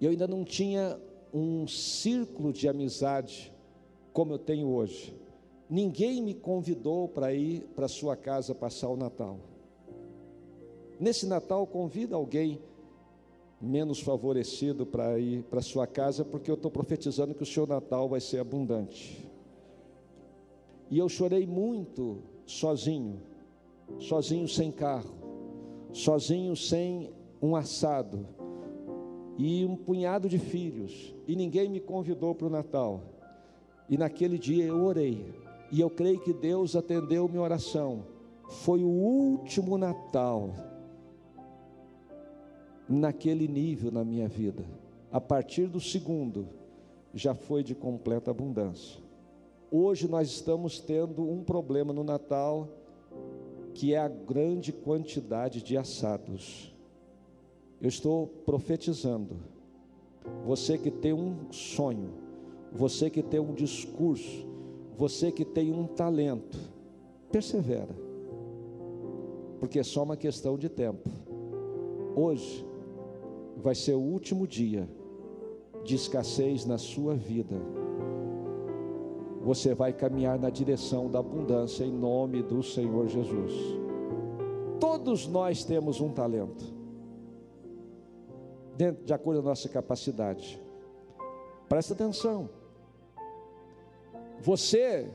Eu 0.00 0.10
ainda 0.10 0.28
não 0.28 0.44
tinha 0.44 0.96
um 1.32 1.66
círculo 1.66 2.52
de 2.52 2.68
amizade 2.68 3.52
como 4.12 4.34
eu 4.34 4.38
tenho 4.38 4.68
hoje. 4.68 5.12
Ninguém 5.68 6.22
me 6.22 6.34
convidou 6.34 7.08
para 7.08 7.34
ir 7.34 7.62
para 7.74 7.88
sua 7.88 8.16
casa 8.16 8.54
passar 8.54 8.90
o 8.90 8.96
Natal. 8.96 9.40
Nesse 11.00 11.26
Natal, 11.26 11.66
convida 11.66 12.14
alguém 12.14 12.60
menos 13.60 14.00
favorecido 14.00 14.84
para 14.84 15.18
ir 15.18 15.42
para 15.44 15.60
sua 15.60 15.86
casa, 15.86 16.24
porque 16.24 16.50
eu 16.50 16.54
estou 16.54 16.70
profetizando 16.70 17.34
que 17.34 17.42
o 17.42 17.46
seu 17.46 17.66
Natal 17.66 18.08
vai 18.08 18.20
ser 18.20 18.38
abundante. 18.38 19.28
E 20.90 20.98
eu 20.98 21.08
chorei 21.08 21.46
muito 21.46 22.18
sozinho, 22.46 23.20
sozinho 23.98 24.46
sem 24.46 24.70
carro, 24.70 25.14
sozinho 25.92 26.54
sem 26.54 27.10
um 27.40 27.56
assado 27.56 28.26
e 29.36 29.64
um 29.64 29.76
punhado 29.76 30.28
de 30.28 30.38
filhos, 30.38 31.14
e 31.26 31.34
ninguém 31.34 31.68
me 31.68 31.80
convidou 31.80 32.34
para 32.34 32.46
o 32.46 32.50
Natal. 32.50 33.02
E 33.88 33.98
naquele 33.98 34.38
dia 34.38 34.64
eu 34.64 34.84
orei, 34.84 35.34
e 35.72 35.80
eu 35.80 35.90
creio 35.90 36.20
que 36.20 36.32
Deus 36.32 36.76
atendeu 36.76 37.28
minha 37.28 37.42
oração. 37.42 38.04
Foi 38.48 38.84
o 38.84 38.88
último 38.88 39.76
Natal 39.76 40.73
naquele 42.88 43.48
nível 43.48 43.90
na 43.90 44.04
minha 44.04 44.28
vida. 44.28 44.64
A 45.10 45.20
partir 45.20 45.66
do 45.66 45.80
segundo, 45.80 46.48
já 47.12 47.34
foi 47.34 47.62
de 47.62 47.74
completa 47.74 48.30
abundância. 48.30 49.00
Hoje 49.70 50.08
nós 50.08 50.28
estamos 50.28 50.80
tendo 50.80 51.22
um 51.28 51.42
problema 51.42 51.92
no 51.92 52.04
Natal, 52.04 52.68
que 53.72 53.94
é 53.94 53.98
a 53.98 54.08
grande 54.08 54.72
quantidade 54.72 55.62
de 55.62 55.76
assados. 55.76 56.72
Eu 57.80 57.88
estou 57.88 58.26
profetizando. 58.26 59.36
Você 60.44 60.78
que 60.78 60.90
tem 60.90 61.12
um 61.12 61.52
sonho, 61.52 62.12
você 62.72 63.10
que 63.10 63.22
tem 63.22 63.40
um 63.40 63.52
discurso, 63.52 64.46
você 64.96 65.30
que 65.30 65.44
tem 65.44 65.72
um 65.72 65.86
talento, 65.86 66.58
persevera, 67.30 67.94
porque 69.60 69.78
é 69.78 69.82
só 69.82 70.02
uma 70.02 70.16
questão 70.16 70.56
de 70.56 70.68
tempo. 70.68 71.10
Hoje 72.16 72.64
vai 73.56 73.74
ser 73.74 73.94
o 73.94 74.00
último 74.00 74.46
dia 74.46 74.88
de 75.84 75.94
escassez 75.94 76.64
na 76.64 76.78
sua 76.78 77.14
vida. 77.14 77.56
Você 79.42 79.74
vai 79.74 79.92
caminhar 79.92 80.38
na 80.38 80.48
direção 80.48 81.10
da 81.10 81.18
abundância 81.18 81.84
em 81.84 81.92
nome 81.92 82.42
do 82.42 82.62
Senhor 82.62 83.06
Jesus. 83.08 83.52
Todos 84.80 85.26
nós 85.26 85.64
temos 85.64 86.00
um 86.00 86.10
talento, 86.10 86.64
de 89.04 89.12
acordo 89.12 89.42
com 89.42 89.48
a 89.48 89.50
nossa 89.50 89.68
capacidade. 89.68 90.60
Presta 91.68 91.92
atenção. 91.92 92.48
Você 94.40 95.10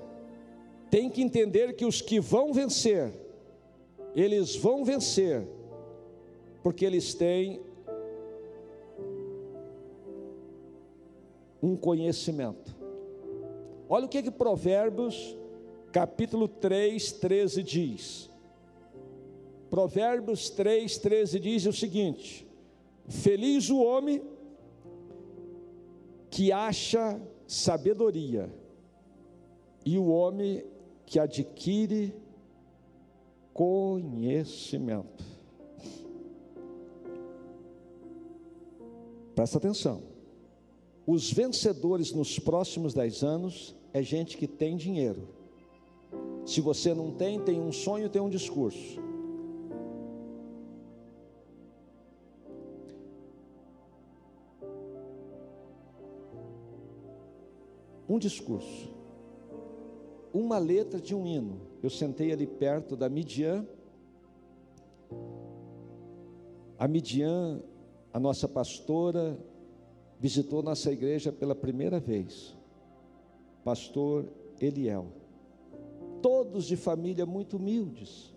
tem 0.89 1.09
que 1.09 1.21
entender 1.21 1.73
que 1.73 1.85
os 1.85 2.01
que 2.01 2.19
vão 2.19 2.53
vencer, 2.53 3.11
eles 4.15 4.55
vão 4.55 4.83
vencer 4.83 5.47
porque 6.63 6.85
eles 6.85 7.13
têm 7.13 7.61
um 11.62 11.76
conhecimento. 11.76 12.76
Olha 13.88 14.05
o 14.05 14.10
que 14.10 14.24
que 14.24 14.32
Provérbios, 14.32 15.38
capítulo 15.91 16.47
3, 16.47 17.12
13 17.14 17.64
diz. 17.64 18.30
Provérbios 19.70 20.49
3, 20.49 20.97
13 20.97 21.39
diz 21.39 21.66
o 21.66 21.74
seguinte: 21.74 22.47
Feliz 23.07 23.70
o 23.70 23.80
homem 23.82 24.22
que 26.30 26.51
acha 26.51 27.20
sabedoria, 27.47 28.53
e 29.86 29.97
o 29.97 30.07
homem 30.07 30.64
que 31.05 31.20
adquire 31.20 32.14
conhecimento. 33.53 35.24
Presta 39.34 39.57
atenção. 39.57 40.09
Os 41.12 41.34
vencedores 41.34 42.14
nos 42.14 42.38
próximos 42.38 42.93
dez 42.93 43.24
anos 43.24 43.76
é 43.91 44.03
gente 44.03 44.38
que 44.38 44.45
tem 44.45 44.78
dinheiro. 44.78 45.28
Se 46.45 46.62
você 46.62 46.93
não 46.93 47.12
tem, 47.12 47.39
tem 47.39 47.60
um 47.60 47.72
sonho, 47.72 48.12
tem 48.12 48.22
um 48.22 48.30
discurso. 48.30 49.01
Um 58.07 58.20
discurso. 58.20 58.93
Uma 60.32 60.60
letra 60.60 61.01
de 61.01 61.16
um 61.16 61.26
hino. 61.26 61.60
Eu 61.82 61.89
sentei 61.89 62.32
ali 62.32 62.45
perto 62.45 62.95
da 62.95 63.10
Midian. 63.10 63.66
A 66.78 66.88
Midian, 66.88 67.64
a 68.14 68.20
nossa 68.20 68.47
pastora, 68.47 69.36
visitou 70.20 70.61
nossa 70.61 70.91
igreja 70.91 71.32
pela 71.32 71.55
primeira 71.55 71.99
vez. 71.99 72.53
Pastor 73.63 74.26
Eliel. 74.59 75.07
Todos 76.22 76.65
de 76.65 76.76
família 76.76 77.26
muito 77.26 77.55
humildes. 77.55 78.34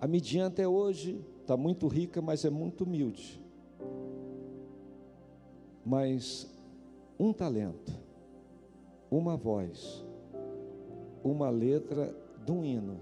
A 0.00 0.06
Midian 0.08 0.46
até 0.46 0.66
hoje 0.66 1.22
está 1.42 1.54
muito 1.56 1.86
rica, 1.86 2.22
mas 2.22 2.46
é 2.46 2.50
muito 2.50 2.84
humilde. 2.84 3.38
Mas 5.84 6.50
um 7.18 7.32
talento, 7.34 7.92
uma 9.10 9.36
voz, 9.36 10.02
uma 11.22 11.50
letra 11.50 12.16
de 12.46 12.52
um 12.52 12.64
hino. 12.64 12.98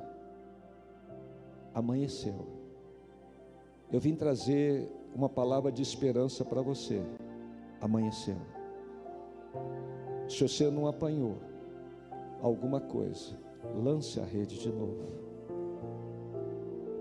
Amanheceu. 1.72 2.46
Eu 3.92 4.00
vim 4.00 4.16
trazer 4.16 4.90
uma 5.14 5.28
palavra 5.28 5.70
de 5.70 5.82
esperança 5.82 6.44
para 6.44 6.60
você 6.60 7.00
amanheceu. 7.80 8.36
Se 10.28 10.46
você 10.46 10.70
não 10.70 10.86
apanhou 10.86 11.36
alguma 12.42 12.80
coisa, 12.80 13.36
lance 13.74 14.20
a 14.20 14.24
rede 14.24 14.58
de 14.58 14.70
novo. 14.70 15.04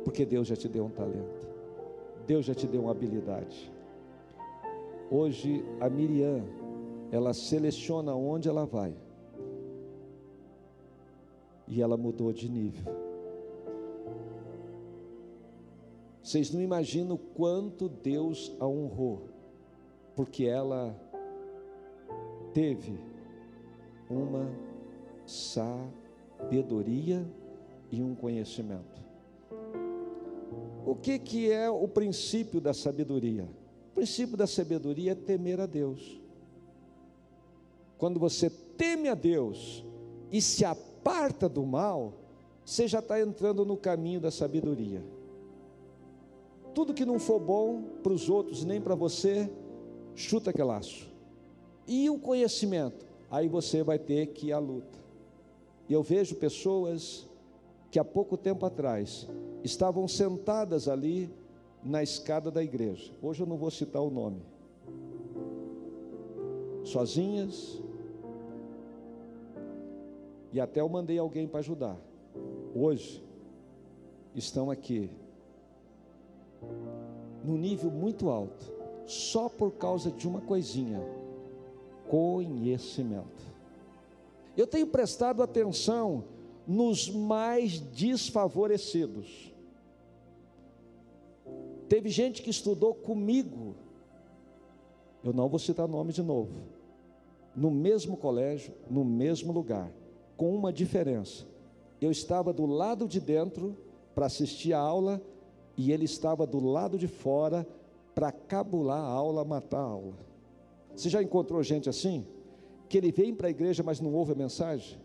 Porque 0.04 0.26
Deus 0.26 0.48
já 0.48 0.56
te 0.56 0.68
deu 0.68 0.86
um 0.86 0.90
talento. 0.90 1.48
Deus 2.26 2.46
já 2.46 2.56
te 2.56 2.68
deu 2.68 2.82
uma 2.82 2.92
habilidade. 2.92 3.72
Hoje 5.12 5.64
a 5.80 5.90
Miriam, 5.90 6.44
ela 7.12 7.34
seleciona 7.34 8.14
onde 8.16 8.48
ela 8.48 8.66
vai. 8.66 8.96
E 11.68 11.82
ela 11.82 11.98
mudou 11.98 12.32
de 12.32 12.50
nível. 12.50 12.94
Vocês 16.24 16.52
não 16.52 16.62
imaginam 16.62 17.18
quanto 17.18 17.88
Deus 17.88 18.56
a 18.60 18.68
honrou 18.68 19.37
porque 20.18 20.46
ela 20.46 21.00
teve 22.52 23.00
uma 24.10 24.50
sabedoria 25.28 27.24
e 27.92 28.02
um 28.02 28.16
conhecimento. 28.16 29.00
O 30.84 30.96
que, 30.96 31.20
que 31.20 31.52
é 31.52 31.70
o 31.70 31.88
princípio 31.88 32.60
da 32.60 32.74
sabedoria? 32.74 33.48
O 33.92 33.94
princípio 33.94 34.36
da 34.36 34.48
sabedoria 34.48 35.12
é 35.12 35.16
temer 35.16 35.62
a 35.62 35.68
Deus. 35.68 36.20
Quando 37.96 38.20
você 38.20 38.50
teme 38.50 39.10
a 39.10 39.14
Deus 39.14 39.86
e 40.32 40.42
se 40.42 40.66
aparta 40.66 41.48
do 41.48 41.64
mal, 41.64 42.14
você 42.66 42.88
já 42.88 43.00
está 43.00 43.22
entrando 43.22 43.64
no 43.64 43.78
caminho 43.78 44.20
da 44.20 44.32
sabedoria. 44.32 45.04
Tudo 46.74 46.92
que 46.92 47.06
não 47.06 47.20
for 47.20 47.40
bom 47.40 47.84
para 48.02 48.14
os 48.14 48.32
outros 48.32 48.66
nem 48.66 48.82
para 48.82 48.96
você, 48.96 49.48
chuta 50.18 50.50
aquele 50.50 50.68
laço. 50.68 51.08
E 51.88 52.10
o 52.10 52.18
conhecimento? 52.18 53.06
Aí 53.30 53.48
você 53.48 53.84
vai 53.84 54.00
ter 54.00 54.28
que 54.28 54.48
ir 54.48 54.52
à 54.52 54.58
luta. 54.58 54.98
E 55.88 55.94
eu 55.94 56.02
vejo 56.02 56.36
pessoas 56.36 57.26
que 57.92 58.00
há 58.00 58.04
pouco 58.04 58.36
tempo 58.36 58.66
atrás 58.66 59.28
estavam 59.64 60.08
sentadas 60.08 60.88
ali 60.88 61.30
na 61.84 62.02
escada 62.02 62.50
da 62.50 62.64
igreja. 62.64 63.14
Hoje 63.22 63.44
eu 63.44 63.48
não 63.48 63.58
vou 63.58 63.70
citar 63.70 64.02
o 64.02 64.10
nome. 64.10 64.42
Sozinhas. 66.84 67.80
E 70.52 70.60
até 70.60 70.82
eu 70.82 70.90
mandei 70.90 71.20
alguém 71.20 71.48
para 71.48 71.60
ajudar. 71.60 71.98
Hoje 72.74 73.24
estão 74.34 74.72
aqui 74.72 75.12
no 77.44 77.56
nível 77.56 77.92
muito 77.92 78.30
alto 78.30 78.77
só 79.08 79.48
por 79.48 79.72
causa 79.72 80.12
de 80.12 80.28
uma 80.28 80.42
coisinha: 80.42 81.02
conhecimento. 82.08 83.48
Eu 84.56 84.68
tenho 84.68 84.88
prestado 84.88 85.42
atenção 85.42 86.24
nos 86.68 87.10
mais 87.10 87.80
desfavorecidos. 87.80 89.54
Teve 91.88 92.10
gente 92.10 92.42
que 92.42 92.50
estudou 92.50 92.94
comigo, 92.94 93.74
eu 95.24 95.32
não 95.32 95.48
vou 95.48 95.58
citar 95.58 95.88
nome 95.88 96.12
de 96.12 96.22
novo, 96.22 96.52
no 97.56 97.72
mesmo 97.72 98.18
colégio, 98.18 98.74
no 98.90 99.06
mesmo 99.06 99.54
lugar, 99.54 99.90
com 100.36 100.54
uma 100.54 100.74
diferença. 100.74 101.46
Eu 102.02 102.12
estava 102.12 102.52
do 102.52 102.66
lado 102.66 103.08
de 103.08 103.22
dentro 103.22 103.76
para 104.14 104.26
assistir 104.26 104.74
a 104.74 104.80
aula 104.80 105.22
e 105.78 105.92
ele 105.92 106.06
estava 106.06 106.46
do 106.46 106.60
lado 106.60 106.98
de 106.98 107.08
fora 107.08 107.66
para 108.18 108.32
cabular 108.32 108.98
a 108.98 109.08
aula, 109.08 109.46
matar 109.46 109.78
a 109.78 109.82
aula. 109.82 110.18
Você 110.96 111.08
já 111.08 111.22
encontrou 111.22 111.62
gente 111.62 111.88
assim? 111.88 112.26
Que 112.90 112.98
ele 112.98 113.12
vem 113.12 113.32
para 113.32 113.46
a 113.46 113.52
igreja, 113.52 113.84
mas 113.84 114.02
não 114.02 114.12
ouve 114.12 114.32
a 114.32 114.36
mensagem? 114.36 114.98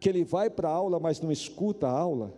Que 0.00 0.08
ele 0.08 0.24
vai 0.24 0.48
para 0.48 0.66
a 0.66 0.72
aula, 0.72 0.98
mas 0.98 1.20
não 1.20 1.30
escuta 1.30 1.86
a 1.86 1.90
aula? 1.90 2.32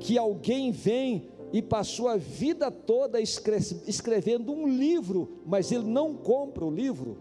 Que 0.00 0.18
alguém 0.18 0.72
vem 0.72 1.28
e 1.52 1.62
passou 1.62 2.08
a 2.08 2.16
vida 2.16 2.68
toda 2.68 3.20
escrevendo 3.20 4.50
um 4.50 4.66
livro, 4.66 5.38
mas 5.46 5.70
ele 5.70 5.86
não 5.86 6.14
compra 6.14 6.64
o 6.64 6.70
livro? 6.70 7.18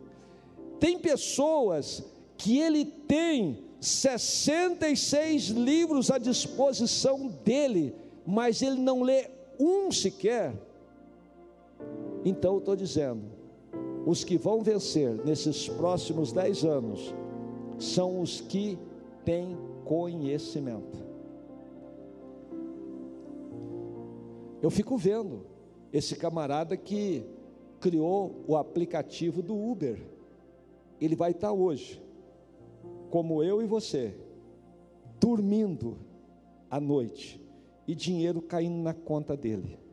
Tem 0.80 0.98
pessoas 0.98 2.04
que 2.36 2.58
ele 2.58 2.84
tem 2.84 3.64
66 3.80 5.50
livros 5.50 6.10
à 6.10 6.18
disposição 6.18 7.28
dele, 7.28 7.94
mas 8.26 8.64
ele 8.64 8.80
não 8.82 9.04
lê 9.04 9.30
um 9.60 9.92
sequer. 9.92 10.66
Então 12.28 12.56
eu 12.56 12.60
estou 12.60 12.76
dizendo, 12.76 13.24
os 14.06 14.26
que 14.26 14.38
vão 14.38 14.62
vencer 14.62 15.16
nesses 15.24 15.70
próximos 15.70 16.34
dez 16.34 16.66
anos 16.66 17.16
são 17.80 18.20
os 18.20 18.42
que 18.42 18.78
têm 19.24 19.58
conhecimento. 19.86 20.98
Eu 24.62 24.70
fico 24.70 24.98
vendo 24.98 25.46
esse 25.94 26.18
camarada 26.18 26.76
que 26.76 27.24
criou 27.80 28.44
o 28.46 28.58
aplicativo 28.58 29.42
do 29.42 29.56
Uber. 29.56 29.98
Ele 31.00 31.16
vai 31.16 31.32
estar 31.32 31.54
hoje, 31.54 32.04
como 33.10 33.42
eu 33.42 33.62
e 33.62 33.66
você, 33.66 34.14
dormindo 35.18 35.98
à 36.70 36.78
noite 36.78 37.42
e 37.88 37.96
dinheiro 37.96 38.42
caindo 38.42 38.84
na 38.84 38.94
conta 38.94 39.38
dele 39.38 39.87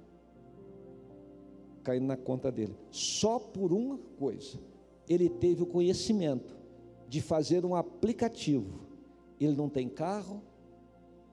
caindo 1.84 2.06
na 2.06 2.16
conta 2.16 2.50
dele. 2.50 2.74
Só 2.90 3.38
por 3.38 3.72
uma 3.72 3.98
coisa. 4.18 4.58
Ele 5.08 5.28
teve 5.28 5.62
o 5.62 5.66
conhecimento 5.66 6.56
de 7.08 7.20
fazer 7.20 7.64
um 7.64 7.74
aplicativo. 7.74 8.80
Ele 9.38 9.54
não 9.54 9.68
tem 9.68 9.88
carro, 9.88 10.42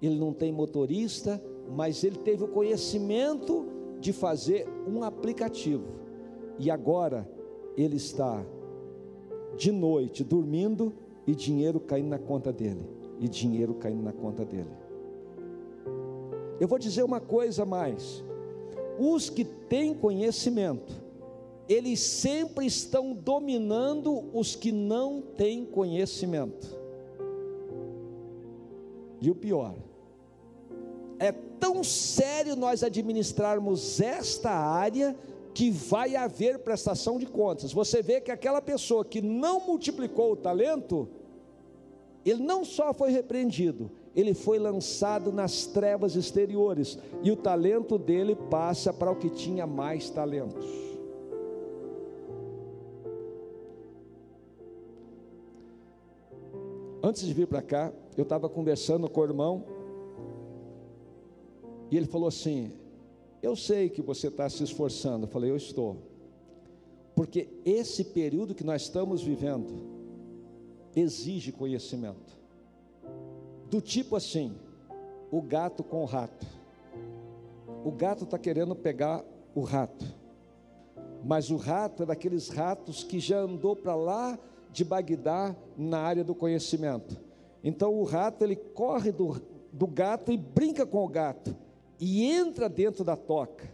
ele 0.02 0.20
não 0.20 0.34
tem 0.34 0.52
motorista, 0.52 1.41
mas 1.74 2.04
ele 2.04 2.18
teve 2.18 2.43
o 2.43 2.47
conhecimento 2.47 3.66
de 3.99 4.12
fazer 4.12 4.68
um 4.88 5.04
aplicativo. 5.04 5.86
E 6.60 6.70
agora 6.70 7.28
ele 7.78 7.95
está 7.95 8.45
de 9.56 9.72
noite 9.72 10.24
dormindo 10.24 10.93
e 11.26 11.34
dinheiro 11.34 11.80
caindo 11.80 12.10
na 12.10 12.20
conta 12.20 12.52
dele. 12.52 12.86
E 13.20 13.28
dinheiro 13.28 13.74
caindo 13.76 14.04
na 14.04 14.12
conta 14.12 14.43
dele. 14.43 14.72
Eu 16.60 16.68
vou 16.68 16.78
dizer 16.78 17.04
uma 17.04 17.20
coisa 17.20 17.66
mais. 17.66 18.24
Os 19.00 19.30
que 19.30 19.44
têm 19.44 19.94
conhecimento, 19.94 20.94
eles 21.68 22.00
sempre 22.00 22.66
estão 22.66 23.14
dominando 23.14 24.30
os 24.34 24.56
que 24.56 24.72
não 24.72 25.22
têm 25.22 25.66
conhecimento. 25.66 26.80
E 29.22 29.30
o 29.30 29.36
pior, 29.36 29.76
é 31.20 31.32
tão 31.32 31.84
sério 31.84 32.56
nós 32.56 32.84
administrarmos 32.84 34.02
esta 34.02 34.50
área 34.50 35.16
que 35.54 35.70
vai 35.70 36.16
haver 36.16 36.60
prestação 36.60 37.20
de 37.20 37.26
contas. 37.26 37.72
Você 37.72 38.02
vê 38.02 38.20
que 38.20 38.32
aquela 38.32 38.62
pessoa 38.62 39.06
que 39.06 39.22
não 39.22 39.60
multiplicou 39.66 40.32
o 40.32 40.36
talento, 40.36 41.08
ele 42.26 42.42
não 42.42 42.66
só 42.66 42.94
foi 42.94 43.12
repreendido, 43.12 43.92
ele 44.16 44.34
foi 44.34 44.59
lançado 44.59 45.32
nas 45.32 45.66
trevas 45.66 46.16
exteriores, 46.16 46.97
e 47.24 47.32
o 47.32 47.36
talento 47.36 47.97
dele 47.97 48.36
passa 48.36 48.91
para 48.91 49.12
o 49.12 49.16
que 49.16 49.30
tinha 49.30 49.66
mais 49.66 50.09
talentos. 50.09 50.66
Antes 57.03 57.26
de 57.26 57.34
vir 57.34 57.47
para 57.47 57.62
cá, 57.62 57.91
eu 58.16 58.24
estava 58.24 58.47
conversando 58.47 59.09
com 59.09 59.22
o 59.22 59.24
irmão, 59.24 59.64
e 61.91 61.97
ele 61.97 62.05
falou 62.05 62.30
assim: 62.30 62.72
Eu 63.41 63.55
sei 63.55 63.89
que 63.89 64.01
você 64.01 64.28
está 64.28 64.49
se 64.49 64.64
esforçando. 64.64 65.26
Eu 65.26 65.30
falei: 65.30 65.51
Eu 65.51 65.57
estou. 65.57 65.97
Porque 67.14 67.49
esse 67.66 68.05
período 68.05 68.55
que 68.55 68.64
nós 68.64 68.84
estamos 68.84 69.22
vivendo 69.22 69.74
exige 70.95 71.51
conhecimento. 71.51 72.41
Do 73.72 73.80
tipo 73.80 74.17
assim, 74.17 74.53
o 75.32 75.41
gato 75.41 75.82
com 75.82 76.01
o 76.01 76.05
rato. 76.05 76.45
O 77.86 77.89
gato 77.89 78.26
está 78.26 78.38
querendo 78.38 78.76
pegar 78.76 79.24
o 79.55 79.61
rato, 79.61 80.05
mas 81.24 81.49
o 81.49 81.55
rato 81.55 82.03
é 82.03 82.05
daqueles 82.05 82.49
ratos 82.49 83.01
que 83.01 83.17
já 83.17 83.39
andou 83.39 83.74
para 83.74 83.95
lá 83.95 84.38
de 84.74 84.84
Bagdá 84.84 85.55
na 85.78 85.99
área 85.99 86.22
do 86.22 86.36
conhecimento. 86.36 87.17
Então 87.63 87.93
o 87.93 88.03
rato 88.03 88.43
ele 88.43 88.57
corre 88.57 89.09
do, 89.09 89.41
do 89.72 89.88
gato 89.88 90.34
e 90.34 90.38
brinca 90.38 90.86
com 90.86 91.05
o 91.05 91.07
gato 91.07 91.55
e 91.97 92.26
entra 92.26 92.67
dentro 92.67 93.05
da 93.05 93.15
toca. 93.15 93.72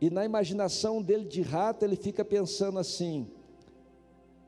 E 0.00 0.10
na 0.10 0.24
imaginação 0.24 1.00
dele 1.00 1.24
de 1.24 1.40
rato, 1.40 1.84
ele 1.84 1.94
fica 1.94 2.24
pensando 2.24 2.80
assim: 2.80 3.30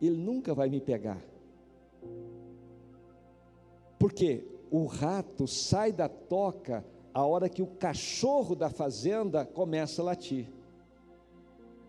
ele 0.03 0.17
nunca 0.17 0.53
vai 0.53 0.69
me 0.69 0.81
pegar. 0.81 1.25
Porque 3.97 4.56
o 4.71 4.87
rato 4.87 5.47
sai 5.47 5.93
da 5.93 6.09
toca 6.09 6.85
a 7.13 7.25
hora 7.25 7.49
que 7.49 7.63
o 7.63 7.67
cachorro 7.67 8.55
da 8.55 8.69
fazenda 8.69 9.45
começa 9.45 10.03
a 10.03 10.05
latir. 10.05 10.51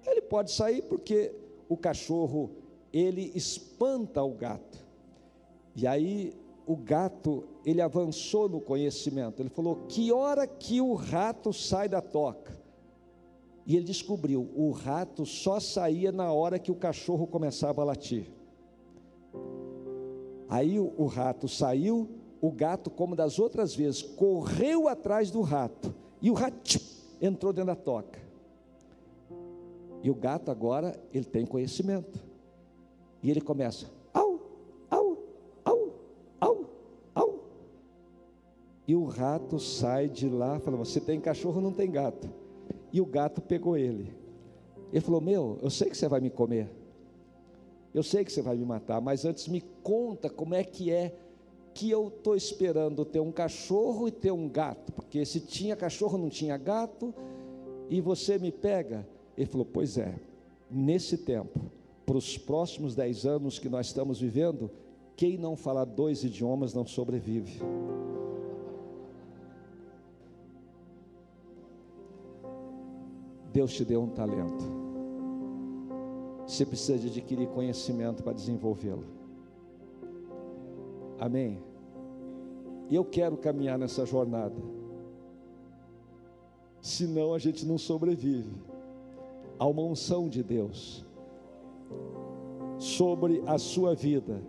Ele 0.05 0.21
pode 0.21 0.51
sair 0.51 0.83
porque 0.83 1.33
o 1.67 1.75
cachorro 1.75 2.51
ele 2.93 3.31
espanta 3.35 4.23
o 4.23 4.31
gato. 4.31 4.85
E 5.75 5.85
aí 5.85 6.33
o 6.65 6.75
gato, 6.75 7.43
ele 7.65 7.81
avançou 7.81 8.49
no 8.49 8.59
conhecimento. 8.59 9.41
Ele 9.41 9.49
falou: 9.49 9.85
"Que 9.87 10.11
hora 10.11 10.47
que 10.47 10.79
o 10.79 10.93
rato 10.93 11.51
sai 11.51 11.89
da 11.89 12.01
toca?" 12.01 12.57
E 13.67 13.75
ele 13.75 13.83
descobriu, 13.83 14.49
o 14.55 14.71
rato 14.71 15.25
só 15.25 15.59
saía 15.59 16.09
na 16.09 16.31
hora 16.31 16.57
que 16.57 16.71
o 16.71 16.75
cachorro 16.75 17.27
começava 17.27 17.81
a 17.81 17.85
latir. 17.85 18.31
Aí 20.47 20.79
o, 20.79 21.05
rato 21.05 21.49
saiu, 21.49 22.09
o 22.41 22.51
gato, 22.51 22.89
como 22.89 23.15
das 23.15 23.39
outras 23.39 23.75
vezes, 23.75 24.01
correu 24.01 24.87
atrás 24.87 25.31
do 25.31 25.41
rato, 25.41 25.93
e 26.21 26.29
o 26.29 26.33
rato 26.33 26.79
entrou 27.21 27.51
dentro 27.51 27.67
da 27.67 27.75
toca. 27.75 28.19
E 30.03 30.09
o 30.09 30.15
gato 30.15 30.51
agora, 30.51 30.99
ele 31.13 31.25
tem 31.25 31.45
conhecimento. 31.45 32.19
E 33.21 33.31
ele 33.31 33.41
começa, 33.41 33.87
au, 34.13 34.39
au, 34.89 35.17
au, 35.65 35.93
au, 36.39 36.65
au. 37.15 37.39
E 38.87 38.95
o 38.95 39.05
rato 39.05 39.59
sai 39.59 40.07
de 40.07 40.29
lá, 40.29 40.59
fala: 40.59 40.77
Você 40.77 41.01
tem 41.01 41.19
cachorro, 41.19 41.59
não 41.59 41.73
tem 41.73 41.89
gato. 41.89 42.29
E 42.93 43.01
o 43.01 43.05
gato 43.05 43.41
pegou 43.41 43.75
ele. 43.75 44.13
Ele 44.91 45.01
falou: 45.01 45.19
Meu, 45.19 45.57
eu 45.61 45.69
sei 45.69 45.89
que 45.89 45.97
você 45.97 46.07
vai 46.07 46.21
me 46.21 46.29
comer. 46.29 46.69
Eu 47.93 48.03
sei 48.03 48.23
que 48.23 48.31
você 48.31 48.41
vai 48.41 48.55
me 48.55 48.63
matar, 48.63 49.01
mas 49.01 49.25
antes 49.25 49.47
me 49.47 49.61
conta 49.81 50.29
como 50.29 50.53
é 50.53 50.63
que 50.63 50.91
é 50.91 51.15
que 51.77 51.91
eu 51.91 52.07
estou 52.07 52.35
esperando 52.35 53.05
ter 53.05 53.19
um 53.19 53.31
cachorro 53.31 54.07
e 54.07 54.11
ter 54.11 54.31
um 54.31 54.49
gato, 54.49 54.91
porque 54.93 55.23
se 55.23 55.39
tinha 55.39 55.75
cachorro 55.75 56.17
não 56.17 56.27
tinha 56.27 56.57
gato, 56.57 57.13
e 57.87 58.01
você 58.01 58.39
me 58.39 58.51
pega. 58.51 59.07
Ele 59.37 59.45
falou: 59.45 59.67
Pois 59.71 59.95
é, 59.95 60.15
nesse 60.71 61.19
tempo 61.19 61.71
para 62.03 62.17
os 62.17 62.35
próximos 62.35 62.95
dez 62.95 63.27
anos 63.27 63.59
que 63.59 63.69
nós 63.69 63.85
estamos 63.87 64.19
vivendo, 64.19 64.71
quem 65.15 65.37
não 65.37 65.55
falar 65.55 65.85
dois 65.85 66.23
idiomas 66.23 66.73
não 66.73 66.83
sobrevive. 66.83 67.61
Deus 73.53 73.71
te 73.71 73.85
deu 73.85 74.01
um 74.01 74.09
talento. 74.09 74.65
Você 76.47 76.65
precisa 76.65 76.97
de 76.97 77.07
adquirir 77.07 77.47
conhecimento 77.49 78.23
para 78.23 78.33
desenvolvê-lo. 78.33 79.16
Amém? 81.19 81.59
E 82.89 82.95
eu 82.95 83.03
quero 83.03 83.37
caminhar 83.37 83.77
nessa 83.77 84.05
jornada. 84.05 84.55
Senão 86.81 87.33
a 87.33 87.39
gente 87.39 87.65
não 87.65 87.77
sobrevive. 87.77 88.51
Há 89.59 89.65
uma 89.65 89.81
unção 89.81 90.29
de 90.29 90.43
Deus 90.43 91.05
sobre 92.77 93.41
a 93.45 93.57
sua 93.57 93.95
vida. 93.95 94.41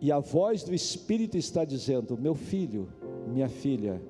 E 0.00 0.10
a 0.10 0.18
voz 0.18 0.64
do 0.64 0.74
Espírito 0.74 1.36
está 1.36 1.64
dizendo: 1.64 2.16
Meu 2.18 2.34
filho, 2.34 2.88
minha 3.28 3.48
filha, 3.48 4.02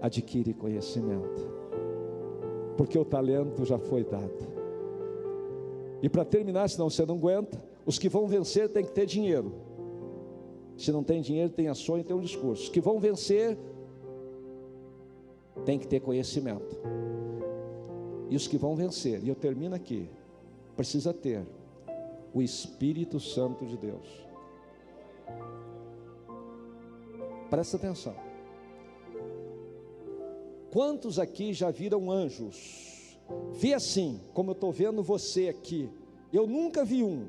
adquire 0.00 0.54
conhecimento, 0.54 1.50
porque 2.76 2.98
o 2.98 3.04
talento 3.04 3.64
já 3.64 3.78
foi 3.78 4.04
dado. 4.04 4.54
E 6.00 6.08
para 6.08 6.24
terminar, 6.24 6.68
senão 6.68 6.88
você 6.88 7.04
não 7.04 7.16
aguenta, 7.16 7.58
os 7.84 7.98
que 7.98 8.08
vão 8.08 8.26
vencer 8.26 8.68
têm 8.68 8.84
que 8.84 8.92
ter 8.92 9.06
dinheiro. 9.06 9.63
Se 10.76 10.90
não 10.90 11.04
tem 11.04 11.20
dinheiro, 11.20 11.50
tem 11.50 11.72
sonho, 11.74 12.04
tem 12.04 12.16
um 12.16 12.20
discurso. 12.20 12.70
Que 12.70 12.80
vão 12.80 12.98
vencer 12.98 13.56
tem 15.64 15.78
que 15.78 15.86
ter 15.86 16.00
conhecimento. 16.00 16.76
E 18.28 18.36
os 18.36 18.46
que 18.46 18.58
vão 18.58 18.74
vencer, 18.74 19.22
e 19.22 19.28
eu 19.28 19.34
termino 19.34 19.74
aqui, 19.74 20.08
precisa 20.76 21.12
ter 21.12 21.46
o 22.32 22.42
Espírito 22.42 23.20
Santo 23.20 23.64
de 23.64 23.76
Deus. 23.76 24.08
Presta 27.48 27.76
atenção. 27.76 28.14
Quantos 30.72 31.20
aqui 31.20 31.52
já 31.52 31.70
viram 31.70 32.10
anjos? 32.10 33.16
Vi 33.52 33.72
assim, 33.72 34.20
como 34.32 34.50
eu 34.50 34.54
estou 34.54 34.72
vendo 34.72 35.02
você 35.02 35.48
aqui. 35.48 35.88
Eu 36.32 36.46
nunca 36.48 36.84
vi 36.84 37.04
um. 37.04 37.28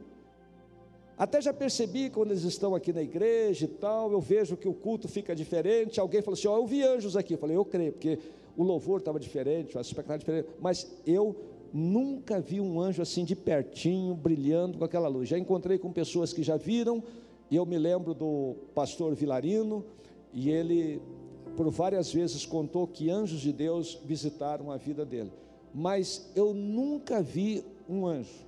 Até 1.18 1.42
já 1.42 1.54
percebi 1.54 2.10
quando 2.10 2.32
eles 2.32 2.44
estão 2.44 2.76
aqui 2.76 2.92
na 2.92 3.02
igreja 3.02 3.66
e 3.66 3.68
tal, 3.68 4.12
eu 4.12 4.20
vejo 4.20 4.58
que 4.58 4.68
o 4.68 4.74
culto 4.74 5.08
fica 5.08 5.34
diferente. 5.34 6.00
Alguém 6.00 6.22
falou 6.22 6.38
assim: 6.38 6.48
Ó, 6.48 6.56
oh, 6.56 6.58
eu 6.58 6.68
vi 6.68 6.84
anjos 6.84 7.16
aqui. 7.16 7.34
Eu 7.34 7.38
falei, 7.38 7.56
eu 7.56 7.64
creio, 7.64 7.94
porque 7.94 8.20
o 8.58 8.64
louvor 8.64 9.00
estava 9.00 9.20
diferente, 9.20 9.78
a 9.78 9.82
expectativa 9.82 10.18
diferente. 10.18 10.50
Mas 10.60 10.92
eu 11.06 11.36
nunca 11.72 12.40
vi 12.40 12.60
um 12.60 12.80
anjo 12.80 13.02
assim 13.02 13.24
de 13.24 13.36
pertinho, 13.36 14.14
brilhando 14.14 14.78
com 14.78 14.84
aquela 14.84 15.08
luz. 15.08 15.30
Já 15.30 15.38
encontrei 15.38 15.78
com 15.78 15.92
pessoas 15.92 16.34
que 16.34 16.44
já 16.44 16.58
viram, 16.58 17.02
e 17.50 17.56
eu 17.56 17.66
me 17.66 17.78
lembro 17.78 18.14
do 18.14 18.56
pastor 18.74 19.16
Vilarino, 19.16 19.86
e 20.34 20.50
ele, 20.50 21.02
por 21.56 21.70
várias 21.70 22.12
vezes, 22.12 22.46
contou 22.46 22.86
que 22.88 23.10
anjos 23.10 23.40
de 23.40 23.54
Deus 23.54 24.00
visitaram 24.04 24.70
a 24.70 24.78
vida 24.78 25.06
dele. 25.06 25.32
Mas 25.74 26.30
eu 26.36 26.54
nunca 26.54 27.22
vi 27.22 27.64
um 27.88 28.06
anjo. 28.06 28.46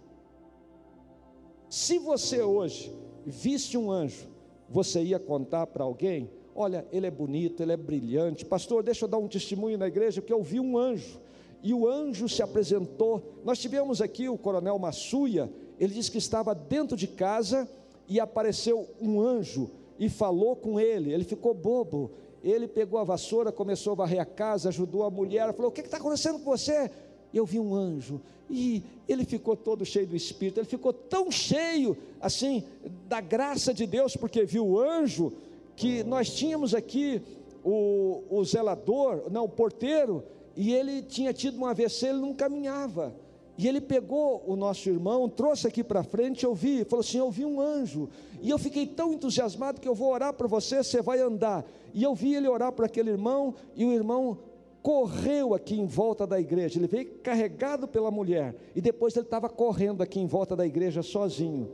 Se 1.69 1.99
você 1.99 2.41
hoje 2.41 2.93
visse 3.25 3.77
um 3.77 3.91
anjo, 3.91 4.27
você 4.69 5.01
ia 5.01 5.19
contar 5.19 5.67
para 5.67 5.83
alguém? 5.83 6.29
Olha, 6.55 6.85
ele 6.91 7.05
é 7.05 7.11
bonito, 7.11 7.61
ele 7.61 7.73
é 7.73 7.77
brilhante. 7.77 8.45
Pastor, 8.45 8.81
deixa 8.81 9.05
eu 9.05 9.09
dar 9.09 9.17
um 9.17 9.27
testemunho 9.27 9.77
na 9.77 9.87
igreja, 9.87 10.21
porque 10.21 10.33
eu 10.33 10.41
vi 10.41 10.59
um 10.59 10.77
anjo 10.77 11.19
e 11.61 11.73
o 11.73 11.87
anjo 11.87 12.29
se 12.29 12.41
apresentou. 12.41 13.21
Nós 13.43 13.59
tivemos 13.59 14.01
aqui 14.01 14.29
o 14.29 14.37
coronel 14.37 14.79
Massuia, 14.79 15.51
ele 15.79 15.93
disse 15.93 16.09
que 16.09 16.17
estava 16.17 16.55
dentro 16.55 16.95
de 16.95 17.07
casa 17.07 17.69
e 18.07 18.19
apareceu 18.19 18.87
um 19.01 19.19
anjo 19.21 19.69
e 19.99 20.09
falou 20.09 20.55
com 20.55 20.79
ele. 20.79 21.13
Ele 21.13 21.23
ficou 21.23 21.53
bobo. 21.53 22.11
Ele 22.43 22.67
pegou 22.67 22.99
a 22.99 23.03
vassoura, 23.03 23.51
começou 23.51 23.93
a 23.93 23.95
varrer 23.97 24.21
a 24.21 24.25
casa, 24.25 24.69
ajudou 24.69 25.03
a 25.03 25.09
mulher, 25.09 25.51
falou: 25.53 25.69
O 25.69 25.73
que 25.73 25.81
está 25.81 25.97
acontecendo 25.97 26.39
com 26.39 26.45
você? 26.45 26.89
Eu 27.37 27.45
vi 27.45 27.59
um 27.59 27.73
anjo 27.75 28.21
e 28.49 28.83
ele 29.07 29.25
ficou 29.25 29.55
todo 29.55 29.85
cheio 29.85 30.07
do 30.07 30.15
Espírito, 30.15 30.59
ele 30.59 30.67
ficou 30.67 30.93
tão 30.93 31.31
cheio 31.31 31.97
assim 32.19 32.63
da 33.07 33.19
graça 33.19 33.73
de 33.73 33.85
Deus, 33.85 34.15
porque 34.15 34.45
viu 34.45 34.65
o 34.65 34.79
anjo, 34.79 35.33
que 35.75 36.03
nós 36.03 36.33
tínhamos 36.33 36.73
aqui 36.73 37.21
o, 37.63 38.23
o 38.29 38.43
zelador, 38.43 39.23
não, 39.29 39.45
o 39.45 39.49
porteiro, 39.49 40.23
e 40.55 40.73
ele 40.73 41.01
tinha 41.01 41.33
tido 41.33 41.59
um 41.59 41.65
AVC, 41.65 42.07
ele 42.07 42.19
não 42.19 42.33
caminhava. 42.33 43.13
E 43.57 43.67
ele 43.67 43.81
pegou 43.81 44.43
o 44.45 44.55
nosso 44.55 44.87
irmão, 44.87 45.27
trouxe 45.27 45.67
aqui 45.67 45.83
para 45.83 46.03
frente, 46.03 46.43
eu 46.43 46.53
vi, 46.53 46.83
falou 46.83 47.01
assim: 47.01 47.17
Eu 47.17 47.31
vi 47.31 47.43
um 47.43 47.59
anjo. 47.59 48.07
E 48.39 48.51
eu 48.51 48.59
fiquei 48.59 48.85
tão 48.85 49.11
entusiasmado 49.11 49.81
que 49.81 49.87
eu 49.87 49.95
vou 49.95 50.11
orar 50.11 50.31
para 50.33 50.47
você, 50.47 50.83
você 50.83 51.01
vai 51.01 51.19
andar. 51.19 51.65
E 51.91 52.03
eu 52.03 52.13
vi 52.13 52.35
ele 52.35 52.47
orar 52.47 52.71
para 52.71 52.85
aquele 52.85 53.09
irmão, 53.09 53.55
e 53.75 53.83
o 53.83 53.91
irmão 53.91 54.37
correu 54.81 55.53
aqui 55.53 55.79
em 55.79 55.85
volta 55.85 56.25
da 56.25 56.39
igreja. 56.39 56.79
Ele 56.79 56.87
veio 56.87 57.19
carregado 57.19 57.87
pela 57.87 58.09
mulher, 58.09 58.55
e 58.75 58.81
depois 58.81 59.15
ele 59.15 59.25
estava 59.25 59.49
correndo 59.49 60.01
aqui 60.01 60.19
em 60.19 60.25
volta 60.27 60.55
da 60.55 60.65
igreja 60.65 61.01
sozinho, 61.01 61.69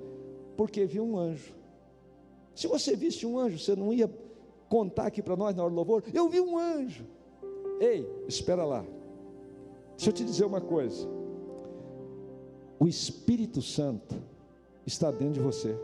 porque 0.57 0.85
viu 0.85 1.03
um 1.03 1.17
anjo. 1.17 1.55
Se 2.55 2.67
você 2.67 2.95
visse 2.95 3.25
um 3.25 3.37
anjo, 3.37 3.59
você 3.59 3.75
não 3.75 3.93
ia 3.93 4.09
contar 4.69 5.07
aqui 5.07 5.21
para 5.21 5.35
nós 5.35 5.55
na 5.55 5.63
hora 5.63 5.71
do 5.71 5.75
louvor? 5.75 6.03
Eu 6.13 6.29
vi 6.29 6.39
um 6.39 6.57
anjo. 6.57 7.05
Ei, 7.79 8.07
espera 8.27 8.63
lá. 8.63 8.85
Deixa 9.95 10.09
eu 10.09 10.13
te 10.13 10.23
dizer 10.23 10.45
uma 10.45 10.61
coisa. 10.61 11.07
O 12.79 12.87
Espírito 12.87 13.61
Santo 13.61 14.15
está 14.85 15.11
dentro 15.11 15.33
de 15.33 15.39
você. 15.39 15.75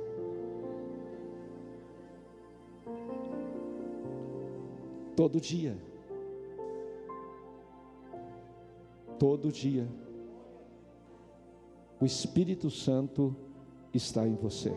Todo 5.16 5.40
dia. 5.40 5.89
Todo 9.20 9.52
dia. 9.52 9.88
O 12.00 12.06
Espírito 12.06 12.72
Santo 12.72 13.36
está 13.94 14.26
em 14.26 14.36
você. 14.36 14.74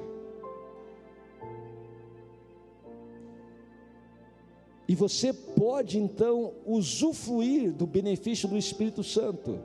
E 4.88 4.94
você 4.94 5.32
pode 5.32 5.98
então 5.98 6.52
usufruir 6.66 7.72
do 7.72 7.86
benefício 7.86 8.48
do 8.48 8.58
Espírito 8.58 9.02
Santo, 9.04 9.58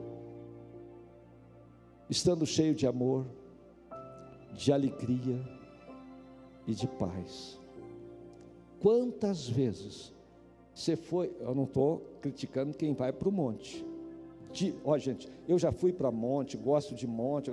estando 2.08 2.46
cheio 2.46 2.74
de 2.74 2.86
amor, 2.86 3.26
de 4.54 4.72
alegria 4.72 5.38
e 6.66 6.74
de 6.74 6.86
paz. 6.86 7.58
Quantas 8.80 9.48
vezes 9.48 10.14
você 10.72 10.94
foi, 10.94 11.32
eu 11.40 11.54
não 11.54 11.64
estou 11.64 11.98
criticando 12.22 12.72
quem 12.72 12.94
vai 12.94 13.12
para 13.12 13.28
o 13.28 13.32
monte. 13.32 13.84
De, 14.52 14.74
ó, 14.84 14.96
gente, 14.98 15.28
eu 15.46 15.58
já 15.58 15.70
fui 15.70 15.92
para 15.92 16.10
monte, 16.10 16.56
gosto 16.56 16.94
de 16.94 17.06
monte, 17.06 17.50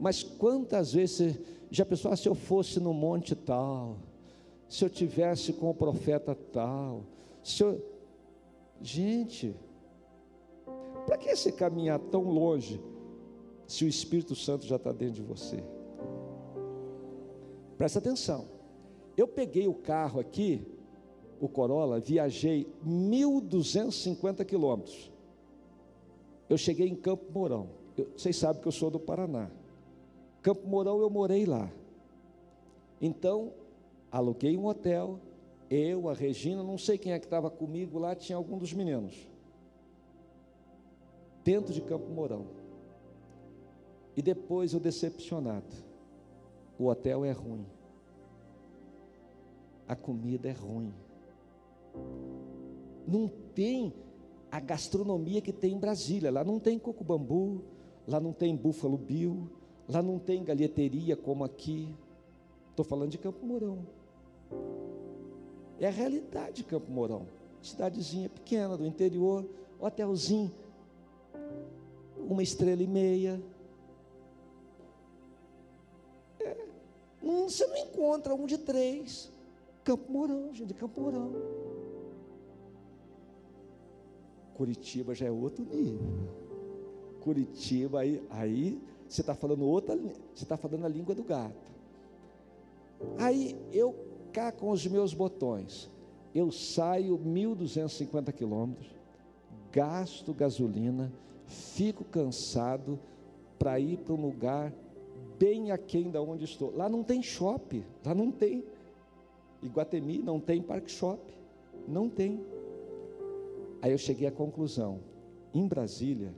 mas 0.00 0.22
quantas 0.22 0.92
vezes 0.92 1.38
já 1.70 1.84
pensou, 1.84 2.10
ah, 2.10 2.16
se 2.16 2.28
eu 2.28 2.34
fosse 2.34 2.80
no 2.80 2.92
monte 2.92 3.34
tal, 3.34 3.98
se 4.68 4.84
eu 4.84 4.90
tivesse 4.90 5.52
com 5.52 5.70
o 5.70 5.74
profeta 5.74 6.34
tal, 6.34 7.04
se 7.42 7.62
eu... 7.62 7.84
gente, 8.80 9.54
para 11.06 11.18
que 11.18 11.34
você 11.34 11.52
caminhar 11.52 11.98
tão 11.98 12.22
longe 12.22 12.80
se 13.66 13.84
o 13.84 13.88
Espírito 13.88 14.34
Santo 14.34 14.66
já 14.66 14.76
está 14.76 14.92
dentro 14.92 15.14
de 15.14 15.22
você? 15.22 15.62
Presta 17.76 17.98
atenção. 17.98 18.48
Eu 19.16 19.26
peguei 19.26 19.66
o 19.66 19.74
carro 19.74 20.20
aqui, 20.20 20.66
o 21.40 21.48
Corolla, 21.48 21.98
viajei 21.98 22.66
1.250 22.86 24.44
quilômetros. 24.44 25.09
Eu 26.50 26.58
cheguei 26.58 26.88
em 26.88 26.96
Campo 26.96 27.30
Mourão. 27.32 27.68
Eu, 27.96 28.10
vocês 28.16 28.36
sabem 28.36 28.60
que 28.60 28.66
eu 28.66 28.72
sou 28.72 28.90
do 28.90 28.98
Paraná. 28.98 29.48
Campo 30.42 30.66
Mourão 30.66 31.00
eu 31.00 31.08
morei 31.08 31.46
lá. 31.46 31.70
Então, 33.00 33.52
aluguei 34.10 34.58
um 34.58 34.66
hotel, 34.66 35.20
eu, 35.70 36.08
a 36.08 36.12
Regina, 36.12 36.64
não 36.64 36.76
sei 36.76 36.98
quem 36.98 37.12
é 37.12 37.20
que 37.20 37.26
estava 37.26 37.48
comigo 37.48 38.00
lá, 38.00 38.16
tinha 38.16 38.36
algum 38.36 38.58
dos 38.58 38.72
meninos. 38.72 39.28
Dentro 41.44 41.72
de 41.72 41.80
Campo 41.82 42.10
Mourão. 42.10 42.46
E 44.16 44.20
depois 44.20 44.72
eu 44.72 44.80
decepcionado. 44.80 45.76
O 46.76 46.86
hotel 46.86 47.24
é 47.24 47.30
ruim. 47.30 47.64
A 49.86 49.94
comida 49.94 50.48
é 50.48 50.52
ruim. 50.52 50.92
Não 53.06 53.28
tem 53.54 53.94
a 54.50 54.58
gastronomia 54.58 55.40
que 55.40 55.52
tem 55.52 55.74
em 55.74 55.78
Brasília. 55.78 56.30
Lá 56.30 56.42
não 56.42 56.58
tem 56.58 56.78
coco 56.78 57.04
bambu, 57.04 57.62
lá 58.06 58.18
não 58.18 58.32
tem 58.32 58.56
búfalo 58.56 58.98
bill, 58.98 59.48
lá 59.88 60.02
não 60.02 60.18
tem 60.18 60.42
galheteria 60.42 61.16
como 61.16 61.44
aqui. 61.44 61.94
Estou 62.70 62.84
falando 62.84 63.10
de 63.10 63.18
Campo 63.18 63.44
Mourão. 63.46 63.86
É 65.78 65.86
a 65.86 65.90
realidade 65.90 66.56
de 66.56 66.64
Campo 66.64 66.90
Mourão. 66.90 67.26
Cidadezinha 67.62 68.28
pequena 68.28 68.76
do 68.76 68.86
interior, 68.86 69.46
hotelzinho, 69.78 70.50
uma 72.16 72.42
estrela 72.42 72.82
e 72.82 72.86
meia. 72.86 73.40
É, 76.40 76.56
não, 77.22 77.48
você 77.48 77.66
não 77.66 77.76
encontra 77.76 78.34
um 78.34 78.46
de 78.46 78.58
três. 78.58 79.30
Campo 79.84 80.10
Mourão, 80.10 80.54
gente, 80.54 80.74
Campo 80.74 81.00
Mourão. 81.00 81.32
Curitiba 84.60 85.14
já 85.14 85.24
é 85.24 85.30
outro 85.30 85.64
nível. 85.64 86.28
Curitiba, 87.22 88.00
aí, 88.00 88.22
aí 88.28 88.78
você 89.08 89.22
está 89.22 89.34
falando 89.34 89.64
outra, 89.64 89.96
você 89.96 90.44
está 90.44 90.54
falando 90.54 90.84
a 90.84 90.88
língua 90.88 91.14
do 91.14 91.24
gato. 91.24 91.72
Aí 93.16 93.56
eu 93.72 93.94
cá 94.34 94.52
com 94.52 94.68
os 94.70 94.86
meus 94.86 95.14
botões, 95.14 95.90
eu 96.34 96.52
saio 96.52 97.18
1.250 97.18 98.34
quilômetros, 98.34 98.86
gasto 99.72 100.34
gasolina, 100.34 101.10
fico 101.46 102.04
cansado 102.04 103.00
para 103.58 103.80
ir 103.80 103.96
para 103.96 104.12
um 104.12 104.20
lugar 104.20 104.74
bem 105.38 105.70
aquém 105.70 106.10
da 106.10 106.20
onde 106.20 106.44
estou. 106.44 106.70
Lá 106.76 106.86
não 106.86 107.02
tem 107.02 107.22
shopping, 107.22 107.82
lá 108.04 108.14
não 108.14 108.30
tem. 108.30 108.62
Iguatemi 109.62 110.18
não 110.18 110.38
tem 110.38 110.60
parque 110.60 110.90
shopping, 110.90 111.32
não 111.88 112.10
tem. 112.10 112.44
Aí 113.82 113.92
eu 113.92 113.98
cheguei 113.98 114.28
à 114.28 114.32
conclusão, 114.32 115.00
em 115.54 115.66
Brasília, 115.66 116.34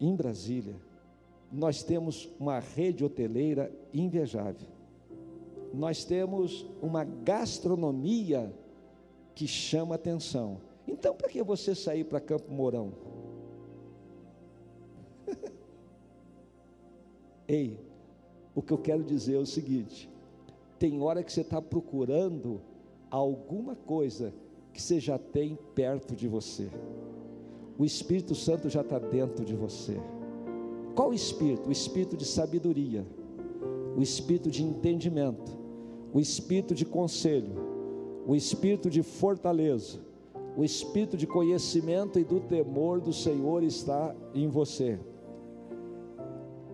em 0.00 0.14
Brasília, 0.14 0.76
nós 1.50 1.82
temos 1.82 2.28
uma 2.38 2.58
rede 2.58 3.04
hoteleira 3.04 3.70
invejável 3.92 4.68
nós 5.72 6.04
temos 6.04 6.66
uma 6.80 7.04
gastronomia 7.04 8.52
que 9.34 9.46
chama 9.46 9.94
atenção. 9.94 10.60
Então, 10.86 11.14
para 11.14 11.28
que 11.28 11.42
você 11.42 11.74
sair 11.74 12.04
para 12.04 12.20
Campo 12.20 12.52
Mourão? 12.52 12.92
Ei, 17.48 17.78
o 18.54 18.60
que 18.60 18.72
eu 18.72 18.78
quero 18.78 19.02
dizer 19.02 19.36
é 19.36 19.38
o 19.38 19.46
seguinte: 19.46 20.10
tem 20.78 21.00
hora 21.00 21.22
que 21.22 21.32
você 21.32 21.40
está 21.40 21.62
procurando 21.62 22.60
alguma 23.10 23.74
coisa 23.74 24.34
que 24.72 24.80
você 24.80 24.98
já 24.98 25.18
tem 25.18 25.58
perto 25.74 26.16
de 26.16 26.26
você. 26.26 26.68
O 27.78 27.84
Espírito 27.84 28.34
Santo 28.34 28.68
já 28.68 28.80
está 28.80 28.98
dentro 28.98 29.44
de 29.44 29.54
você. 29.54 30.00
Qual 30.94 31.10
o 31.10 31.14
Espírito? 31.14 31.68
O 31.68 31.72
Espírito 31.72 32.16
de 32.16 32.24
sabedoria, 32.24 33.06
o 33.96 34.02
Espírito 34.02 34.50
de 34.50 34.62
entendimento, 34.62 35.62
o 36.12 36.20
espírito 36.20 36.74
de 36.74 36.84
conselho, 36.84 37.54
o 38.26 38.36
espírito 38.36 38.90
de 38.90 39.02
fortaleza, 39.02 39.98
o 40.56 40.62
espírito 40.62 41.16
de 41.16 41.26
conhecimento 41.26 42.18
e 42.18 42.24
do 42.24 42.38
temor 42.40 43.00
do 43.00 43.12
Senhor 43.12 43.62
está 43.62 44.14
em 44.34 44.46
você. 44.48 44.98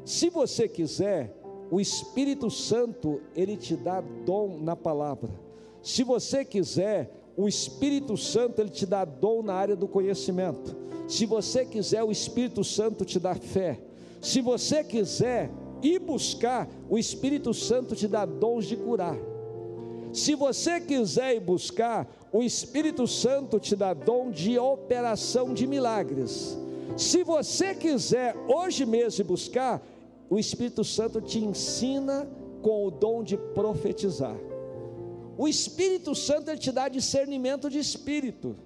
Se 0.05 0.29
você 0.29 0.67
quiser, 0.69 1.39
o 1.71 1.81
Espírito 1.81 2.51
Santo, 2.51 3.21
ele 3.37 3.57
te 3.57 3.77
dá 3.77 4.01
dom 4.01 4.59
na 4.59 4.75
palavra. 4.75 5.31
Se 5.83 6.03
você 6.03 6.45
quiser, 6.45 7.13
o 7.39 7.49
Espírito 7.49 8.17
Santo, 8.17 8.61
ele 8.61 8.69
te 8.69 8.85
dá 8.85 9.05
dom 9.05 9.43
na 9.43 9.55
área 9.55 9.77
do 9.77 9.89
conhecimento. 9.89 10.77
Se 11.07 11.25
você 11.25 11.65
quiser, 11.65 12.03
o 12.03 12.13
Espírito 12.13 12.63
Santo 12.63 13.05
te 13.05 13.19
dá 13.19 13.35
fé. 13.35 13.81
Se 14.21 14.43
você 14.43 14.85
quiser, 14.85 15.51
e 15.83 15.99
buscar, 15.99 16.69
o 16.89 16.99
Espírito 16.99 17.55
Santo 17.55 17.95
te 17.95 18.09
dá 18.09 18.25
dons 18.25 18.67
de 18.67 18.77
curar. 18.77 19.17
Se 20.13 20.35
você 20.35 20.81
quiser 20.81 21.37
ir 21.37 21.41
buscar, 21.41 22.09
o 22.33 22.43
Espírito 22.43 23.07
Santo 23.07 23.61
te 23.61 23.77
dá 23.77 23.95
dom 23.95 24.31
de 24.31 24.59
operação 24.59 25.53
de 25.53 25.67
milagres. 25.67 26.59
Se 26.97 27.23
você 27.23 27.75
quiser 27.75 28.35
hoje 28.49 28.85
mesmo 28.85 29.25
buscar, 29.25 29.81
o 30.29 30.39
Espírito 30.39 30.83
Santo 30.83 31.21
te 31.21 31.39
ensina 31.39 32.29
com 32.63 32.87
o 32.87 32.91
dom 32.91 33.23
de 33.23 33.37
profetizar. 33.37 34.37
O 35.39 35.47
Espírito 35.47 36.17
Santo 36.17 36.51
ele 36.51 36.59
te 36.59 36.73
dá 36.73 36.89
discernimento 36.89 37.71
de 37.71 37.79
espírito. 37.79 38.57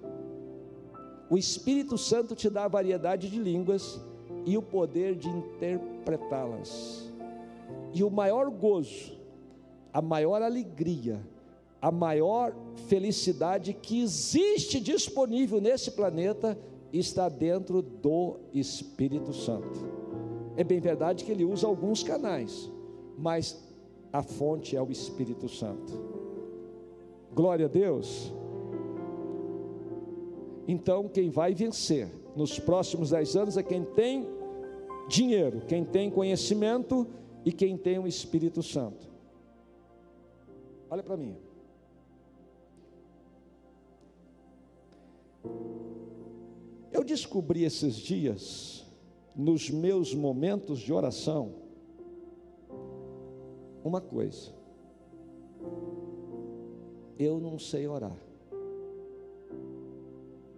O 1.29 1.37
Espírito 1.37 1.99
Santo 1.99 2.35
te 2.35 2.49
dá 2.49 2.67
variedade 2.67 3.29
de 3.29 3.37
línguas 3.37 4.01
e 4.43 4.57
o 4.57 4.61
poder 4.61 5.15
de 5.15 5.29
interpretá-las. 5.29 7.13
E 7.93 8.03
o 8.03 8.09
maior 8.09 8.49
gozo, 8.49 9.15
a 9.93 10.01
maior 10.01 10.41
alegria, 10.41 11.21
a 11.79 11.91
maior 11.91 12.55
felicidade 12.87 13.75
que 13.75 14.01
existe 14.01 14.79
disponível 14.79 15.61
nesse 15.61 15.91
planeta 15.91 16.57
está 16.91 17.29
dentro 17.29 17.83
do 17.83 18.39
Espírito 18.51 19.31
Santo. 19.31 19.79
É 20.57 20.63
bem 20.63 20.79
verdade 20.79 21.23
que 21.23 21.31
ele 21.31 21.45
usa 21.45 21.67
alguns 21.67 22.01
canais, 22.01 22.67
mas 23.15 23.63
a 24.11 24.23
fonte 24.23 24.75
é 24.75 24.81
o 24.81 24.91
Espírito 24.91 25.47
Santo. 25.47 26.22
Glória 27.33 27.65
a 27.65 27.69
Deus. 27.69 28.33
Então, 30.67 31.07
quem 31.07 31.29
vai 31.29 31.53
vencer 31.53 32.09
nos 32.35 32.59
próximos 32.59 33.09
dez 33.09 33.35
anos 33.35 33.57
é 33.57 33.63
quem 33.63 33.83
tem 33.83 34.27
dinheiro, 35.07 35.61
quem 35.67 35.83
tem 35.83 36.09
conhecimento 36.09 37.07
e 37.43 37.51
quem 37.51 37.77
tem 37.77 37.99
o 37.99 38.07
Espírito 38.07 38.63
Santo. 38.63 39.07
Olha 40.89 41.03
para 41.03 41.17
mim. 41.17 41.35
Eu 46.91 47.03
descobri 47.03 47.63
esses 47.63 47.95
dias, 47.95 48.85
nos 49.35 49.69
meus 49.69 50.13
momentos 50.13 50.79
de 50.79 50.93
oração, 50.93 51.55
uma 53.83 53.99
coisa: 53.99 54.53
eu 57.23 57.39
não 57.39 57.57
sei 57.57 57.87
orar. 57.87 58.17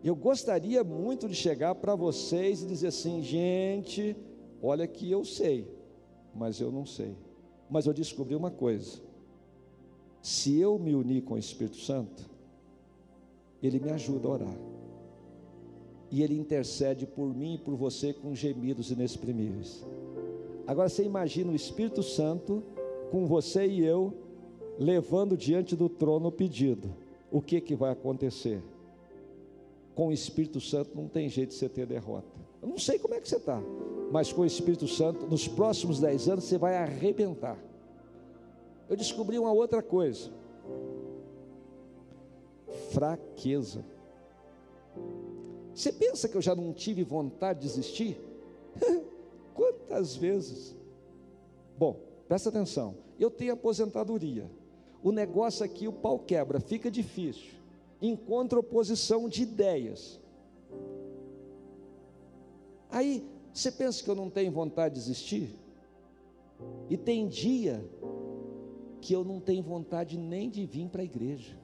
Eu 0.03 0.15
gostaria 0.15 0.83
muito 0.83 1.27
de 1.27 1.33
chegar 1.33 1.73
para 1.75 1.95
vocês 1.95 2.61
e 2.61 2.67
dizer 2.67 2.87
assim, 2.87 3.23
gente, 3.23 4.15
olha 4.61 4.85
que 4.87 5.09
eu 5.09 5.25
sei, 5.25 5.67
mas 6.33 6.59
eu 6.59 6.71
não 6.71 6.85
sei. 6.85 7.15
Mas 7.69 7.87
eu 7.87 7.93
descobri 7.93 8.35
uma 8.35 8.51
coisa: 8.51 9.01
se 10.21 10.59
eu 10.59 10.77
me 10.77 10.93
unir 10.93 11.23
com 11.23 11.33
o 11.33 11.39
Espírito 11.39 11.77
Santo, 11.77 12.29
ele 13.63 13.79
me 13.79 13.89
ajuda 13.89 14.27
a 14.27 14.31
orar. 14.31 14.57
E 16.11 16.21
ele 16.21 16.37
intercede 16.37 17.07
por 17.07 17.33
mim 17.33 17.55
e 17.55 17.57
por 17.57 17.75
você 17.75 18.13
com 18.13 18.35
gemidos 18.35 18.91
inexprimíveis. 18.91 19.83
Agora 20.67 20.87
você 20.87 21.03
imagina 21.03 21.51
o 21.51 21.55
Espírito 21.55 22.03
Santo 22.03 22.63
com 23.11 23.25
você 23.25 23.65
e 23.65 23.83
eu 23.83 24.13
levando 24.79 25.37
diante 25.37 25.75
do 25.75 25.89
trono 25.89 26.27
o 26.27 26.31
pedido. 26.31 26.93
O 27.31 27.41
que 27.41 27.59
que 27.59 27.75
vai 27.75 27.91
acontecer? 27.91 28.61
Com 29.93 30.07
o 30.07 30.11
Espírito 30.11 30.59
Santo 30.59 30.95
não 30.95 31.07
tem 31.07 31.29
jeito 31.29 31.49
de 31.49 31.55
você 31.55 31.69
ter 31.69 31.85
derrota. 31.85 32.27
Eu 32.61 32.67
não 32.67 32.77
sei 32.77 32.97
como 32.99 33.13
é 33.13 33.21
que 33.21 33.27
você 33.27 33.37
está, 33.37 33.61
mas 34.11 34.31
com 34.31 34.41
o 34.41 34.45
Espírito 34.45 34.87
Santo, 34.87 35.25
nos 35.27 35.47
próximos 35.47 35.99
dez 35.99 36.27
anos 36.27 36.45
você 36.45 36.57
vai 36.57 36.75
arrebentar. 36.77 37.57
Eu 38.89 38.95
descobri 38.95 39.37
uma 39.37 39.51
outra 39.51 39.81
coisa: 39.81 40.31
fraqueza. 42.91 43.85
Você 45.73 45.91
pensa 45.91 46.29
que 46.29 46.37
eu 46.37 46.41
já 46.41 46.55
não 46.55 46.73
tive 46.73 47.03
vontade 47.03 47.59
de 47.59 47.67
desistir? 47.67 48.17
Quantas 49.53 50.15
vezes? 50.15 50.75
Bom, 51.77 51.99
presta 52.27 52.49
atenção. 52.49 52.95
Eu 53.19 53.29
tenho 53.29 53.53
aposentadoria. 53.53 54.49
O 55.05 55.11
negócio 55.11 55.63
aqui, 55.63 55.87
o 55.87 55.93
pau 55.93 56.17
quebra, 56.17 56.59
fica 56.59 56.89
difícil. 56.89 57.51
Encontra 58.01 58.57
oposição 58.59 59.29
de 59.29 59.43
ideias. 59.43 60.19
Aí, 62.89 63.23
você 63.53 63.71
pensa 63.71 64.03
que 64.03 64.09
eu 64.09 64.15
não 64.15 64.31
tenho 64.31 64.51
vontade 64.51 64.95
de 64.95 65.01
desistir? 65.01 65.59
E 66.89 66.97
tem 66.97 67.27
dia 67.27 67.87
que 68.99 69.13
eu 69.13 69.23
não 69.23 69.39
tenho 69.39 69.61
vontade 69.61 70.17
nem 70.17 70.49
de 70.49 70.65
vir 70.65 70.89
para 70.89 71.03
a 71.03 71.05
igreja. 71.05 71.55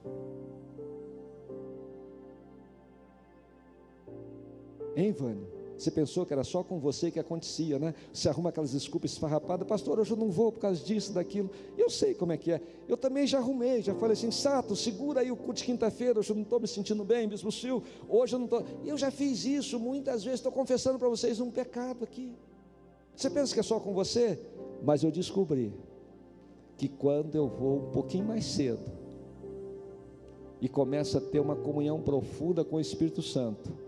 Hein, 4.94 5.10
Vânia? 5.10 5.61
Você 5.82 5.90
pensou 5.90 6.24
que 6.24 6.32
era 6.32 6.44
só 6.44 6.62
com 6.62 6.78
você 6.78 7.10
que 7.10 7.18
acontecia, 7.18 7.76
né? 7.76 7.92
Você 8.12 8.28
arruma 8.28 8.50
aquelas 8.50 8.70
desculpas 8.70 9.10
esfarrapadas, 9.10 9.66
pastor, 9.66 9.98
hoje 9.98 10.12
eu 10.12 10.16
não 10.16 10.30
vou 10.30 10.52
por 10.52 10.60
causa 10.60 10.80
disso, 10.80 11.12
daquilo. 11.12 11.50
Eu 11.76 11.90
sei 11.90 12.14
como 12.14 12.30
é 12.30 12.36
que 12.36 12.52
é. 12.52 12.60
Eu 12.86 12.96
também 12.96 13.26
já 13.26 13.38
arrumei, 13.38 13.82
já 13.82 13.92
falei 13.92 14.12
assim, 14.12 14.30
Sato, 14.30 14.76
segura 14.76 15.22
aí 15.22 15.32
o 15.32 15.36
culto 15.36 15.54
de 15.54 15.64
quinta-feira, 15.64 16.20
hoje 16.20 16.30
eu 16.30 16.36
não 16.36 16.44
estou 16.44 16.60
me 16.60 16.68
sentindo 16.68 17.02
bem, 17.04 17.26
Bispo 17.26 17.50
Sil, 17.50 17.82
hoje 18.08 18.36
eu 18.36 18.38
não 18.38 18.44
estou. 18.44 18.64
Eu 18.84 18.96
já 18.96 19.10
fiz 19.10 19.44
isso 19.44 19.80
muitas 19.80 20.22
vezes, 20.22 20.38
estou 20.38 20.52
confessando 20.52 21.00
para 21.00 21.08
vocês 21.08 21.40
um 21.40 21.50
pecado 21.50 22.04
aqui. 22.04 22.32
Você 23.16 23.28
pensa 23.28 23.52
que 23.52 23.58
é 23.58 23.64
só 23.64 23.80
com 23.80 23.92
você? 23.92 24.38
Mas 24.84 25.02
eu 25.02 25.10
descobri 25.10 25.74
que 26.78 26.86
quando 26.86 27.34
eu 27.34 27.48
vou 27.48 27.78
um 27.78 27.90
pouquinho 27.90 28.24
mais 28.24 28.44
cedo 28.44 28.88
e 30.60 30.68
começo 30.68 31.18
a 31.18 31.20
ter 31.20 31.40
uma 31.40 31.56
comunhão 31.56 32.00
profunda 32.00 32.64
com 32.64 32.76
o 32.76 32.80
Espírito 32.80 33.20
Santo, 33.20 33.81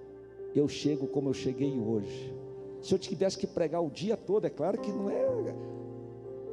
eu 0.55 0.68
chego 0.68 1.07
como 1.07 1.30
eu 1.30 1.34
cheguei 1.34 1.78
hoje. 1.78 2.32
Se 2.80 2.94
eu 2.94 2.98
tivesse 2.98 3.38
que 3.38 3.46
pregar 3.46 3.82
o 3.82 3.90
dia 3.90 4.16
todo, 4.16 4.46
é 4.46 4.50
claro 4.50 4.78
que 4.78 4.92
não 4.92 5.11
é 5.11 5.24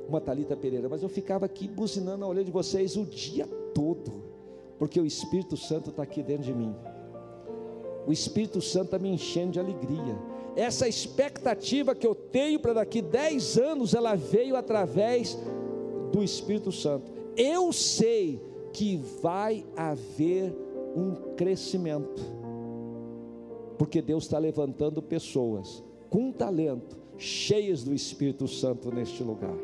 uma 0.08 0.20
Talita 0.20 0.56
Pereira, 0.56 0.90
mas 0.90 1.04
eu 1.04 1.10
ficava 1.10 1.46
aqui 1.46 1.68
buzinando 1.68 2.26
a 2.26 2.28
olho 2.28 2.44
de 2.44 2.52
vocês 2.52 2.98
o 2.98 3.06
dia 3.06 3.48
todo, 3.74 4.24
porque 4.78 5.00
o 5.00 5.06
Espírito 5.06 5.56
Santo 5.56 5.90
está 5.90 6.04
aqui 6.04 6.22
dentro 6.24 6.44
de 6.44 6.54
mim. 6.54 6.76
O 8.08 8.12
Espírito 8.12 8.62
Santo 8.62 8.86
está 8.86 9.00
me 9.00 9.10
enchendo 9.10 9.52
de 9.52 9.60
alegria. 9.60 10.18
Essa 10.56 10.88
expectativa 10.88 11.96
que 11.96 12.06
eu 12.06 12.16
tenho 12.16 12.60
para 12.60 12.74
daqui 12.74 13.02
10 13.02 13.58
anos, 13.58 13.94
ela 13.94 14.16
veio 14.16 14.56
através 14.56 15.38
do 16.12 16.24
Espírito 16.24 16.72
Santo. 16.72 17.12
Eu 17.38 17.72
sei 17.72 18.42
que 18.74 18.98
vai 19.22 19.66
haver 19.76 20.54
um 20.96 21.36
crescimento 21.36 22.41
porque 23.82 24.00
Deus 24.00 24.26
está 24.26 24.38
levantando 24.38 25.02
pessoas 25.02 25.84
com 26.08 26.32
talento, 26.32 27.00
cheias 27.18 27.84
do 27.84 27.96
Espírito 27.96 28.48
Santo 28.48 28.94
neste 28.94 29.24
lugar, 29.24 29.58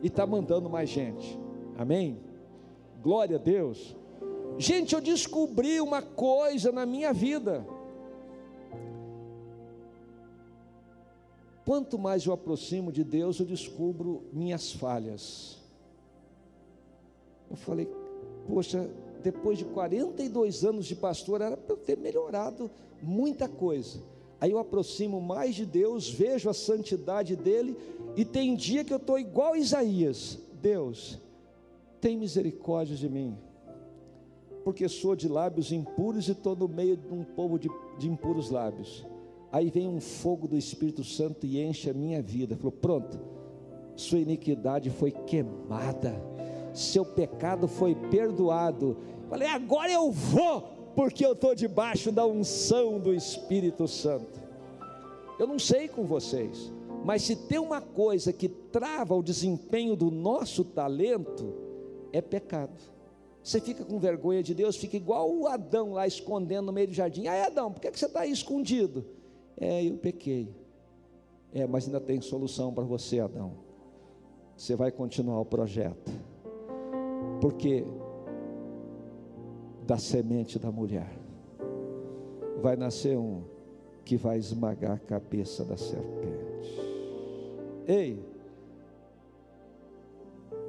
e 0.00 0.06
está 0.06 0.24
mandando 0.24 0.70
mais 0.70 0.88
gente, 0.88 1.36
amém? 1.76 2.20
Glória 3.02 3.38
a 3.38 3.40
Deus. 3.40 3.96
Gente, 4.56 4.94
eu 4.94 5.00
descobri 5.00 5.80
uma 5.80 6.00
coisa 6.00 6.70
na 6.70 6.86
minha 6.86 7.12
vida. 7.12 7.66
Quanto 11.64 11.98
mais 11.98 12.24
eu 12.24 12.32
aproximo 12.32 12.92
de 12.92 13.02
Deus, 13.02 13.40
eu 13.40 13.46
descubro 13.46 14.22
minhas 14.32 14.70
falhas. 14.72 15.58
Eu 17.50 17.56
falei, 17.56 17.88
poxa, 18.46 18.88
depois 19.22 19.58
de 19.58 19.64
42 19.64 20.64
anos 20.64 20.86
de 20.86 20.96
pastor, 20.96 21.40
era 21.40 21.56
para 21.56 21.74
eu 21.74 21.78
ter 21.78 21.96
melhorado 21.96 22.70
muita 23.02 23.48
coisa. 23.48 24.00
Aí 24.40 24.50
eu 24.50 24.58
aproximo 24.58 25.20
mais 25.20 25.54
de 25.54 25.66
Deus, 25.66 26.08
vejo 26.08 26.48
a 26.48 26.54
santidade 26.54 27.36
dele, 27.36 27.76
e 28.16 28.24
tem 28.24 28.56
dia 28.56 28.82
que 28.82 28.92
eu 28.92 28.96
estou 28.96 29.18
igual 29.18 29.54
Isaías: 29.54 30.38
Deus, 30.60 31.18
tem 32.00 32.16
misericórdia 32.16 32.96
de 32.96 33.08
mim, 33.08 33.36
porque 34.64 34.88
sou 34.88 35.14
de 35.14 35.28
lábios 35.28 35.70
impuros 35.72 36.26
e 36.28 36.32
estou 36.32 36.56
no 36.56 36.66
meio 36.66 36.96
de 36.96 37.12
um 37.12 37.22
povo 37.22 37.58
de, 37.58 37.68
de 37.98 38.08
impuros 38.08 38.50
lábios. 38.50 39.06
Aí 39.52 39.68
vem 39.68 39.88
um 39.88 40.00
fogo 40.00 40.48
do 40.48 40.56
Espírito 40.56 41.04
Santo 41.04 41.44
e 41.44 41.60
enche 41.60 41.90
a 41.90 41.94
minha 41.94 42.22
vida. 42.22 42.56
Falou: 42.56 42.72
pronto, 42.72 43.20
sua 43.94 44.18
iniquidade 44.18 44.88
foi 44.88 45.10
queimada, 45.10 46.18
seu 46.72 47.04
pecado 47.04 47.66
foi 47.68 47.94
perdoado. 47.94 48.96
Falei: 49.28 49.48
agora 49.48 49.90
eu 49.90 50.10
vou 50.10 50.62
porque 50.94 51.24
eu 51.24 51.32
estou 51.32 51.54
debaixo 51.54 52.10
da 52.10 52.26
unção 52.26 52.98
do 52.98 53.14
Espírito 53.14 53.86
Santo. 53.86 54.40
Eu 55.38 55.46
não 55.46 55.58
sei 55.58 55.88
com 55.88 56.04
vocês, 56.04 56.72
mas 57.04 57.22
se 57.22 57.34
tem 57.34 57.58
uma 57.58 57.80
coisa 57.80 58.32
que 58.32 58.48
trava 58.48 59.14
o 59.14 59.22
desempenho 59.22 59.96
do 59.96 60.10
nosso 60.10 60.64
talento, 60.64 61.54
é 62.12 62.20
pecado. 62.20 62.76
Você 63.42 63.60
fica 63.60 63.84
com 63.84 63.98
vergonha 63.98 64.42
de 64.42 64.54
Deus, 64.54 64.76
fica 64.76 64.96
igual 64.96 65.32
o 65.32 65.46
Adão 65.46 65.92
lá 65.92 66.06
escondendo 66.06 66.66
no 66.66 66.72
meio 66.72 66.88
do 66.88 66.92
jardim. 66.92 67.26
Ah, 67.26 67.46
Adão, 67.46 67.72
por 67.72 67.80
que 67.80 67.90
você 67.90 68.04
está 68.04 68.20
aí 68.20 68.30
escondido? 68.30 69.06
É, 69.56 69.82
eu 69.82 69.96
pequei. 69.96 70.54
É, 71.52 71.66
mas 71.66 71.86
ainda 71.86 72.00
tem 72.00 72.20
solução 72.20 72.72
para 72.72 72.84
você, 72.84 73.18
Adão. 73.18 73.54
Você 74.56 74.76
vai 74.76 74.92
continuar 74.92 75.40
o 75.40 75.44
projeto. 75.44 76.12
Porque 77.40 77.84
da 79.90 79.98
semente 79.98 80.56
da 80.56 80.70
mulher. 80.70 81.18
Vai 82.62 82.76
nascer 82.76 83.18
um 83.18 83.42
que 84.04 84.16
vai 84.16 84.38
esmagar 84.38 84.92
a 84.92 84.98
cabeça 84.98 85.64
da 85.64 85.76
serpente. 85.76 86.80
Ei, 87.88 88.24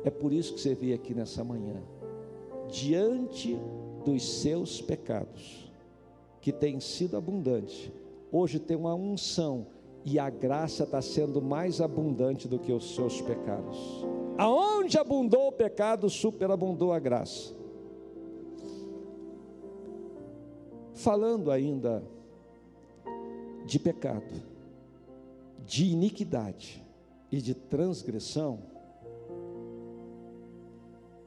é 0.03 0.09
por 0.09 0.33
isso 0.33 0.55
que 0.55 0.61
você 0.61 0.73
veio 0.73 0.95
aqui 0.95 1.13
nessa 1.13 1.43
manhã, 1.43 1.83
diante 2.67 3.59
dos 4.03 4.41
seus 4.41 4.81
pecados, 4.81 5.71
que 6.41 6.51
tem 6.51 6.79
sido 6.79 7.15
abundante, 7.15 7.93
hoje 8.31 8.59
tem 8.59 8.75
uma 8.75 8.95
unção 8.95 9.67
e 10.03 10.17
a 10.17 10.29
graça 10.29 10.83
está 10.83 11.01
sendo 11.01 11.41
mais 11.41 11.79
abundante 11.79 12.47
do 12.47 12.57
que 12.57 12.71
os 12.71 12.95
seus 12.95 13.21
pecados. 13.21 13.77
Aonde 14.37 14.97
abundou 14.97 15.47
o 15.47 15.51
pecado, 15.51 16.09
superabundou 16.09 16.91
a 16.91 16.99
graça. 16.99 17.53
Falando 20.93 21.51
ainda 21.51 22.03
de 23.65 23.77
pecado, 23.77 24.41
de 25.65 25.85
iniquidade 25.85 26.83
e 27.31 27.41
de 27.41 27.53
transgressão. 27.53 28.59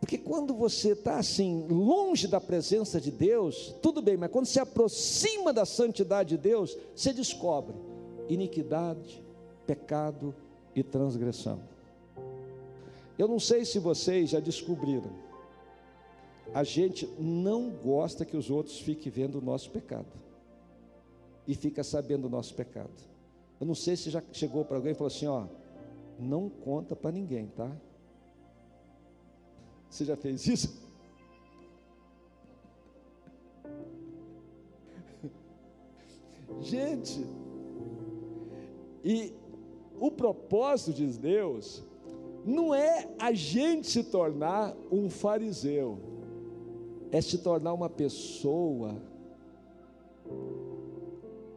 Porque 0.00 0.18
quando 0.18 0.52
você 0.52 0.92
está 0.92 1.16
assim, 1.16 1.66
longe 1.68 2.28
da 2.28 2.40
presença 2.40 3.00
de 3.00 3.10
Deus, 3.10 3.74
tudo 3.80 4.02
bem, 4.02 4.16
mas 4.16 4.30
quando 4.30 4.46
se 4.46 4.60
aproxima 4.60 5.52
da 5.52 5.64
santidade 5.64 6.30
de 6.30 6.36
Deus, 6.36 6.76
você 6.94 7.12
descobre 7.12 7.74
iniquidade, 8.28 9.22
pecado 9.66 10.34
e 10.74 10.82
transgressão. 10.82 11.60
Eu 13.18 13.28
não 13.28 13.38
sei 13.38 13.64
se 13.64 13.78
vocês 13.78 14.30
já 14.30 14.40
descobriram, 14.40 15.10
a 16.52 16.64
gente 16.64 17.06
não 17.18 17.70
gosta 17.70 18.24
que 18.24 18.36
os 18.36 18.50
outros 18.50 18.80
fiquem 18.80 19.10
vendo 19.10 19.38
o 19.38 19.40
nosso 19.40 19.70
pecado 19.70 20.12
e 21.46 21.54
fica 21.54 21.84
sabendo 21.84 22.26
o 22.26 22.30
nosso 22.30 22.54
pecado. 22.54 22.90
Eu 23.60 23.66
não 23.66 23.74
sei 23.74 23.96
se 23.96 24.10
já 24.10 24.22
chegou 24.32 24.64
para 24.64 24.76
alguém 24.76 24.92
e 24.92 24.94
falou 24.94 25.08
assim: 25.08 25.26
ó, 25.26 25.46
não 26.18 26.48
conta 26.48 26.96
para 26.96 27.12
ninguém, 27.12 27.46
tá? 27.48 27.70
Você 29.88 30.04
já 30.04 30.16
fez 30.16 30.46
isso? 30.46 30.82
Gente, 36.60 37.24
e 39.04 39.34
o 40.00 40.10
propósito 40.10 40.94
de 40.94 41.06
Deus 41.18 41.82
não 42.44 42.74
é 42.74 43.08
a 43.18 43.32
gente 43.32 43.86
se 43.86 44.04
tornar 44.04 44.74
um 44.90 45.10
fariseu, 45.10 45.98
é 47.12 47.20
se 47.20 47.38
tornar 47.38 47.72
uma 47.72 47.88
pessoa 47.88 48.96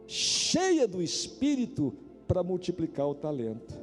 cheia 0.06 0.86
do 0.86 1.02
Espírito 1.02 1.94
para 2.26 2.42
multiplicar 2.42 3.06
o 3.08 3.14
talento. 3.14 3.78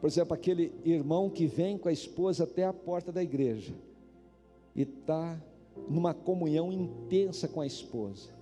Por 0.00 0.06
exemplo, 0.06 0.34
aquele 0.34 0.72
irmão 0.84 1.28
que 1.28 1.46
vem 1.46 1.76
com 1.76 1.88
a 1.88 1.92
esposa 1.92 2.44
até 2.44 2.64
a 2.64 2.72
porta 2.72 3.12
da 3.12 3.22
igreja 3.22 3.74
e 4.74 4.82
está 4.82 5.38
numa 5.88 6.14
comunhão 6.14 6.72
intensa 6.72 7.46
com 7.46 7.60
a 7.60 7.66
esposa. 7.66 8.39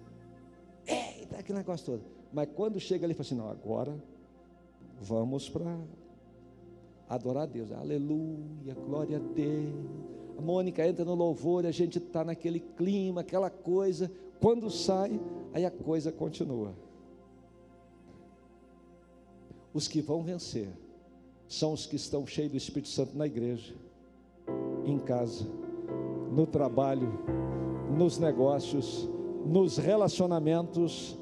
Eita, 1.28 1.40
aquele 1.40 1.58
negócio 1.58 1.84
todo. 1.84 2.02
Mas 2.32 2.48
quando 2.54 2.80
chega 2.80 3.06
ali, 3.06 3.14
fala 3.14 3.22
assim: 3.22 3.34
não, 3.34 3.50
agora 3.50 3.94
vamos 5.00 5.48
para 5.48 5.78
adorar 7.08 7.44
a 7.44 7.46
Deus. 7.46 7.70
Aleluia, 7.72 8.74
glória 8.86 9.18
a 9.18 9.20
Deus. 9.20 9.74
A 10.36 10.40
Mônica 10.40 10.86
entra 10.86 11.04
no 11.04 11.14
louvor, 11.14 11.66
a 11.66 11.70
gente 11.70 11.98
está 11.98 12.24
naquele 12.24 12.60
clima, 12.60 13.22
aquela 13.22 13.50
coisa. 13.50 14.10
Quando 14.40 14.70
sai, 14.70 15.20
aí 15.52 15.64
a 15.64 15.70
coisa 15.70 16.12
continua. 16.12 16.72
Os 19.74 19.88
que 19.88 20.00
vão 20.00 20.22
vencer 20.22 20.68
são 21.48 21.72
os 21.72 21.86
que 21.86 21.96
estão 21.96 22.26
cheios 22.26 22.52
do 22.52 22.56
Espírito 22.56 22.88
Santo 22.88 23.16
na 23.16 23.26
igreja, 23.26 23.74
em 24.84 24.98
casa, 24.98 25.44
no 26.30 26.46
trabalho, 26.46 27.08
nos 27.96 28.18
negócios, 28.18 29.08
nos 29.44 29.76
relacionamentos, 29.76 31.17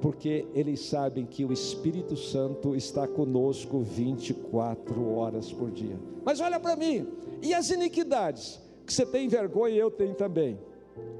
porque 0.00 0.46
eles 0.54 0.80
sabem 0.80 1.26
que 1.26 1.44
o 1.44 1.52
Espírito 1.52 2.16
Santo 2.16 2.74
está 2.74 3.06
conosco 3.06 3.80
24 3.80 5.14
horas 5.14 5.52
por 5.52 5.70
dia. 5.70 5.98
Mas 6.24 6.40
olha 6.40 6.60
para 6.60 6.76
mim, 6.76 7.06
e 7.42 7.52
as 7.52 7.70
iniquidades? 7.70 8.60
Que 8.86 8.92
você 8.92 9.04
tem 9.04 9.28
vergonha 9.28 9.74
e 9.74 9.78
eu 9.78 9.90
tenho 9.90 10.14
também. 10.14 10.58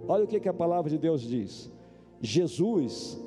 Olha 0.06 0.24
o 0.24 0.26
que, 0.26 0.40
que 0.40 0.48
a 0.48 0.55
palavra 0.55 0.90
de 0.90 0.98
Deus 0.98 1.22
diz: 1.22 1.70
Jesus, 2.20 3.18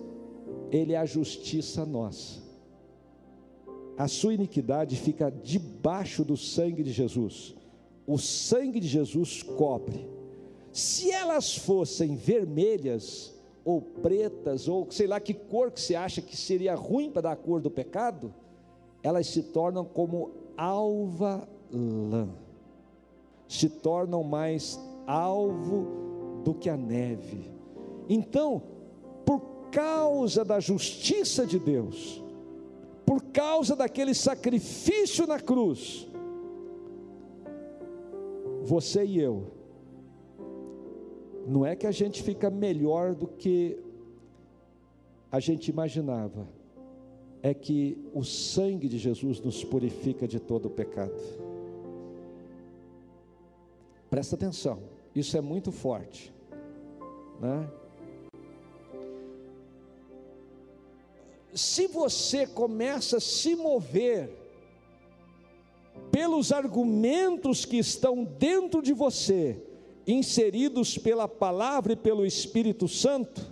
Ele 0.71 0.93
é 0.93 0.97
a 0.97 1.05
justiça 1.05 1.85
nossa. 1.85 2.41
A 3.97 4.07
sua 4.07 4.33
iniquidade 4.33 4.95
fica 4.95 5.29
debaixo 5.29 6.23
do 6.23 6.35
sangue 6.35 6.81
de 6.81 6.91
Jesus. 6.91 7.55
O 8.07 8.17
sangue 8.17 8.79
de 8.79 8.87
Jesus 8.87 9.43
cobre. 9.43 10.09
Se 10.71 11.11
elas 11.11 11.55
fossem 11.55 12.15
vermelhas, 12.15 13.35
ou 13.63 13.81
pretas, 13.81 14.67
ou 14.67 14.89
sei 14.91 15.07
lá 15.07 15.19
que 15.19 15.33
cor 15.33 15.71
que 15.71 15.79
você 15.79 15.95
acha 15.95 16.21
que 16.21 16.35
seria 16.35 16.75
ruim 16.75 17.11
para 17.11 17.21
dar 17.21 17.31
a 17.33 17.35
cor 17.35 17.61
do 17.61 17.69
pecado, 17.69 18.33
elas 19.03 19.27
se 19.27 19.43
tornam 19.43 19.85
como 19.85 20.31
alva 20.57 21.47
lã, 21.71 22.29
se 23.47 23.69
tornam 23.69 24.23
mais 24.23 24.79
alvo 25.07 25.87
do 26.43 26.53
que 26.53 26.69
a 26.69 26.77
neve. 26.77 27.49
Então, 28.09 28.61
por 29.25 29.41
causa 29.71 30.43
da 30.43 30.59
justiça 30.59 31.45
de 31.45 31.59
Deus, 31.59 32.21
por 33.05 33.21
causa 33.23 33.75
daquele 33.75 34.13
sacrifício 34.13 35.27
na 35.27 35.39
cruz, 35.39 36.07
você 38.63 39.05
e 39.05 39.19
eu, 39.19 39.60
não 41.47 41.65
é 41.65 41.75
que 41.75 41.87
a 41.87 41.91
gente 41.91 42.21
fica 42.21 42.49
melhor 42.49 43.15
do 43.15 43.27
que 43.27 43.77
a 45.31 45.39
gente 45.39 45.69
imaginava, 45.69 46.47
é 47.41 47.53
que 47.53 47.97
o 48.13 48.23
sangue 48.23 48.87
de 48.87 48.97
Jesus 48.97 49.39
nos 49.39 49.63
purifica 49.63 50.27
de 50.27 50.39
todo 50.39 50.67
o 50.67 50.69
pecado. 50.69 51.13
Presta 54.09 54.35
atenção, 54.35 54.79
isso 55.15 55.37
é 55.37 55.41
muito 55.41 55.71
forte, 55.71 56.33
né? 57.39 57.69
Se 61.53 61.87
você 61.87 62.47
começa 62.47 63.17
a 63.17 63.21
se 63.21 63.55
mover 63.55 64.37
pelos 66.11 66.51
argumentos 66.51 67.65
que 67.65 67.77
estão 67.77 68.23
dentro 68.23 68.81
de 68.81 68.93
você, 68.93 69.61
inseridos 70.07 70.97
pela 70.97 71.27
palavra 71.27 71.93
e 71.93 71.95
pelo 71.95 72.25
Espírito 72.25 72.87
Santo, 72.87 73.51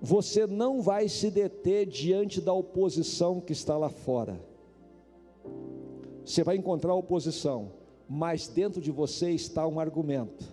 você 0.00 0.46
não 0.46 0.82
vai 0.82 1.08
se 1.08 1.30
deter 1.30 1.86
diante 1.86 2.40
da 2.40 2.52
oposição 2.52 3.40
que 3.40 3.52
está 3.52 3.76
lá 3.76 3.88
fora. 3.88 4.38
Você 6.24 6.42
vai 6.42 6.56
encontrar 6.56 6.94
oposição, 6.94 7.72
mas 8.08 8.48
dentro 8.48 8.80
de 8.80 8.90
você 8.90 9.30
está 9.30 9.66
um 9.66 9.80
argumento. 9.80 10.44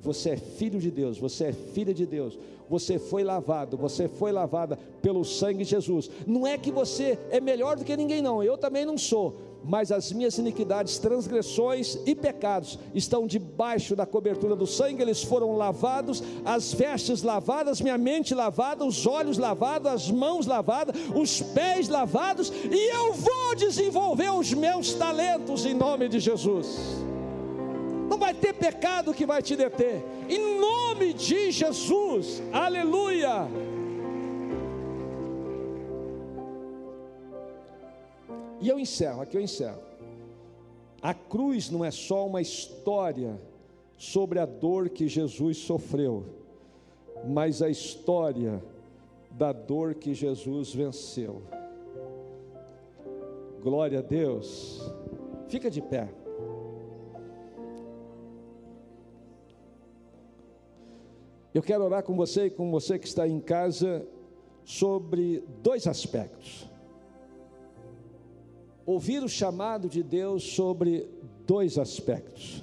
Você 0.00 0.30
é 0.30 0.36
filho 0.36 0.78
de 0.78 0.90
Deus, 0.90 1.18
você 1.18 1.46
é 1.46 1.52
filha 1.52 1.92
de 1.92 2.06
Deus, 2.06 2.38
você 2.68 2.98
foi 2.98 3.24
lavado, 3.24 3.76
você 3.76 4.08
foi 4.08 4.30
lavada 4.30 4.78
pelo 5.00 5.24
sangue 5.24 5.64
de 5.64 5.70
Jesus. 5.70 6.10
Não 6.26 6.46
é 6.46 6.56
que 6.58 6.70
você 6.70 7.18
é 7.30 7.40
melhor 7.40 7.76
do 7.76 7.84
que 7.84 7.96
ninguém, 7.96 8.22
não, 8.22 8.42
eu 8.42 8.56
também 8.56 8.84
não 8.84 8.98
sou, 8.98 9.36
mas 9.66 9.90
as 9.90 10.12
minhas 10.12 10.38
iniquidades, 10.38 10.98
transgressões 10.98 11.98
e 12.06 12.14
pecados 12.14 12.78
estão 12.94 13.26
debaixo 13.26 13.96
da 13.96 14.06
cobertura 14.06 14.54
do 14.54 14.66
sangue, 14.66 15.02
eles 15.02 15.22
foram 15.22 15.56
lavados, 15.56 16.22
as 16.44 16.72
vestes 16.72 17.22
lavadas, 17.22 17.80
minha 17.80 17.98
mente 17.98 18.34
lavada, 18.34 18.84
os 18.84 19.06
olhos 19.06 19.38
lavados, 19.38 19.90
as 19.90 20.10
mãos 20.10 20.46
lavadas, 20.46 20.96
os 21.14 21.42
pés 21.42 21.88
lavados, 21.88 22.52
e 22.70 22.94
eu 22.94 23.12
vou 23.12 23.54
desenvolver 23.56 24.30
os 24.30 24.52
meus 24.54 24.94
talentos 24.94 25.66
em 25.66 25.74
nome 25.74 26.08
de 26.08 26.20
Jesus. 26.20 26.78
Não 28.08 28.18
vai 28.18 28.32
ter 28.32 28.52
pecado 28.54 29.12
que 29.12 29.26
vai 29.26 29.42
te 29.42 29.56
deter, 29.56 30.04
em 30.28 30.60
nome 30.60 31.12
de 31.12 31.50
Jesus, 31.50 32.40
aleluia. 32.52 33.75
E 38.60 38.68
eu 38.68 38.78
encerro, 38.78 39.20
aqui 39.20 39.36
eu 39.36 39.40
encerro. 39.40 39.80
A 41.02 41.12
cruz 41.12 41.70
não 41.70 41.84
é 41.84 41.90
só 41.90 42.26
uma 42.26 42.40
história 42.40 43.40
sobre 43.96 44.38
a 44.38 44.46
dor 44.46 44.88
que 44.88 45.08
Jesus 45.08 45.58
sofreu, 45.58 46.24
mas 47.26 47.62
a 47.62 47.68
história 47.68 48.62
da 49.30 49.52
dor 49.52 49.94
que 49.94 50.14
Jesus 50.14 50.74
venceu. 50.74 51.42
Glória 53.62 53.98
a 53.98 54.02
Deus. 54.02 54.80
Fica 55.48 55.70
de 55.70 55.82
pé. 55.82 56.08
Eu 61.52 61.62
quero 61.62 61.84
orar 61.84 62.02
com 62.02 62.14
você 62.14 62.46
e 62.46 62.50
com 62.50 62.70
você 62.70 62.98
que 62.98 63.06
está 63.06 63.26
em 63.26 63.40
casa 63.40 64.06
sobre 64.64 65.42
dois 65.62 65.86
aspectos 65.86 66.68
ouvir 68.86 69.22
o 69.24 69.28
chamado 69.28 69.88
de 69.88 70.02
Deus 70.02 70.44
sobre 70.44 71.10
dois 71.44 71.76
aspectos. 71.76 72.62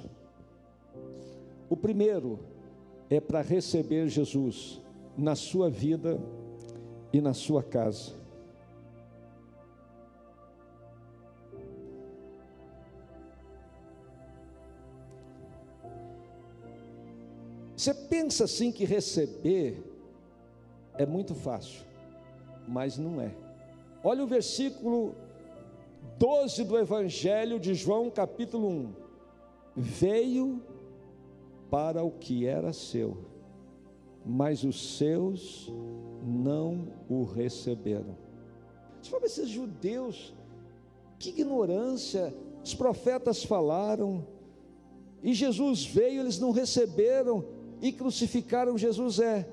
O 1.68 1.76
primeiro 1.76 2.40
é 3.10 3.20
para 3.20 3.42
receber 3.42 4.08
Jesus 4.08 4.80
na 5.16 5.36
sua 5.36 5.68
vida 5.68 6.18
e 7.12 7.20
na 7.20 7.34
sua 7.34 7.62
casa. 7.62 8.12
Você 17.76 17.92
pensa 17.92 18.44
assim 18.44 18.72
que 18.72 18.86
receber 18.86 19.82
é 20.96 21.04
muito 21.04 21.34
fácil, 21.34 21.84
mas 22.66 22.96
não 22.96 23.20
é. 23.20 23.34
Olha 24.02 24.24
o 24.24 24.26
versículo 24.26 25.14
12 26.18 26.64
do 26.64 26.78
Evangelho 26.78 27.58
de 27.58 27.74
João, 27.74 28.08
capítulo 28.08 28.68
1. 28.68 28.92
Veio 29.76 30.62
para 31.70 32.04
o 32.04 32.10
que 32.10 32.46
era 32.46 32.72
seu, 32.72 33.18
mas 34.24 34.62
os 34.62 34.96
seus 34.96 35.72
não 36.24 36.86
o 37.08 37.24
receberam. 37.24 38.16
Você 39.02 39.10
fala, 39.10 39.26
esses 39.26 39.48
judeus, 39.48 40.32
que 41.18 41.30
ignorância, 41.30 42.32
os 42.62 42.74
profetas 42.74 43.42
falaram, 43.42 44.24
e 45.22 45.34
Jesus 45.34 45.84
veio, 45.84 46.20
eles 46.20 46.38
não 46.38 46.52
receberam 46.52 47.44
e 47.82 47.90
crucificaram 47.90 48.78
Jesus. 48.78 49.18
É, 49.18 49.48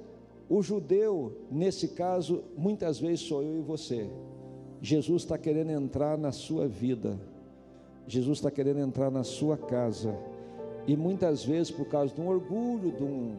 o 0.47 0.61
judeu, 0.61 1.45
nesse 1.49 1.87
caso, 1.87 2.43
muitas 2.55 2.99
vezes 2.99 3.21
sou 3.21 3.41
eu 3.41 3.57
e 3.57 3.61
você. 3.61 4.09
Jesus 4.81 5.23
está 5.23 5.37
querendo 5.37 5.71
entrar 5.71 6.17
na 6.17 6.31
sua 6.31 6.67
vida, 6.67 7.19
Jesus 8.07 8.39
está 8.39 8.49
querendo 8.49 8.79
entrar 8.79 9.11
na 9.11 9.23
sua 9.23 9.55
casa, 9.55 10.17
e 10.87 10.97
muitas 10.97 11.43
vezes, 11.43 11.71
por 11.71 11.85
causa 11.85 12.13
de 12.13 12.19
um 12.19 12.27
orgulho, 12.27 12.91
de 12.91 13.03
um, 13.03 13.37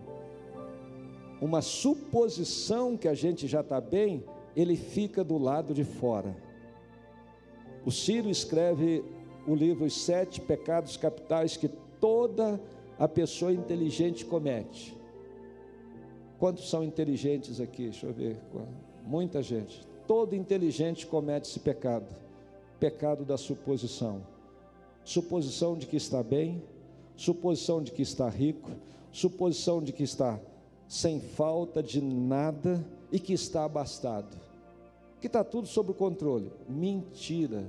uma 1.40 1.60
suposição 1.60 2.96
que 2.96 3.08
a 3.08 3.14
gente 3.14 3.48
já 3.48 3.60
está 3.60 3.80
bem, 3.80 4.22
ele 4.54 4.76
fica 4.76 5.24
do 5.24 5.36
lado 5.36 5.74
de 5.74 5.82
fora. 5.82 6.36
O 7.84 7.90
Ciro 7.90 8.30
escreve 8.30 9.04
o 9.46 9.54
livro 9.56 9.84
Os 9.84 10.04
Sete 10.04 10.40
Pecados 10.40 10.96
Capitais 10.96 11.56
que 11.56 11.68
toda 12.00 12.60
a 12.96 13.08
pessoa 13.08 13.52
inteligente 13.52 14.24
comete. 14.24 14.96
Quantos 16.38 16.70
são 16.70 16.84
inteligentes 16.84 17.60
aqui? 17.60 17.84
Deixa 17.84 18.06
eu 18.06 18.12
ver. 18.12 18.36
Muita 19.04 19.42
gente. 19.42 19.91
Todo 20.06 20.34
inteligente 20.34 21.06
comete 21.06 21.48
esse 21.48 21.60
pecado. 21.60 22.06
Pecado 22.78 23.24
da 23.24 23.36
suposição. 23.36 24.22
Suposição 25.04 25.76
de 25.76 25.86
que 25.86 25.96
está 25.96 26.22
bem, 26.22 26.62
suposição 27.16 27.82
de 27.82 27.90
que 27.90 28.02
está 28.02 28.28
rico, 28.28 28.70
suposição 29.10 29.82
de 29.82 29.92
que 29.92 30.02
está 30.02 30.40
sem 30.88 31.20
falta 31.20 31.82
de 31.82 32.00
nada 32.00 32.84
e 33.10 33.18
que 33.18 33.32
está 33.32 33.64
abastado, 33.64 34.36
que 35.20 35.26
está 35.26 35.42
tudo 35.42 35.66
sob 35.66 35.92
controle. 35.94 36.52
Mentira. 36.68 37.64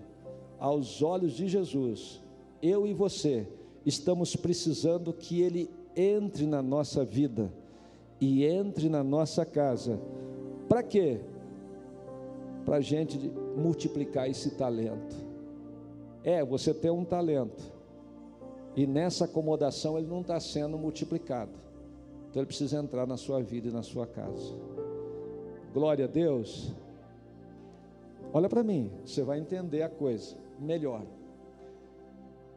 Aos 0.60 1.02
olhos 1.02 1.34
de 1.34 1.48
Jesus, 1.48 2.22
eu 2.62 2.88
e 2.88 2.94
você 2.94 3.48
estamos 3.86 4.36
precisando 4.36 5.12
que 5.12 5.42
Ele 5.42 5.70
entre 5.96 6.46
na 6.46 6.62
nossa 6.62 7.04
vida 7.04 7.52
e 8.20 8.46
entre 8.46 8.88
na 8.88 9.04
nossa 9.04 9.46
casa. 9.46 10.00
Para 10.70 10.82
quê? 10.82 11.20
Para 12.66 12.78
a 12.78 12.82
gente 12.82 13.18
multiplicar 13.58 14.30
esse 14.30 14.52
talento. 14.52 15.16
É, 16.24 16.44
você 16.44 16.74
tem 16.74 16.90
um 16.90 17.04
talento, 17.04 17.62
e 18.76 18.88
nessa 18.88 19.26
acomodação 19.26 19.98
ele 19.98 20.08
não 20.08 20.22
está 20.22 20.40
sendo 20.40 20.78
multiplicado. 20.78 21.52
Então 22.30 22.42
ele 22.42 22.48
precisa 22.48 22.80
entrar 22.80 23.06
na 23.06 23.18
sua 23.18 23.42
vida 23.42 23.68
e 23.68 23.72
na 23.72 23.84
sua 23.84 24.08
casa. 24.08 24.56
Glória 25.74 26.06
a 26.06 26.08
Deus. 26.08 26.74
Olha 28.34 28.50
para 28.50 28.64
mim, 28.64 28.90
você 29.06 29.22
vai 29.22 29.40
entender 29.40 29.84
a 29.84 29.90
coisa 29.90 30.36
melhor. 30.60 31.04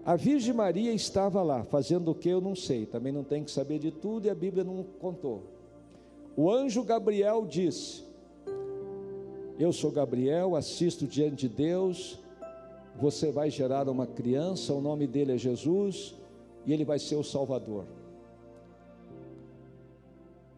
A 0.02 0.16
Virgem 0.16 0.54
Maria 0.54 0.92
estava 0.92 1.42
lá, 1.42 1.64
fazendo 1.64 2.10
o 2.10 2.14
que 2.14 2.28
eu 2.28 2.40
não 2.40 2.54
sei, 2.54 2.86
também 2.86 3.12
não 3.12 3.24
tem 3.24 3.44
que 3.44 3.50
saber 3.50 3.78
de 3.78 3.90
tudo 3.90 4.26
e 4.26 4.30
a 4.30 4.34
Bíblia 4.34 4.64
não 4.64 4.82
contou. 4.82 5.42
O 6.36 6.50
anjo 6.50 6.82
Gabriel 6.82 7.44
disse: 7.44 8.05
Eu 9.58 9.72
sou 9.72 9.90
Gabriel, 9.90 10.54
assisto 10.54 11.06
diante 11.06 11.36
de 11.36 11.48
Deus, 11.48 12.18
você 13.00 13.30
vai 13.30 13.50
gerar 13.50 13.88
uma 13.88 14.06
criança, 14.06 14.74
o 14.74 14.82
nome 14.82 15.06
dele 15.06 15.32
é 15.32 15.38
Jesus, 15.38 16.14
e 16.66 16.74
ele 16.74 16.84
vai 16.84 16.98
ser 16.98 17.16
o 17.16 17.24
Salvador. 17.24 17.86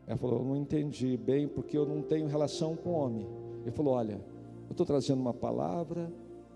Ela 0.04 0.16
falou: 0.16 0.44
não 0.44 0.56
entendi 0.56 1.16
bem, 1.16 1.46
porque 1.46 1.78
eu 1.78 1.86
não 1.86 2.02
tenho 2.02 2.26
relação 2.26 2.74
com 2.74 2.90
o 2.90 2.94
homem. 2.94 3.26
Ele 3.62 3.70
falou: 3.70 3.94
Olha, 3.94 4.14
eu 4.66 4.72
estou 4.72 4.84
trazendo 4.84 5.20
uma 5.20 5.34
palavra, 5.34 6.10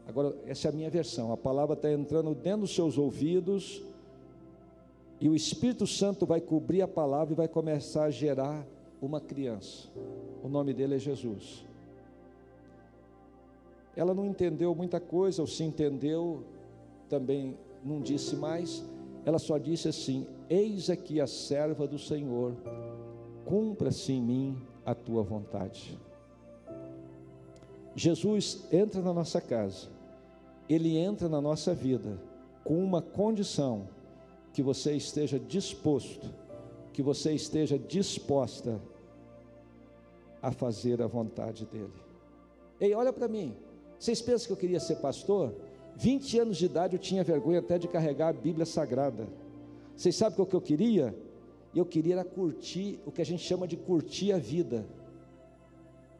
agora, 0.05 0.35
essa 0.44 0.66
é 0.66 0.70
a 0.70 0.74
minha 0.74 0.90
versão, 0.90 1.32
a 1.32 1.36
palavra 1.36 1.74
está 1.74 1.93
entrando 1.93 2.35
dentro 2.35 2.62
dos 2.62 2.74
seus 2.74 2.98
ouvidos, 2.98 3.82
e 5.20 5.28
o 5.28 5.35
Espírito 5.36 5.86
Santo 5.86 6.27
vai 6.27 6.40
cobrir 6.40 6.82
a 6.82 6.89
palavra 6.89 7.35
e 7.35 7.36
vai 7.36 7.47
começar 7.47 8.05
a 8.05 8.10
gerar 8.10 8.66
uma 9.01 9.20
criança. 9.20 9.86
O 10.43 10.48
nome 10.48 10.74
dele 10.74 10.97
é 10.97 10.98
Jesus. 10.98 11.70
Ela 13.94 14.14
não 14.14 14.27
entendeu 14.27 14.74
muita 14.74 14.98
coisa, 14.98 15.43
ou 15.43 15.47
se 15.47 15.62
entendeu, 15.62 16.44
também 17.09 17.56
não 17.85 18.01
disse 18.01 18.36
mais. 18.36 18.82
Ela 19.24 19.39
só 19.39 19.59
disse 19.59 19.89
assim: 19.89 20.27
Eis 20.48 20.89
aqui 20.89 21.20
a 21.20 21.27
serva 21.27 21.86
do 21.86 21.98
Senhor, 21.98 22.55
cumpra-se 23.44 24.12
em 24.12 24.23
mim 24.23 24.56
a 24.85 24.94
tua 24.94 25.23
vontade. 25.23 25.98
Jesus 27.94 28.66
entra 28.73 29.02
na 29.02 29.12
nossa 29.12 29.40
casa, 29.40 29.89
ele 30.69 30.97
entra 30.97 31.28
na 31.28 31.40
nossa 31.40 31.74
vida 31.74 32.19
com 32.64 32.82
uma 32.82 33.02
condição: 33.02 33.89
que 34.52 34.62
você 34.62 34.94
esteja 34.94 35.39
disposto, 35.39 36.28
que 36.93 37.02
você 37.02 37.32
esteja 37.32 37.78
disposta 37.78 38.81
a 40.40 40.51
fazer 40.51 41.01
a 41.02 41.06
vontade 41.06 41.66
dele. 41.66 41.93
Ei, 42.81 42.94
olha 42.94 43.12
para 43.12 43.28
mim. 43.28 43.55
Vocês 44.03 44.20
pensam 44.20 44.49
que 44.49 44.53
eu 44.53 44.57
queria 44.57 44.81
ser 44.81 44.97
pastor? 44.97 45.55
20 45.95 46.41
anos 46.41 46.57
de 46.57 46.66
idade 46.66 46.97
eu 46.97 46.99
tinha 46.99 47.23
vergonha 47.23 47.61
até 47.61 47.79
de 47.79 47.87
carregar 47.87 48.31
a 48.31 48.33
Bíblia 48.33 48.66
Sagrada. 48.66 49.29
Vocês 49.95 50.16
sabem 50.16 50.41
o 50.41 50.45
que 50.45 50.57
eu 50.57 50.61
queria? 50.61 51.15
Eu 51.73 51.87
queria 51.87 52.15
era 52.15 52.24
curtir 52.24 52.99
o 53.07 53.12
que 53.12 53.23
a 53.23 53.24
gente 53.24 53.45
chama 53.45 53.65
de 53.65 53.77
curtir 53.77 54.33
a 54.33 54.39
vida. 54.39 54.85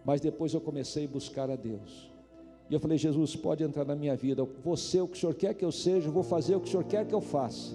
Mas 0.05 0.21
depois 0.21 0.55
eu 0.55 0.61
comecei 0.61 1.07
a 1.07 1.09
buscar 1.09 1.51
a 1.51 1.57
Deus. 1.57 2.09
E 2.71 2.75
eu 2.75 2.79
falei, 2.79 2.97
Jesus, 2.97 3.35
pode 3.35 3.65
entrar 3.65 3.85
na 3.85 3.97
minha 3.97 4.15
vida. 4.15 4.47
Você, 4.63 5.01
o 5.01 5.09
que 5.09 5.17
o 5.17 5.21
Senhor 5.21 5.35
quer 5.35 5.53
que 5.53 5.65
eu 5.65 5.73
seja, 5.73 6.07
eu 6.07 6.13
vou 6.13 6.23
fazer 6.23 6.55
o 6.55 6.61
que 6.61 6.69
o 6.69 6.71
Senhor 6.71 6.85
quer 6.85 7.05
que 7.05 7.15
eu 7.17 7.21
faça. 7.21 7.75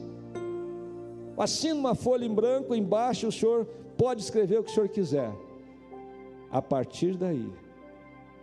Assina 1.38 1.76
uma 1.76 1.96
folha 1.96 2.24
em 2.24 2.34
branco, 2.34 2.74
embaixo 2.74 3.28
o 3.28 3.32
Senhor 3.32 3.66
pode 3.98 4.22
escrever 4.22 4.60
o 4.60 4.64
que 4.64 4.72
o 4.72 4.74
Senhor 4.74 4.88
quiser. 4.88 5.34
A 6.50 6.62
partir 6.62 7.18
daí, 7.18 7.52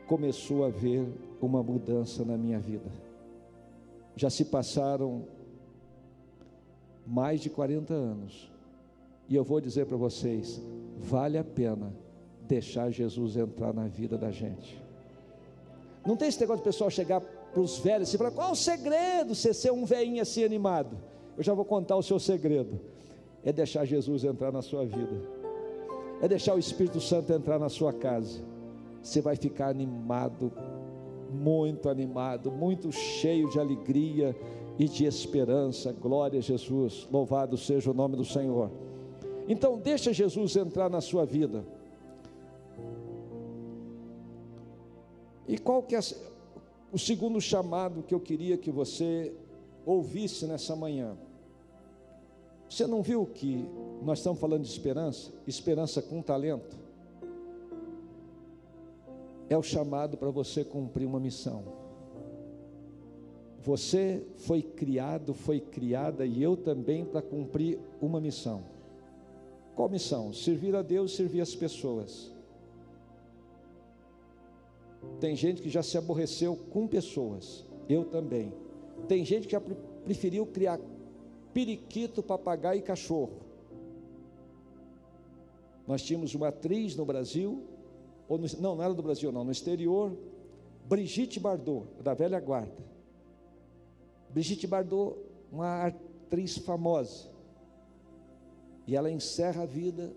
começou 0.06 0.64
a 0.64 0.68
haver 0.68 1.06
uma 1.40 1.62
mudança 1.62 2.24
na 2.24 2.36
minha 2.36 2.58
vida. 2.58 2.90
Já 4.16 4.30
se 4.30 4.44
passaram 4.44 5.24
mais 7.06 7.40
de 7.40 7.50
40 7.50 7.92
anos, 7.92 8.50
e 9.28 9.34
eu 9.34 9.44
vou 9.44 9.60
dizer 9.60 9.86
para 9.86 9.96
vocês: 9.96 10.60
vale 10.98 11.38
a 11.38 11.44
pena 11.44 11.92
deixar 12.42 12.90
Jesus 12.90 13.36
entrar 13.36 13.72
na 13.72 13.86
vida 13.86 14.16
da 14.16 14.30
gente. 14.30 14.82
Não 16.06 16.16
tem 16.16 16.28
esse 16.28 16.40
negócio 16.40 16.62
de 16.62 16.64
pessoal 16.64 16.90
chegar 16.90 17.20
para 17.20 17.60
os 17.60 17.78
velhos 17.78 18.12
e 18.12 18.18
falar: 18.18 18.30
qual 18.30 18.52
o 18.52 18.56
segredo 18.56 19.34
você 19.34 19.54
ser 19.54 19.72
um 19.72 19.84
velhinho 19.84 20.22
assim 20.22 20.44
animado? 20.44 20.96
Eu 21.36 21.42
já 21.42 21.54
vou 21.54 21.64
contar 21.64 21.96
o 21.96 22.02
seu 22.02 22.18
segredo: 22.18 22.80
é 23.44 23.52
deixar 23.52 23.84
Jesus 23.84 24.24
entrar 24.24 24.52
na 24.52 24.62
sua 24.62 24.84
vida, 24.84 25.20
é 26.20 26.28
deixar 26.28 26.54
o 26.54 26.58
Espírito 26.58 27.00
Santo 27.00 27.32
entrar 27.32 27.58
na 27.58 27.68
sua 27.68 27.92
casa. 27.92 28.53
Você 29.04 29.20
vai 29.20 29.36
ficar 29.36 29.68
animado 29.68 30.50
muito 31.30 31.90
animado, 31.90 32.50
muito 32.50 32.90
cheio 32.90 33.50
de 33.50 33.60
alegria 33.60 34.34
e 34.78 34.88
de 34.88 35.04
esperança. 35.04 35.92
Glória 35.92 36.38
a 36.38 36.42
Jesus. 36.42 37.06
Louvado 37.12 37.58
seja 37.58 37.90
o 37.90 37.94
nome 37.94 38.16
do 38.16 38.24
Senhor. 38.24 38.70
Então, 39.46 39.78
deixa 39.78 40.10
Jesus 40.10 40.56
entrar 40.56 40.88
na 40.88 41.02
sua 41.02 41.26
vida. 41.26 41.66
E 45.46 45.58
qual 45.58 45.82
que 45.82 45.94
é 45.94 46.00
o 46.90 46.98
segundo 46.98 47.38
chamado 47.42 48.02
que 48.02 48.14
eu 48.14 48.20
queria 48.20 48.56
que 48.56 48.70
você 48.70 49.34
ouvisse 49.84 50.46
nessa 50.46 50.74
manhã? 50.74 51.14
Você 52.70 52.86
não 52.86 53.02
viu 53.02 53.26
que 53.26 53.68
nós 54.02 54.20
estamos 54.20 54.40
falando 54.40 54.62
de 54.62 54.68
esperança? 54.70 55.30
Esperança 55.46 56.00
com 56.00 56.22
talento 56.22 56.83
é 59.48 59.56
o 59.56 59.62
chamado 59.62 60.16
para 60.16 60.30
você 60.30 60.64
cumprir 60.64 61.06
uma 61.06 61.20
missão. 61.20 61.64
Você 63.62 64.22
foi 64.36 64.62
criado, 64.62 65.32
foi 65.32 65.60
criada 65.60 66.26
e 66.26 66.42
eu 66.42 66.56
também 66.56 67.04
para 67.04 67.22
cumprir 67.22 67.78
uma 68.00 68.20
missão. 68.20 68.62
Qual 69.74 69.88
missão? 69.88 70.32
Servir 70.32 70.76
a 70.76 70.82
Deus, 70.82 71.16
servir 71.16 71.40
as 71.40 71.54
pessoas. 71.54 72.30
Tem 75.20 75.34
gente 75.34 75.62
que 75.62 75.68
já 75.68 75.82
se 75.82 75.96
aborreceu 75.96 76.56
com 76.70 76.86
pessoas, 76.86 77.64
eu 77.88 78.04
também. 78.04 78.52
Tem 79.08 79.24
gente 79.24 79.46
que 79.46 79.52
já 79.52 79.60
preferiu 80.04 80.46
criar 80.46 80.78
periquito, 81.52 82.22
papagaio 82.22 82.78
e 82.78 82.82
cachorro. 82.82 83.40
Nós 85.86 86.02
tínhamos 86.02 86.34
uma 86.34 86.48
atriz 86.48 86.96
no 86.96 87.04
Brasil 87.04 87.62
ou 88.28 88.38
no, 88.38 88.46
não, 88.60 88.76
não 88.76 88.82
era 88.82 88.94
do 88.94 89.02
Brasil, 89.02 89.30
não, 89.30 89.44
no 89.44 89.52
exterior, 89.52 90.16
Brigitte 90.86 91.40
Bardot, 91.40 91.86
da 92.02 92.14
velha 92.14 92.38
guarda. 92.40 92.84
Brigitte 94.30 94.66
Bardot, 94.66 95.16
uma 95.50 95.86
atriz 95.86 96.58
famosa, 96.58 97.28
e 98.86 98.96
ela 98.96 99.10
encerra 99.10 99.62
a 99.62 99.66
vida 99.66 100.12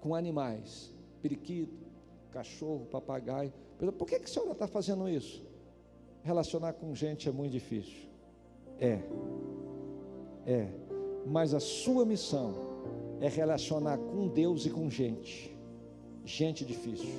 com 0.00 0.14
animais, 0.14 0.92
periquito, 1.20 1.86
cachorro, 2.32 2.86
papagaio. 2.86 3.52
Por 3.98 4.06
que, 4.06 4.18
que 4.18 4.24
a 4.24 4.28
senhora 4.28 4.52
está 4.52 4.66
fazendo 4.66 5.08
isso? 5.08 5.44
Relacionar 6.22 6.72
com 6.72 6.94
gente 6.94 7.28
é 7.28 7.32
muito 7.32 7.52
difícil. 7.52 8.08
É, 8.80 9.00
é, 10.46 10.68
mas 11.26 11.54
a 11.54 11.60
sua 11.60 12.04
missão 12.04 12.54
é 13.20 13.28
relacionar 13.28 13.98
com 13.98 14.26
Deus 14.26 14.66
e 14.66 14.70
com 14.70 14.90
gente, 14.90 15.51
gente 16.24 16.64
difícil. 16.64 17.10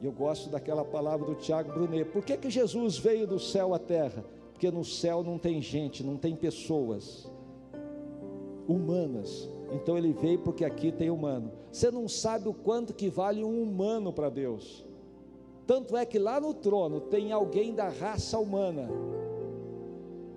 E 0.00 0.06
eu 0.06 0.12
gosto 0.12 0.50
daquela 0.50 0.84
palavra 0.84 1.26
do 1.26 1.34
Tiago 1.34 1.72
Brunet. 1.72 2.04
Por 2.10 2.24
que, 2.24 2.36
que 2.36 2.50
Jesus 2.50 2.98
veio 2.98 3.26
do 3.26 3.38
céu 3.38 3.74
à 3.74 3.78
terra? 3.78 4.24
Porque 4.52 4.70
no 4.70 4.84
céu 4.84 5.22
não 5.22 5.38
tem 5.38 5.60
gente, 5.60 6.04
não 6.04 6.16
tem 6.16 6.34
pessoas 6.34 7.30
humanas. 8.68 9.50
Então 9.72 9.96
ele 9.96 10.12
veio 10.12 10.38
porque 10.40 10.64
aqui 10.64 10.92
tem 10.92 11.10
humano. 11.10 11.52
Você 11.70 11.90
não 11.90 12.08
sabe 12.08 12.48
o 12.48 12.54
quanto 12.54 12.94
que 12.94 13.08
vale 13.08 13.42
um 13.42 13.62
humano 13.62 14.12
para 14.12 14.28
Deus. 14.28 14.84
Tanto 15.66 15.96
é 15.96 16.06
que 16.06 16.18
lá 16.18 16.40
no 16.40 16.54
trono 16.54 17.00
tem 17.00 17.32
alguém 17.32 17.74
da 17.74 17.88
raça 17.88 18.38
humana. 18.38 18.88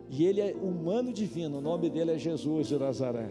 E 0.10 0.26
ele 0.26 0.42
é 0.42 0.56
humano 0.56 1.14
divino, 1.14 1.60
o 1.60 1.62
nome 1.62 1.90
dele 1.90 2.12
é 2.12 2.18
Jesus 2.18 2.68
de 2.68 2.80
Nazaré. 2.80 3.30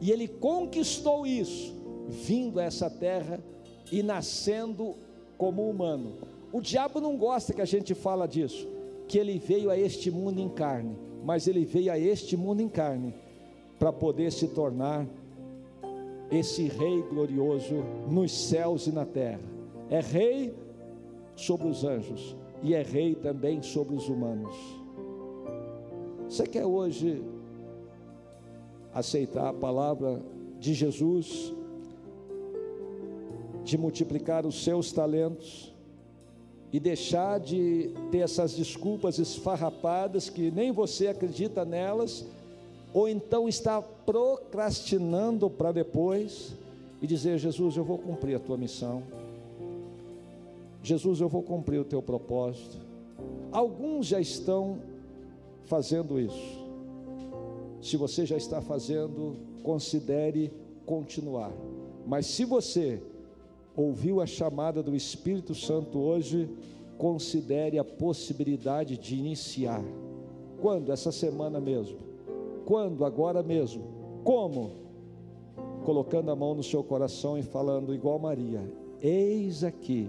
E 0.00 0.10
ele 0.10 0.26
conquistou 0.26 1.26
isso, 1.26 1.74
vindo 2.08 2.58
a 2.58 2.64
essa 2.64 2.88
terra 2.88 3.38
e 3.92 4.02
nascendo 4.02 4.94
como 5.36 5.68
humano. 5.68 6.14
O 6.52 6.60
diabo 6.60 7.00
não 7.00 7.16
gosta 7.16 7.52
que 7.52 7.60
a 7.60 7.66
gente 7.66 7.94
fala 7.94 8.26
disso, 8.26 8.66
que 9.06 9.18
ele 9.18 9.38
veio 9.38 9.70
a 9.70 9.78
este 9.78 10.10
mundo 10.10 10.40
em 10.40 10.48
carne, 10.48 10.96
mas 11.24 11.46
ele 11.46 11.64
veio 11.64 11.92
a 11.92 11.98
este 11.98 12.36
mundo 12.36 12.60
em 12.60 12.68
carne 12.68 13.14
para 13.78 13.92
poder 13.92 14.32
se 14.32 14.48
tornar 14.48 15.06
esse 16.30 16.68
rei 16.68 17.02
glorioso 17.02 17.82
nos 18.08 18.32
céus 18.32 18.86
e 18.86 18.92
na 18.92 19.04
terra. 19.04 19.40
É 19.88 20.00
rei 20.00 20.54
sobre 21.34 21.66
os 21.66 21.84
anjos 21.84 22.36
e 22.62 22.74
é 22.74 22.82
rei 22.82 23.14
também 23.14 23.62
sobre 23.62 23.96
os 23.96 24.08
humanos. 24.08 24.54
Você 26.28 26.46
quer 26.46 26.64
hoje 26.64 27.22
aceitar 28.94 29.48
a 29.48 29.52
palavra 29.52 30.20
de 30.58 30.74
Jesus, 30.74 31.52
de 33.64 33.78
multiplicar 33.78 34.46
os 34.46 34.62
seus 34.62 34.92
talentos 34.92 35.72
e 36.72 36.78
deixar 36.78 37.40
de 37.40 37.90
ter 38.10 38.18
essas 38.18 38.54
desculpas 38.54 39.18
esfarrapadas 39.18 40.28
que 40.28 40.50
nem 40.50 40.72
você 40.72 41.08
acredita 41.08 41.64
nelas? 41.64 42.26
ou 42.92 43.08
então 43.08 43.48
está 43.48 43.80
procrastinando 43.80 45.48
para 45.48 45.72
depois 45.72 46.54
e 47.00 47.06
dizer: 47.06 47.38
Jesus, 47.38 47.76
eu 47.76 47.84
vou 47.84 47.98
cumprir 47.98 48.36
a 48.36 48.40
tua 48.40 48.56
missão. 48.56 49.02
Jesus, 50.82 51.20
eu 51.20 51.28
vou 51.28 51.42
cumprir 51.42 51.78
o 51.78 51.84
teu 51.84 52.02
propósito. 52.02 52.78
Alguns 53.52 54.06
já 54.06 54.20
estão 54.20 54.78
fazendo 55.66 56.18
isso. 56.18 56.58
Se 57.80 57.96
você 57.96 58.26
já 58.26 58.36
está 58.36 58.60
fazendo, 58.60 59.36
considere 59.62 60.52
continuar. 60.84 61.52
Mas 62.06 62.26
se 62.26 62.44
você 62.44 63.02
ouviu 63.76 64.20
a 64.20 64.26
chamada 64.26 64.82
do 64.82 64.94
Espírito 64.94 65.54
Santo 65.54 65.98
hoje, 65.98 66.48
considere 66.98 67.78
a 67.78 67.84
possibilidade 67.84 68.98
de 68.98 69.16
iniciar. 69.16 69.82
Quando? 70.60 70.92
Essa 70.92 71.10
semana 71.10 71.60
mesmo 71.60 72.10
quando? 72.70 73.04
Agora 73.04 73.42
mesmo. 73.42 73.82
Como? 74.22 74.70
Colocando 75.84 76.30
a 76.30 76.36
mão 76.36 76.54
no 76.54 76.62
seu 76.62 76.84
coração 76.84 77.36
e 77.36 77.42
falando 77.42 77.92
igual 77.92 78.16
Maria: 78.16 78.62
Eis 79.02 79.64
aqui 79.64 80.08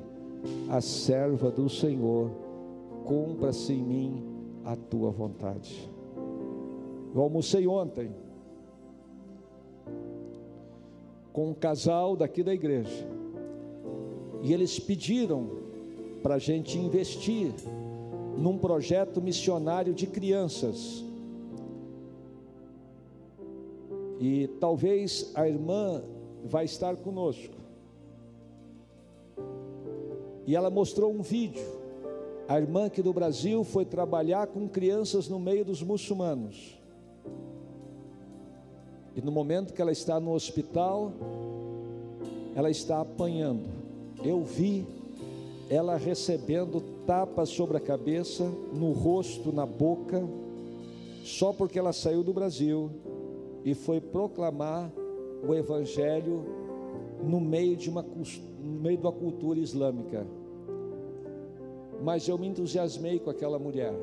a 0.69 0.79
serva 0.79 1.49
do 1.49 1.67
Senhor, 1.67 2.29
cumpra-se 3.03 3.73
em 3.73 3.81
mim 3.81 4.23
a 4.63 4.75
tua 4.75 5.09
vontade. 5.09 5.89
Eu 7.13 7.21
almocei 7.21 7.67
ontem 7.67 8.11
com 11.33 11.49
um 11.49 11.53
casal 11.53 12.15
daqui 12.15 12.43
da 12.43 12.53
igreja 12.53 13.07
e 14.41 14.53
eles 14.53 14.79
pediram 14.79 15.49
para 16.23 16.35
a 16.35 16.39
gente 16.39 16.77
investir 16.77 17.53
num 18.37 18.57
projeto 18.57 19.21
missionário 19.21 19.93
de 19.93 20.07
crianças 20.07 21.03
E 24.21 24.45
talvez 24.59 25.31
a 25.33 25.49
irmã 25.49 26.03
vai 26.45 26.65
estar 26.65 26.95
conosco. 26.95 27.55
E 30.45 30.55
ela 30.55 30.69
mostrou 30.69 31.11
um 31.11 31.23
vídeo. 31.23 31.65
A 32.47 32.59
irmã 32.59 32.85
aqui 32.85 33.01
do 33.01 33.11
Brasil 33.11 33.63
foi 33.63 33.83
trabalhar 33.83 34.45
com 34.45 34.69
crianças 34.69 35.27
no 35.27 35.39
meio 35.39 35.65
dos 35.65 35.81
muçulmanos. 35.81 36.79
E 39.15 39.21
no 39.21 39.31
momento 39.31 39.73
que 39.73 39.81
ela 39.81 39.91
está 39.91 40.19
no 40.19 40.33
hospital, 40.33 41.11
ela 42.55 42.69
está 42.69 43.01
apanhando. 43.01 43.69
Eu 44.23 44.43
vi 44.43 44.85
ela 45.69 45.95
recebendo 45.95 46.81
tapas 47.05 47.49
sobre 47.49 47.77
a 47.77 47.79
cabeça, 47.79 48.43
no 48.73 48.91
rosto, 48.91 49.53
na 49.53 49.65
boca, 49.65 50.21
só 51.23 51.53
porque 51.53 51.79
ela 51.79 51.93
saiu 51.93 52.23
do 52.23 52.33
Brasil 52.33 52.89
e 53.63 53.73
foi 53.73 54.01
proclamar 54.01 54.91
o 55.47 55.53
evangelho 55.53 56.43
no 57.23 57.39
meio 57.39 57.77
de 57.77 57.89
uma 57.89 58.01
no 58.01 58.79
meio 58.81 58.97
da 58.97 59.11
cultura 59.11 59.59
islâmica. 59.59 60.27
Mas 62.03 62.27
eu 62.27 62.37
me 62.37 62.47
entusiasmei 62.47 63.19
com 63.19 63.29
aquela 63.29 63.57
mulher. 63.57 63.93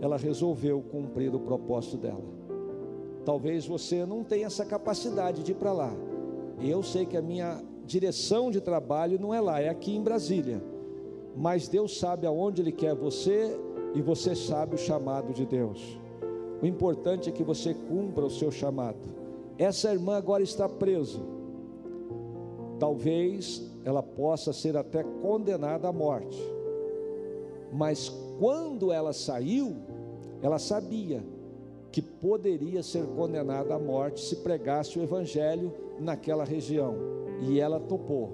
Ela 0.00 0.16
resolveu 0.16 0.82
cumprir 0.82 1.34
o 1.34 1.40
propósito 1.40 1.96
dela. 1.96 2.24
Talvez 3.24 3.66
você 3.66 4.06
não 4.06 4.24
tenha 4.24 4.46
essa 4.46 4.64
capacidade 4.64 5.42
de 5.42 5.52
ir 5.52 5.54
para 5.54 5.72
lá. 5.72 5.92
Eu 6.60 6.82
sei 6.82 7.04
que 7.04 7.16
a 7.16 7.22
minha 7.22 7.62
direção 7.84 8.50
de 8.50 8.60
trabalho 8.60 9.18
não 9.20 9.34
é 9.34 9.40
lá, 9.40 9.60
é 9.60 9.68
aqui 9.68 9.94
em 9.94 10.02
Brasília. 10.02 10.62
Mas 11.36 11.68
Deus 11.68 11.98
sabe 11.98 12.26
aonde 12.26 12.62
Ele 12.62 12.72
quer 12.72 12.94
você 12.94 13.58
e 13.94 14.00
você 14.00 14.34
sabe 14.34 14.74
o 14.74 14.78
chamado 14.78 15.32
de 15.32 15.44
Deus. 15.44 15.98
O 16.62 16.66
importante 16.66 17.28
é 17.28 17.32
que 17.32 17.42
você 17.42 17.74
cumpra 17.74 18.24
o 18.24 18.30
seu 18.30 18.50
chamado. 18.50 19.08
Essa 19.58 19.92
irmã 19.92 20.16
agora 20.16 20.42
está 20.42 20.68
presa. 20.68 21.20
Talvez 22.78 23.62
ela 23.84 24.02
possa 24.02 24.52
ser 24.52 24.76
até 24.76 25.02
condenada 25.02 25.88
à 25.88 25.92
morte. 25.92 26.38
Mas 27.72 28.08
quando 28.38 28.92
ela 28.92 29.12
saiu, 29.12 29.76
ela 30.42 30.58
sabia 30.58 31.22
que 31.92 32.00
poderia 32.00 32.82
ser 32.82 33.04
condenada 33.16 33.74
à 33.74 33.78
morte 33.78 34.20
se 34.20 34.36
pregasse 34.36 34.98
o 34.98 35.02
evangelho 35.02 35.72
naquela 35.98 36.44
região. 36.44 36.94
E 37.40 37.58
ela 37.58 37.80
topou, 37.80 38.30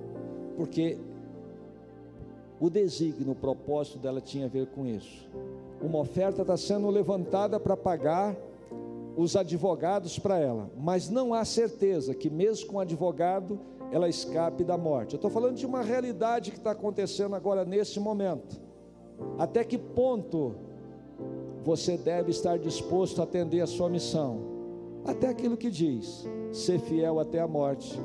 porque 0.56 0.98
o 2.60 2.68
desígnio, 2.68 3.32
o 3.32 3.36
propósito 3.36 3.98
dela 3.98 4.20
tinha 4.20 4.46
a 4.46 4.48
ver 4.48 4.66
com 4.66 4.86
isso. 4.86 5.28
Uma 5.80 5.98
oferta 5.98 6.42
está 6.42 6.56
sendo 6.56 6.88
levantada 6.88 7.60
para 7.60 7.76
pagar 7.76 8.36
os 9.16 9.36
advogados 9.36 10.18
para 10.18 10.38
ela, 10.38 10.70
mas 10.76 11.08
não 11.08 11.32
há 11.32 11.44
certeza 11.44 12.14
que, 12.14 12.28
mesmo 12.28 12.66
com 12.66 12.80
advogado, 12.80 13.58
ela 13.90 14.08
escape 14.08 14.64
da 14.64 14.76
morte. 14.76 15.14
Eu 15.14 15.16
estou 15.16 15.30
falando 15.30 15.56
de 15.56 15.64
uma 15.64 15.82
realidade 15.82 16.50
que 16.50 16.58
está 16.58 16.72
acontecendo 16.72 17.34
agora 17.34 17.64
nesse 17.64 17.98
momento. 18.00 18.60
Até 19.38 19.64
que 19.64 19.78
ponto 19.78 20.56
você 21.66 21.96
deve 21.96 22.30
estar 22.30 22.60
disposto 22.60 23.20
a 23.20 23.24
atender 23.24 23.60
a 23.60 23.66
sua 23.66 23.88
missão? 23.90 24.38
Até 25.04 25.26
aquilo 25.26 25.56
que 25.56 25.68
diz: 25.68 26.24
ser 26.52 26.78
fiel 26.78 27.18
até 27.18 27.40
a 27.40 27.48
morte, 27.48 27.98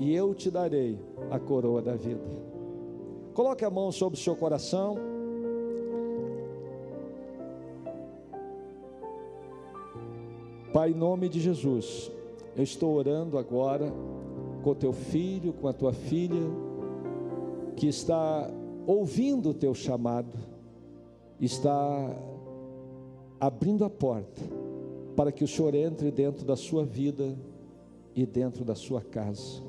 e 0.00 0.12
eu 0.12 0.34
te 0.34 0.50
darei 0.50 0.98
a 1.30 1.38
coroa 1.38 1.80
da 1.80 1.94
vida. 1.94 2.28
Coloque 3.32 3.64
a 3.64 3.70
mão 3.70 3.92
sobre 3.92 4.18
o 4.18 4.20
seu 4.20 4.34
coração. 4.34 4.96
Pai, 10.72 10.90
em 10.90 10.94
nome 10.94 11.28
de 11.28 11.38
Jesus, 11.38 12.10
eu 12.56 12.64
estou 12.64 12.96
orando 12.96 13.38
agora 13.38 13.92
com 14.64 14.74
teu 14.74 14.92
filho, 14.92 15.52
com 15.52 15.68
a 15.68 15.72
tua 15.72 15.92
filha, 15.92 16.50
que 17.76 17.86
está 17.86 18.50
ouvindo 18.84 19.50
o 19.50 19.54
teu 19.54 19.72
chamado, 19.72 20.36
está 21.40 22.33
abrindo 23.46 23.84
a 23.84 23.90
porta 23.90 24.42
para 25.14 25.30
que 25.30 25.44
o 25.44 25.48
Senhor 25.48 25.74
entre 25.74 26.10
dentro 26.10 26.46
da 26.46 26.56
sua 26.56 26.82
vida 26.82 27.36
e 28.16 28.24
dentro 28.24 28.64
da 28.64 28.74
sua 28.74 29.02
casa. 29.02 29.62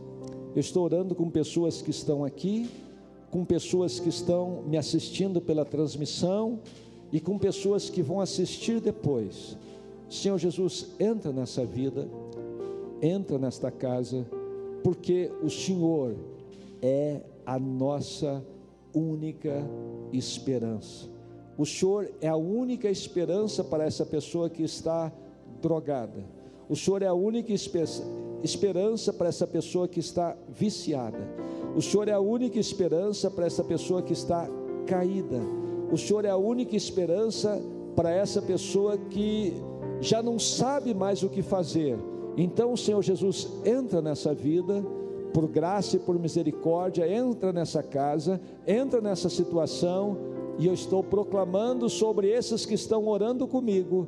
Eu 0.56 0.62
estou 0.62 0.86
orando 0.86 1.14
com 1.14 1.30
pessoas 1.30 1.82
que 1.82 1.92
estão 1.92 2.24
aqui, 2.24 2.70
com 3.30 3.44
pessoas 3.44 4.00
que 4.00 4.08
estão 4.08 4.64
me 4.66 4.78
assistindo 4.78 5.42
pela 5.42 5.66
transmissão 5.66 6.62
e 7.12 7.20
com 7.20 7.38
pessoas 7.38 7.90
que 7.90 8.02
vão 8.02 8.22
assistir 8.22 8.80
depois. 8.80 9.58
Senhor 10.10 10.38
Jesus, 10.38 10.92
entra 10.98 11.34
nessa 11.34 11.66
vida, 11.66 12.08
entra 13.02 13.38
nesta 13.38 13.70
casa, 13.70 14.26
porque 14.84 15.30
o 15.44 15.50
Senhor 15.50 16.16
é 16.82 17.20
a 17.46 17.60
nossa 17.60 18.42
única 18.94 19.68
esperança. 20.14 21.15
O 21.58 21.66
Senhor 21.66 22.10
é 22.22 22.28
a 22.28 22.36
única 22.36 22.90
esperança 22.90 23.64
para 23.64 23.86
essa 23.86 24.06
pessoa 24.06 24.50
que 24.50 24.64
está 24.64 25.12
drogada. 25.62 26.24
O 26.68 26.76
Senhor 26.76 27.02
é 27.02 27.08
a 27.08 27.14
única 27.14 27.54
esperança 27.54 29.14
para 29.14 29.28
essa 29.30 29.48
pessoa 29.48 29.88
que 29.88 30.00
está 30.00 30.36
viciada. 30.50 31.20
O 31.76 31.82
Senhor 31.82 32.08
é 32.08 32.12
a 32.12 32.20
única 32.20 32.60
esperança 32.60 33.30
para 33.30 33.46
essa 33.46 33.64
pessoa 33.64 34.02
que 34.02 34.14
está 34.14 34.50
caída. 34.86 35.40
O 35.92 35.98
Senhor 35.98 36.26
é 36.26 36.30
a 36.30 36.38
única 36.38 36.76
esperança 36.76 37.62
para 37.96 38.12
essa 38.12 38.42
pessoa 38.42 38.98
que 38.98 39.54
já 40.02 40.22
não 40.22 40.38
sabe 40.38 40.94
mais 40.94 41.24
o 41.24 41.30
que 41.30 41.42
fazer. 41.42 41.98
Então, 42.36 42.76
Senhor 42.76 43.02
Jesus, 43.02 43.48
entra 43.64 44.02
nessa 44.02 44.34
vida, 44.34 44.84
por 45.34 45.48
graça 45.48 45.96
e 45.96 46.00
por 46.00 46.20
misericórdia, 46.20 47.08
entra 47.08 47.54
nessa 47.54 47.82
casa, 47.82 48.42
entra 48.68 49.00
nessa 49.00 49.30
situação, 49.30 50.18
e 50.58 50.68
eu 50.68 50.74
estou 50.74 51.04
proclamando 51.04 51.90
sobre 51.90 52.30
esses 52.30 52.66
que 52.66 52.74
estão 52.74 53.08
orando 53.08 53.48
comigo 53.48 54.08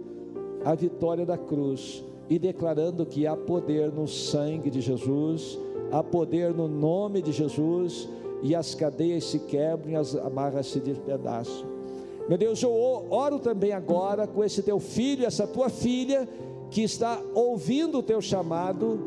a 0.63 0.73
vitória 0.75 1.25
da 1.25 1.37
cruz 1.37 2.03
e 2.29 2.37
declarando 2.37 3.05
que 3.05 3.25
há 3.25 3.35
poder 3.35 3.91
no 3.91 4.07
sangue 4.07 4.69
de 4.69 4.81
Jesus, 4.81 5.57
há 5.91 6.03
poder 6.03 6.53
no 6.53 6.67
nome 6.67 7.21
de 7.21 7.31
Jesus, 7.31 8.07
e 8.41 8.53
as 8.53 8.75
cadeias 8.75 9.23
se 9.23 9.39
quebram 9.39 9.91
e 9.91 9.95
as 9.95 10.15
amarras 10.15 10.67
se 10.67 10.79
despedaçam. 10.79 11.65
Meu 12.27 12.37
Deus, 12.37 12.61
eu 12.61 12.71
oro 13.09 13.39
também 13.39 13.71
agora 13.71 14.27
com 14.27 14.43
esse 14.43 14.61
teu 14.61 14.79
filho, 14.79 15.25
essa 15.25 15.47
tua 15.47 15.69
filha, 15.69 16.27
que 16.69 16.81
está 16.81 17.21
ouvindo 17.33 17.99
o 17.99 18.03
teu 18.03 18.21
chamado 18.21 18.99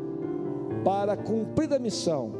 para 0.83 1.15
cumprir 1.15 1.71
a 1.71 1.77
missão, 1.77 2.31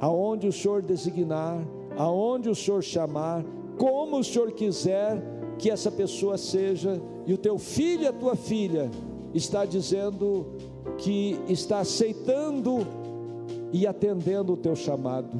aonde 0.00 0.46
o 0.46 0.52
Senhor 0.52 0.80
designar, 0.80 1.58
aonde 1.96 2.48
o 2.48 2.54
Senhor 2.54 2.82
chamar, 2.82 3.44
como 3.80 4.18
o 4.18 4.22
Senhor 4.22 4.52
quiser 4.52 5.22
que 5.58 5.70
essa 5.70 5.90
pessoa 5.90 6.36
seja, 6.36 7.00
e 7.26 7.32
o 7.32 7.38
teu 7.38 7.58
filho 7.58 8.02
e 8.02 8.06
a 8.06 8.12
tua 8.12 8.36
filha 8.36 8.90
está 9.32 9.64
dizendo 9.64 10.48
que 10.98 11.40
está 11.48 11.78
aceitando 11.78 12.86
e 13.72 13.86
atendendo 13.86 14.52
o 14.52 14.56
teu 14.58 14.76
chamado. 14.76 15.30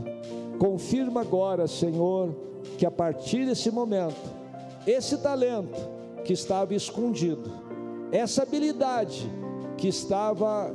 Confirma 0.59 1.21
agora, 1.21 1.69
Senhor, 1.69 2.35
que 2.79 2.87
a 2.87 2.91
partir 2.91 3.45
desse 3.45 3.71
momento, 3.71 4.17
esse 4.87 5.19
talento 5.19 5.79
que 6.25 6.33
estava 6.33 6.75
escondido, 6.75 7.51
essa 8.11 8.45
habilidade 8.45 9.31
que 9.77 9.89
estava 9.89 10.75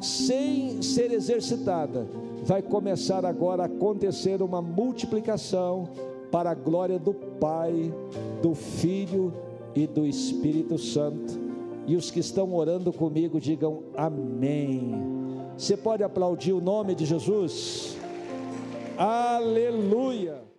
sem 0.00 0.80
ser 0.80 1.12
exercitada, 1.12 2.08
vai 2.42 2.62
começar 2.62 3.26
agora 3.26 3.64
a 3.64 3.66
acontecer 3.66 4.40
uma 4.40 4.62
multiplicação 4.62 5.90
para 6.32 6.50
a 6.50 6.54
glória 6.54 6.98
do 6.98 7.12
Pai, 7.12 7.94
do 8.40 8.54
Filho 8.54 9.32
e 9.74 9.86
do 9.86 10.06
Espírito 10.06 10.78
Santo. 10.78 11.38
E 11.86 11.94
os 11.94 12.10
que 12.10 12.20
estão 12.20 12.54
orando 12.54 12.92
comigo 12.92 13.38
digam 13.38 13.82
amém. 13.94 14.94
Você 15.56 15.76
pode 15.76 16.02
aplaudir 16.02 16.52
o 16.52 16.60
nome 16.60 16.94
de 16.94 17.04
Jesus? 17.04 17.96
Aleluia! 18.96 20.51